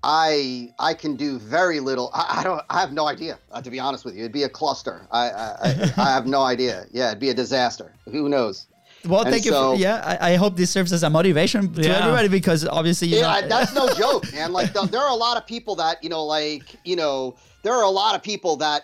I 0.04 0.74
I 0.78 0.94
can 0.94 1.16
do 1.16 1.40
very 1.40 1.80
little. 1.80 2.12
I, 2.14 2.40
I 2.40 2.44
don't. 2.44 2.62
I 2.70 2.80
have 2.82 2.92
no 2.92 3.08
idea. 3.08 3.40
Uh, 3.52 3.62
to 3.62 3.72
be 3.72 3.80
honest 3.80 4.06
with 4.06 4.16
you, 4.16 4.22
it'd 4.22 4.32
be 4.32 4.44
a 4.44 4.50
cluster. 4.50 5.08
I 5.12 5.30
I, 5.30 5.56
I, 5.64 5.94
I 5.98 6.10
have 6.12 6.28
no 6.28 6.42
idea. 6.54 6.86
Yeah, 6.92 7.08
it'd 7.08 7.20
be 7.20 7.30
a 7.30 7.34
disaster. 7.34 7.96
Who 8.06 8.30
knows? 8.30 8.68
Well 9.06 9.22
And 9.22 9.30
thank 9.32 9.46
you 9.46 9.52
so- 9.52 9.74
for, 9.74 9.80
yeah 9.80 10.02
I, 10.22 10.32
I 10.34 10.36
hope 10.36 10.56
this 10.56 10.70
serves 10.72 10.92
as 10.94 11.04
a 11.04 11.10
motivation 11.10 11.74
to 11.74 11.82
Yeah. 11.82 12.00
everybody 12.00 12.28
because 12.28 12.68
obviously 12.68 13.08
you 13.10 13.16
Yeah, 13.18 13.22
know, 13.24 13.30
I- 13.30 13.48
that's 13.48 13.74
no 13.74 13.88
joke, 14.04 14.32
man. 14.34 14.52
Like 14.54 14.74
the, 14.74 14.84
there 14.88 15.02
are 15.02 15.12
a 15.12 15.16
lot 15.28 15.38
of 15.38 15.46
people 15.48 15.76
that 15.76 16.04
you 16.04 16.10
know, 16.10 16.24
like 16.26 16.64
you 16.86 16.96
know, 16.96 17.36
there 17.64 17.74
are 17.74 17.84
a 17.84 17.90
lot 17.90 18.16
of 18.16 18.22
people 18.24 18.56
that 18.58 18.84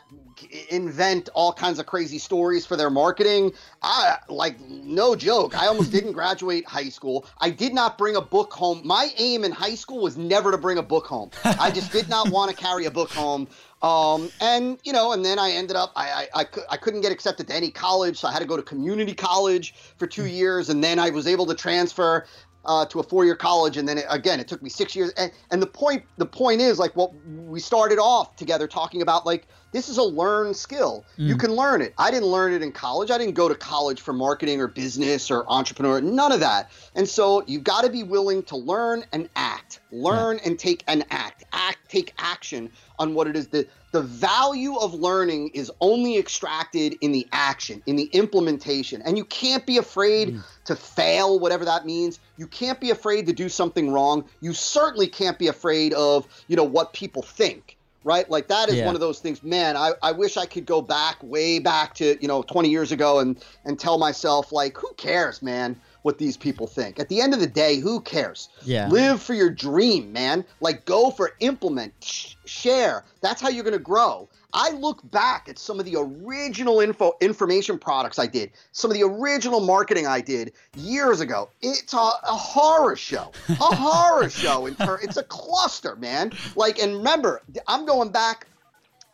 invent 0.69 1.29
all 1.33 1.51
kinds 1.51 1.79
of 1.79 1.85
crazy 1.85 2.19
stories 2.19 2.65
for 2.65 2.75
their 2.75 2.89
marketing. 2.91 3.51
I 3.81 4.17
like 4.29 4.59
no 4.69 5.15
joke. 5.15 5.55
I 5.59 5.65
almost 5.67 5.91
didn't 5.91 6.11
graduate 6.21 6.65
high 6.67 6.89
school. 6.89 7.25
I 7.39 7.49
did 7.49 7.73
not 7.73 7.97
bring 7.97 8.15
a 8.15 8.21
book 8.21 8.53
home. 8.53 8.81
My 8.85 9.09
aim 9.17 9.43
in 9.43 9.51
high 9.51 9.75
school 9.75 9.99
was 10.01 10.15
never 10.17 10.51
to 10.51 10.57
bring 10.57 10.77
a 10.77 10.83
book 10.83 11.07
home. 11.07 11.31
I 11.43 11.71
just 11.71 11.91
did 11.91 12.07
not 12.07 12.29
want 12.29 12.51
to 12.51 12.55
carry 12.55 12.85
a 12.85 12.91
book 12.91 13.11
home. 13.11 13.47
Um, 13.81 14.29
and 14.41 14.79
you 14.83 14.91
know, 14.91 15.11
and 15.11 15.23
then 15.23 15.37
I 15.37 15.51
ended 15.51 15.75
up 15.75 15.91
I, 15.95 16.27
I 16.33 16.41
I, 16.41 16.45
I 16.71 16.77
couldn't 16.77 17.01
get 17.01 17.11
accepted 17.11 17.47
to 17.47 17.55
any 17.55 17.69
college, 17.69 18.17
so 18.17 18.27
I 18.27 18.31
had 18.31 18.39
to 18.39 18.47
go 18.47 18.57
to 18.57 18.63
community 18.63 19.13
college 19.13 19.75
for 19.97 20.07
two 20.07 20.25
years, 20.25 20.69
and 20.69 20.83
then 20.83 20.99
I 20.99 21.11
was 21.11 21.27
able 21.27 21.45
to 21.45 21.55
transfer. 21.55 22.25
uh, 22.67 22.85
to 22.85 22.99
a 22.99 23.03
four-year 23.03 23.35
college, 23.35 23.77
and 23.77 23.87
then 23.87 23.97
it, 23.97 24.05
again, 24.09 24.39
it 24.39 24.47
took 24.47 24.61
me 24.61 24.69
six 24.69 24.95
years. 24.95 25.11
And, 25.11 25.31
and 25.51 25.61
the 25.61 25.67
point, 25.67 26.03
the 26.17 26.25
point 26.25 26.59
is, 26.59 26.77
like, 26.77 26.95
what 26.95 27.13
we 27.25 27.59
started 27.59 27.97
off 27.97 28.35
together 28.35 28.67
talking 28.67 29.01
about, 29.01 29.25
like, 29.25 29.47
this 29.71 29.87
is 29.89 29.97
a 29.97 30.03
learned 30.03 30.55
skill. 30.55 31.05
You 31.17 31.37
can 31.37 31.53
learn 31.53 31.81
it. 31.81 31.93
I 31.97 32.11
didn't 32.11 32.27
learn 32.27 32.53
it 32.53 32.61
in 32.61 32.71
college. 32.71 33.11
I 33.11 33.17
didn't 33.17 33.35
go 33.35 33.47
to 33.47 33.55
college 33.55 34.01
for 34.01 34.11
marketing 34.13 34.59
or 34.59 34.67
business 34.67 35.31
or 35.31 35.45
entrepreneur. 35.49 36.01
None 36.01 36.31
of 36.31 36.39
that. 36.39 36.71
And 36.95 37.07
so 37.07 37.43
you've 37.47 37.63
got 37.63 37.83
to 37.83 37.89
be 37.89 38.03
willing 38.03 38.43
to 38.43 38.57
learn 38.57 39.05
and 39.13 39.29
act. 39.35 39.79
Learn 39.91 40.39
and 40.43 40.57
take 40.57 40.83
and 40.87 41.05
act. 41.09 41.45
Act, 41.53 41.89
take 41.89 42.13
action 42.17 42.71
on 42.99 43.13
what 43.13 43.27
it 43.27 43.35
is 43.35 43.47
that 43.49 43.69
the 43.91 44.01
value 44.01 44.75
of 44.75 44.93
learning 44.93 45.49
is 45.49 45.71
only 45.81 46.17
extracted 46.17 46.97
in 47.01 47.11
the 47.11 47.27
action, 47.31 47.81
in 47.85 47.95
the 47.95 48.09
implementation. 48.13 49.01
And 49.03 49.17
you 49.17 49.25
can't 49.25 49.65
be 49.65 49.77
afraid 49.77 50.29
hmm. 50.29 50.39
to 50.65 50.75
fail, 50.75 51.39
whatever 51.39 51.65
that 51.65 51.85
means. 51.85 52.19
You 52.37 52.47
can't 52.47 52.79
be 52.79 52.91
afraid 52.91 53.25
to 53.27 53.33
do 53.33 53.49
something 53.49 53.91
wrong. 53.91 54.25
You 54.41 54.53
certainly 54.53 55.07
can't 55.07 55.39
be 55.39 55.47
afraid 55.47 55.93
of, 55.93 56.27
you 56.47 56.55
know, 56.55 56.63
what 56.63 56.93
people 56.93 57.21
think. 57.21 57.75
Right? 58.03 58.29
Like 58.29 58.47
that 58.47 58.69
is 58.69 58.75
Yeah. 58.75 58.85
one 58.85 58.95
of 58.95 59.01
those 59.01 59.19
things, 59.19 59.43
man, 59.43 59.75
I, 59.75 59.91
I 60.01 60.13
wish 60.13 60.37
I 60.37 60.45
could 60.45 60.65
go 60.65 60.81
back 60.81 61.17
way 61.21 61.59
back 61.59 61.93
to, 61.95 62.17
you 62.21 62.27
know, 62.27 62.41
20 62.41 62.69
years 62.69 62.93
ago 62.93 63.19
and 63.19 63.37
and 63.65 63.77
tell 63.77 63.97
myself, 63.97 64.53
like, 64.53 64.77
who 64.77 64.93
cares, 64.95 65.41
man, 65.41 65.75
what 66.07 66.17
these 66.17 66.37
people 66.37 66.67
think. 66.67 66.99
At 67.01 67.09
the 67.09 67.19
end 67.19 67.33
of 67.33 67.41
the 67.41 67.47
day, 67.47 67.79
who 67.79 67.99
cares? 67.99 68.47
Yeah. 68.63 68.87
Live 68.87 69.21
for 69.21 69.33
your 69.33 69.49
dream, 69.49 70.13
man. 70.13 70.45
Like 70.61 70.85
go 70.85 71.11
for 71.11 71.33
implement, 71.41 71.93
sh- 72.01 72.35
share. 72.45 73.03
That's 73.19 73.41
how 73.41 73.49
you're 73.49 73.65
going 73.65 73.73
to 73.73 73.79
grow. 73.79 74.29
I 74.53 74.69
look 74.71 75.01
back 75.11 75.49
at 75.49 75.59
some 75.59 75.81
of 75.81 75.85
the 75.85 75.97
original 75.97 76.79
info 76.79 77.11
information 77.19 77.77
products 77.77 78.17
I 78.19 78.25
did, 78.25 78.51
some 78.71 78.89
of 78.89 78.95
the 78.95 79.03
original 79.03 79.59
marketing 79.59 80.07
I 80.07 80.21
did 80.21 80.53
years 80.77 81.19
ago. 81.19 81.49
It's 81.61 81.93
a, 81.93 81.97
a 81.97 82.37
horror 82.37 82.95
show, 82.95 83.33
a 83.49 83.53
horror 83.75 84.29
show. 84.43 84.65
In 84.65 84.75
ter- 84.75 85.01
it's 85.01 85.17
a 85.17 85.23
cluster, 85.23 85.97
man. 85.97 86.31
Like, 86.55 86.79
and 86.79 86.95
remember, 86.95 87.41
I'm 87.67 87.85
going 87.85 88.11
back 88.13 88.47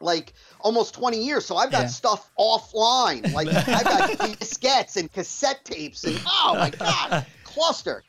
like 0.04 0.34
almost 0.60 0.94
20 0.94 1.18
years. 1.24 1.46
So 1.46 1.56
I've 1.58 1.72
got 1.72 1.82
Yeah. 1.82 1.88
stuff 1.88 2.30
offline. 2.40 3.32
Like 3.34 3.48
I've 3.68 3.84
got 3.86 4.10
diskettes 4.10 4.98
and 4.98 5.12
cassette 5.12 5.64
tapes 5.66 6.06
and 6.06 6.20
oh 6.26 6.56
my 6.60 6.70
god, 6.70 7.26
cluster. 7.44 8.04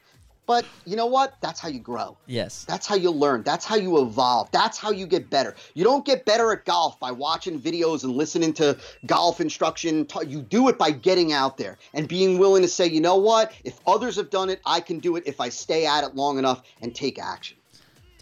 But 0.47 0.69
you 0.85 0.95
know 0.95 1.07
what? 1.07 1.33
That's 1.41 1.59
how 1.59 1.71
you 1.71 1.81
grow. 1.81 2.19
Yes. 2.27 2.67
That's 2.69 2.87
how 2.87 2.97
you 2.97 3.11
learn. 3.11 3.45
That's 3.45 3.65
how 3.65 3.77
you 3.77 4.03
evolve. 4.03 4.51
That's 4.51 4.77
how 4.77 4.91
you 4.91 5.07
get 5.07 5.31
better. 5.31 5.55
You 5.73 5.85
don't 5.85 6.05
get 6.05 6.27
better 6.27 6.53
at 6.53 6.67
golf 6.67 7.01
by 7.01 7.13
watching 7.13 7.59
videos 7.59 8.05
and 8.05 8.13
listening 8.13 8.53
to 8.55 8.77
golf 9.07 9.41
instruction. 9.41 10.07
You 10.27 10.43
do 10.43 10.69
it 10.69 10.77
by 10.77 10.91
getting 10.91 11.33
out 11.33 11.57
there 11.57 11.79
and 11.95 12.07
being 12.07 12.37
willing 12.37 12.61
to 12.61 12.69
say, 12.69 12.87
you 12.87 13.01
know 13.01 13.17
what? 13.17 13.53
If 13.65 13.81
others 13.87 14.17
have 14.17 14.29
done 14.29 14.51
it, 14.51 14.61
I 14.67 14.81
can 14.81 14.99
do 14.99 15.17
it 15.17 15.23
if 15.25 15.41
I 15.41 15.49
stay 15.49 15.87
at 15.87 16.05
it 16.05 16.15
long 16.15 16.37
enough 16.37 16.63
and 16.83 16.95
take 16.95 17.19
action. 17.19 17.57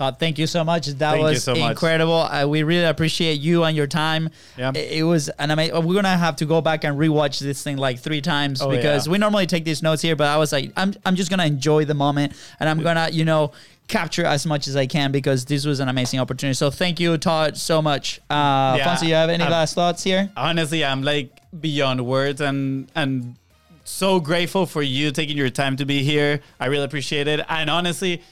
Todd, 0.03 0.19
thank 0.19 0.37
you 0.39 0.49
so 0.49 0.65
much. 0.65 0.87
That 0.89 1.13
Thank 1.13 1.23
was 1.23 1.45
so 1.45 1.55
incredible. 1.55 2.15
Uh, 2.23 2.45
we 2.47 2.65
really 2.65 2.85
appreciate 2.87 3.39
you 3.41 3.63
and 3.63 3.77
your 3.77 3.87
time. 3.87 4.31
Yeah. 4.59 4.73
It, 4.75 4.99
it 4.99 5.03
was 5.05 5.29
an 5.29 5.53
amazing. 5.53 5.75
We're 5.87 5.95
gonna 5.95 6.17
have 6.17 6.35
to 6.37 6.45
go 6.45 6.61
back 6.61 6.83
and 6.83 6.99
rewatch 6.99 7.39
this 7.39 7.63
thing 7.63 7.77
like 7.77 8.01
three 8.01 8.21
times 8.21 8.61
Oh, 8.61 8.69
because 8.69 9.07
yeah. 9.07 9.13
we 9.13 9.19
normally 9.19 9.47
take 9.47 9.65
these 9.65 9.81
notes 9.83 10.03
here, 10.03 10.17
but 10.17 10.27
I 10.27 10.37
was 10.39 10.51
like, 10.53 10.73
I'm, 10.77 10.93
I'm 11.07 11.15
just 11.15 11.31
gonna 11.31 11.47
enjoy 11.47 11.85
the 11.85 11.95
moment 11.95 12.33
and 12.59 12.69
I'm 12.69 12.83
gonna, 12.83 13.11
you 13.13 13.25
know, 13.25 13.53
capture 13.87 14.25
as 14.25 14.45
much 14.45 14.67
as 14.67 14.75
I 14.75 14.87
can 14.87 15.13
because 15.13 15.45
this 15.45 15.65
was 15.65 15.79
an 15.79 15.89
amazing 15.89 16.19
opportunity. 16.19 16.55
So 16.55 16.71
thank 16.71 16.99
you, 16.99 17.17
Todd, 17.17 17.57
so 17.57 17.81
much. 17.81 18.19
Uh, 18.29 18.75
Yeah, 18.79 18.85
Fonzie, 18.97 19.09
you 19.09 19.15
have 19.15 19.31
any 19.31 19.45
I'm- 19.45 19.53
last 19.53 19.75
thoughts 19.75 20.03
here? 20.03 20.31
honestly 20.37 20.85
i'm 20.85 21.03
like 21.03 21.31
beyond 21.61 22.05
words 22.05 22.41
and 22.41 22.91
and 22.95 23.37
so 23.85 24.19
grateful 24.21 24.65
for 24.67 24.83
you 24.83 25.11
taking 25.11 25.37
your 25.37 25.51
time 25.51 25.77
to 25.77 25.85
be 25.85 26.03
here 26.03 26.41
i 26.61 26.67
really 26.67 26.85
appreciate 26.85 27.27
it 27.29 27.41
and 27.49 27.69
honestly 27.69 28.23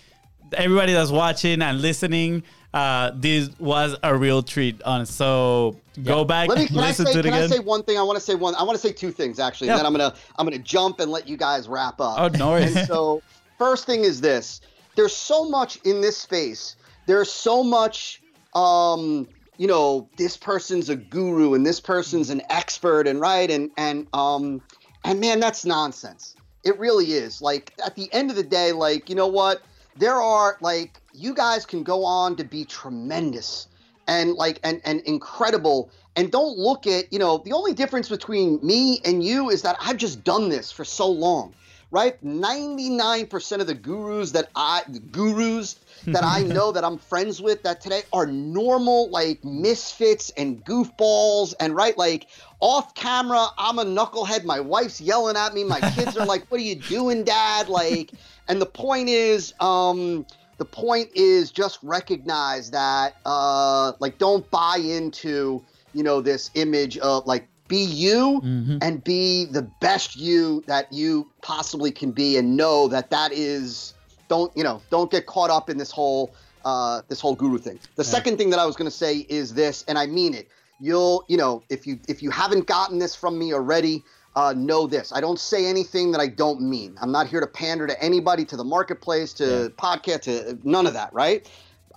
everybody 0.55 0.93
that's 0.93 1.11
watching 1.11 1.63
and 1.63 1.81
listening 1.81 2.43
uh 2.73 3.11
this 3.15 3.51
was 3.59 3.97
a 4.03 4.17
real 4.17 4.43
treat 4.43 4.81
on 4.85 5.05
so 5.05 5.77
go 6.05 6.25
back 6.25 6.49
Let 6.49 6.59
me 6.59 6.67
can 6.67 6.79
I 6.79 6.89
listen 6.89 7.07
say 7.07 7.13
to 7.15 7.19
it 7.19 7.25
can 7.25 7.33
I 7.35 7.47
say 7.47 7.59
one 7.59 7.83
thing? 7.83 7.99
I 7.99 8.03
want 8.03 8.17
to 8.17 8.25
say 8.25 8.35
one. 8.37 8.55
I 8.55 8.63
want 8.63 8.81
to 8.81 8.87
say 8.87 8.93
two 8.93 9.11
things 9.11 9.39
actually, 9.39 9.67
Yeah. 9.69 9.75
and 9.75 9.81
then 9.81 9.87
I'm 9.87 9.93
gonna 9.93 10.15
I'm 10.39 10.47
gonna 10.47 10.59
jump 10.59 11.01
and 11.01 11.11
let 11.11 11.29
you 11.29 11.37
guys 11.37 11.69
wrap 11.69 12.01
up. 12.01 12.19
Oh, 12.19 12.29
no 12.39 12.51
worries. 12.51 12.77
And 12.77 12.87
so 12.87 13.23
first 13.59 13.87
thing 13.87 14.05
is 14.05 14.21
this: 14.21 14.61
there's 14.95 15.15
so 15.15 15.49
much 15.49 15.79
in 15.85 16.01
this 16.01 16.17
space. 16.17 16.77
There's 17.07 17.31
so 17.31 17.63
much. 17.65 18.23
Um, 18.55 19.29
you 19.59 19.67
know, 19.67 20.09
this 20.17 20.37
person's 20.37 20.89
a 20.89 20.97
guru 20.97 21.55
and 21.55 21.67
this 21.67 21.81
person's 21.81 22.31
an 22.31 22.41
expert, 22.51 23.07
and 23.07 23.21
right, 23.21 23.51
and 23.51 23.71
and 23.77 24.07
um, 24.15 24.63
and 25.05 25.21
man, 25.21 25.41
that's 25.41 25.65
nonsense. 25.65 26.35
It 26.65 26.79
really 26.79 27.13
is. 27.13 27.43
Like 27.43 27.75
at 27.85 27.95
the 27.97 28.09
end 28.13 28.31
of 28.31 28.37
the 28.37 28.43
day, 28.43 28.73
like 28.73 29.09
you 29.11 29.17
know 29.17 29.27
what? 29.27 29.61
There 29.97 30.21
are 30.21 30.57
like 30.61 31.01
you 31.13 31.35
guys 31.35 31.67
can 31.67 31.83
go 31.83 32.05
on 32.05 32.37
to 32.37 32.45
be 32.45 32.65
tremendous 32.65 33.69
and 34.07 34.35
like 34.35 34.61
and 34.65 34.81
and 34.85 35.01
incredible. 35.03 35.91
And 36.17 36.31
don't 36.31 36.59
look 36.59 36.87
at 36.87 37.13
you 37.13 37.19
know 37.19 37.39
the 37.45 37.53
only 37.53 37.75
difference 37.75 38.09
between 38.09 38.59
me 38.63 39.01
and 39.05 39.23
you 39.23 39.51
is 39.51 39.63
that 39.63 39.77
i've 39.81 39.97
just 39.97 40.25
done 40.25 40.49
this 40.49 40.73
for 40.73 40.85
so 40.85 41.09
long 41.09 41.55
right? 41.91 42.23
99% 42.25 43.61
of 43.61 43.67
the 43.67 43.75
gurus 43.75 44.33
that 44.33 44.49
i 44.55 44.83
the 44.89 45.01
gurus 45.01 45.77
that 46.07 46.25
i 46.25 46.43
know 46.43 46.73
that 46.73 46.85
i'm 46.85 46.99
friends 46.99 47.43
with 47.43 47.63
that 47.63 47.81
today 47.81 48.03
are 48.13 48.27
normal 48.27 49.11
like 49.11 49.45
misfits 49.45 50.31
and 50.37 50.65
goofballs. 50.65 51.55
And 51.61 51.75
right 51.75 51.97
like 51.99 52.29
off 52.61 52.95
camera 52.95 53.47
i'm 53.59 53.79
a 53.79 53.85
knucklehead. 53.85 54.45
My 54.45 54.61
wife's 54.61 55.01
yelling 55.01 55.37
at 55.37 55.53
me. 55.55 55.65
My 55.65 55.81
kids 55.81 56.17
are 56.17 56.27
like 56.27 56.47
what 56.51 56.61
are 56.61 56.65
you 56.65 56.77
doing 56.77 57.25
dad? 57.25 57.69
Like 57.69 58.13
and 58.51 58.61
the 58.61 58.67
point 58.67 59.09
is 59.09 59.55
um 59.61 60.27
the 60.59 60.65
point 60.65 61.09
is 61.15 61.51
just 61.51 61.79
recognize 61.83 62.71
that 62.73 63.15
uh 63.25 63.93
like 64.01 64.19
don't 64.19 64.51
buy 64.51 64.77
into 64.77 65.63
you 65.95 66.03
know 66.03 66.21
this 66.21 66.51
image 66.55 66.99
of 66.99 67.27
like 67.27 67.49
be 67.69 67.85
you 67.85 68.41
and 68.83 69.05
be 69.05 69.45
the 69.45 69.63
best 69.81 70.17
you 70.17 70.63
that 70.67 70.93
you 70.93 71.31
possibly 71.41 71.93
can 71.93 72.11
be 72.11 72.37
and 72.37 72.57
know 72.57 72.89
that 72.89 73.11
that 73.11 73.33
is 73.33 73.95
don't 74.29 74.55
you 74.57 74.65
know 74.65 74.83
don't 74.91 75.11
get 75.11 75.27
caught 75.27 75.51
up 75.51 75.71
in 75.71 75.79
this 75.79 75.93
whole 75.93 76.35
uh 76.65 77.01
this 77.09 77.21
whole 77.21 77.35
guru 77.35 77.59
thing. 77.59 77.79
The 77.95 78.05
second 78.05 78.37
thing 78.37 78.51
that 78.51 78.59
i 78.59 78.67
was 78.67 78.77
going 78.77 78.91
to 78.91 78.97
say 78.97 79.19
is 79.29 79.55
this 79.55 79.85
and 79.87 79.97
i 79.97 80.07
mean 80.07 80.35
it. 80.35 80.49
You'll 80.81 81.25
you 81.29 81.37
know 81.37 81.63
if 81.71 81.87
you 81.87 82.01
if 82.09 82.23
you 82.23 82.31
haven't 82.31 82.67
gotten 82.67 82.99
this 82.99 83.15
from 83.15 83.39
me 83.39 83.55
already 83.55 84.03
uh, 84.37 84.55
know 84.57 84.87
this. 84.87 85.13
I 85.13 85.21
don't 85.21 85.39
say 85.39 85.67
anything 85.67 86.13
that 86.13 86.21
i 86.21 86.27
don't 86.27 86.61
mean. 86.61 86.97
I'm 87.01 87.13
not 87.13 87.27
here 87.27 87.41
to 87.41 87.47
pander 87.47 87.87
to 87.87 88.03
anybody 88.03 88.45
to 88.47 88.57
the 88.57 88.65
marketplace 88.65 89.33
to 89.35 89.73
podcast 89.77 90.23
to 90.23 90.59
none 90.63 90.87
of 90.87 90.95
that 90.95 91.13
right? 91.13 91.51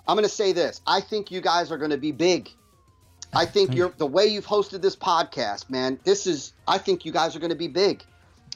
I'm 0.06 0.16
going 0.16 0.28
to 0.28 0.34
say 0.34 0.52
this. 0.52 0.80
I 0.86 1.00
think 1.00 1.30
you 1.30 1.40
guys 1.40 1.70
are 1.70 1.78
going 1.78 1.90
to 1.90 1.96
be 1.96 2.12
big. 2.12 2.50
I 3.32 3.46
think 3.46 3.74
you're 3.74 3.92
the 3.96 4.06
way 4.06 4.26
you've 4.26 4.46
hosted 4.46 4.80
this 4.80 4.94
podcast 4.94 5.68
man 5.68 5.98
this 6.04 6.24
is 6.26 6.52
i 6.68 6.78
think 6.78 7.04
you 7.04 7.10
guys 7.10 7.34
are 7.34 7.40
going 7.40 7.50
to 7.50 7.56
be 7.56 7.68
big. 7.68 8.04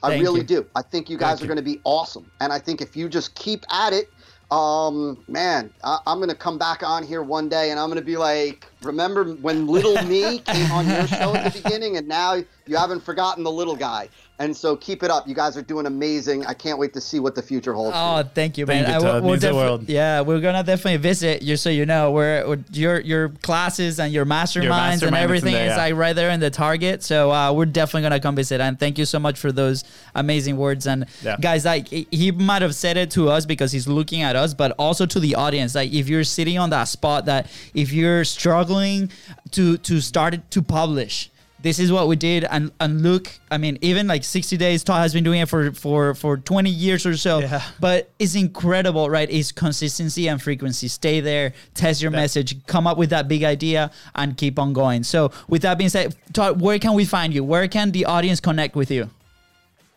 I 0.01 0.11
Thank 0.11 0.23
really 0.23 0.41
you. 0.41 0.47
do. 0.47 0.67
I 0.77 0.83
think 0.83 1.11
you 1.11 1.19
guys 1.19 1.39
Thank 1.39 1.43
are 1.43 1.55
going 1.55 1.65
to 1.65 1.71
be 1.75 1.81
awesome. 1.85 2.31
And 2.41 2.53
i 2.53 2.59
think 2.59 2.81
if 2.81 2.97
you 2.97 3.09
just 3.09 3.35
keep 3.35 3.65
at 3.73 3.93
it 3.93 4.09
um 4.51 5.23
man 5.29 5.71
I, 5.85 5.99
i'm 6.07 6.21
gonna 6.21 6.35
come 6.35 6.57
back 6.57 6.83
on 6.83 7.03
here 7.03 7.23
one 7.23 7.51
day 7.51 7.71
and 7.71 7.79
i'm 7.79 7.91
gonna 7.91 8.01
be 8.01 8.17
like 8.17 8.67
remember 8.83 9.35
when 9.35 9.67
little 9.67 10.03
me 10.05 10.39
came 10.47 10.73
on 10.73 10.89
your 10.89 11.07
show 11.07 11.35
at 11.35 11.53
the 11.53 11.61
beginning 11.63 11.99
and 11.99 12.09
now 12.09 12.39
you 12.69 12.77
haven't 12.77 13.01
forgotten 13.01 13.43
the 13.45 13.51
little 13.51 13.77
guy 13.77 14.09
and 14.41 14.57
so 14.57 14.77
keep 14.77 15.03
it 15.03 15.11
up 15.11 15.27
you 15.27 15.35
guys 15.35 15.57
are 15.57 15.63
doing 15.63 15.87
amazing 15.87 16.45
i 16.47 16.55
can't 16.55 16.79
wait 16.79 16.93
to 16.93 17.01
see 17.01 17.19
what 17.19 17.35
the 17.35 17.43
future 17.43 17.73
holds 17.73 17.97
Oh, 17.97 18.19
you. 18.19 18.25
thank 18.35 18.57
you, 18.59 18.67
Thank 18.67 18.87
man. 18.87 19.01
you, 19.01 19.07
I- 19.07 19.11
Todd. 19.13 19.23
we'll 19.23 19.33
Means 19.33 19.43
the 19.43 19.49
defi- 19.49 19.57
world. 19.57 19.89
Yeah, 19.89 20.21
we're 20.21 20.41
gonna 20.41 20.63
definitely 20.63 20.99
visit. 20.99 21.43
Just 21.43 21.63
so 21.65 21.71
you 21.71 21.87
know, 21.87 22.11
where 22.13 22.47
where 22.47 22.59
your 22.73 23.01
your 23.01 23.29
classes 23.31 23.99
and 23.99 24.13
your 24.13 24.25
masterminds 24.27 24.61
and 24.61 24.69
mastermind 24.69 25.17
is 25.17 25.25
everything 25.25 25.53
there, 25.55 25.67
is 25.67 25.71
yeah. 25.71 25.77
like 25.77 25.95
right 25.95 26.13
there 26.15 26.31
in 26.31 26.41
the 26.41 26.51
Target. 26.51 27.03
So 27.03 27.33
uh, 27.33 27.53
we're 27.53 27.65
definitely 27.67 28.03
gonna 28.03 28.21
come 28.21 28.37
visit. 28.37 28.61
And 28.61 28.79
thank 28.79 28.99
you 28.99 29.05
so 29.07 29.19
much 29.19 29.39
for 29.39 29.51
those 29.51 29.83
amazing 30.15 30.57
words. 30.57 30.87
And 30.87 31.07
Yeah. 31.23 31.37
guys, 31.41 31.65
like 31.65 31.89
he- 31.89 32.07
he 32.11 32.31
might 32.31 32.63
have 32.63 32.75
said 32.75 32.97
it 32.97 33.11
to 33.13 33.29
us 33.31 33.45
because 33.47 33.73
he's 33.73 33.89
looking 33.89 34.23
at 34.23 34.37
us, 34.37 34.55
but 34.55 34.73
also 34.79 35.07
to 35.07 35.19
the 35.21 35.35
audience. 35.35 35.75
Like 35.75 35.93
if 35.93 36.09
you're 36.09 36.25
sitting 36.25 36.59
on 36.59 36.71
that 36.71 36.85
spot, 36.85 37.25
that 37.27 37.47
if 37.75 37.93
you're 37.93 38.25
struggling 38.25 39.11
to 39.53 39.79
to 39.79 40.01
start 40.01 40.35
it 40.35 40.51
to 40.53 40.63
publish 40.63 41.31
this 41.61 41.79
is 41.79 41.91
what 41.91 42.09
we 42.09 42.17
did. 42.17 42.45
And 42.45 42.71
and 42.81 43.03
look 43.03 43.31
i 43.51 43.59
mean 43.59 43.79
even 43.81 44.07
like 44.07 44.25
60 44.25 44.57
days 44.57 44.85
todd 44.85 45.01
has 45.01 45.13
been 45.13 45.25
doing 45.25 45.41
it 45.41 45.49
for 45.49 45.73
for 45.73 46.15
for 46.15 46.37
20 46.37 46.71
years 46.71 47.07
or 47.07 47.17
so. 47.17 47.41
Yeah. 47.41 47.63
but 47.81 48.11
it's 48.19 48.35
incredible 48.35 49.11
right? 49.11 49.31
It's 49.31 49.53
consistency 49.53 50.29
and 50.29 50.43
frequency. 50.43 50.89
Stay 50.89 51.21
there 51.21 51.53
test 51.75 52.03
your 52.03 52.11
message 52.11 52.65
come 52.67 52.87
up 52.87 52.99
with 52.99 53.11
that 53.11 53.29
big 53.29 53.45
idea 53.45 53.91
and 54.15 54.37
keep 54.37 54.59
on 54.59 54.73
going. 54.73 55.03
So 55.03 55.33
with 55.49 55.63
that 55.63 55.79
being 55.79 55.91
said 55.91 56.15
todd 56.33 56.61
where 56.61 56.79
can 56.79 56.95
we 56.95 57.05
find 57.05 57.35
you? 57.35 57.45
Where 57.45 57.69
can 57.69 57.93
the 57.93 58.05
audience 58.05 58.41
connect 58.41 58.77
with 58.77 58.91
you? 58.91 59.11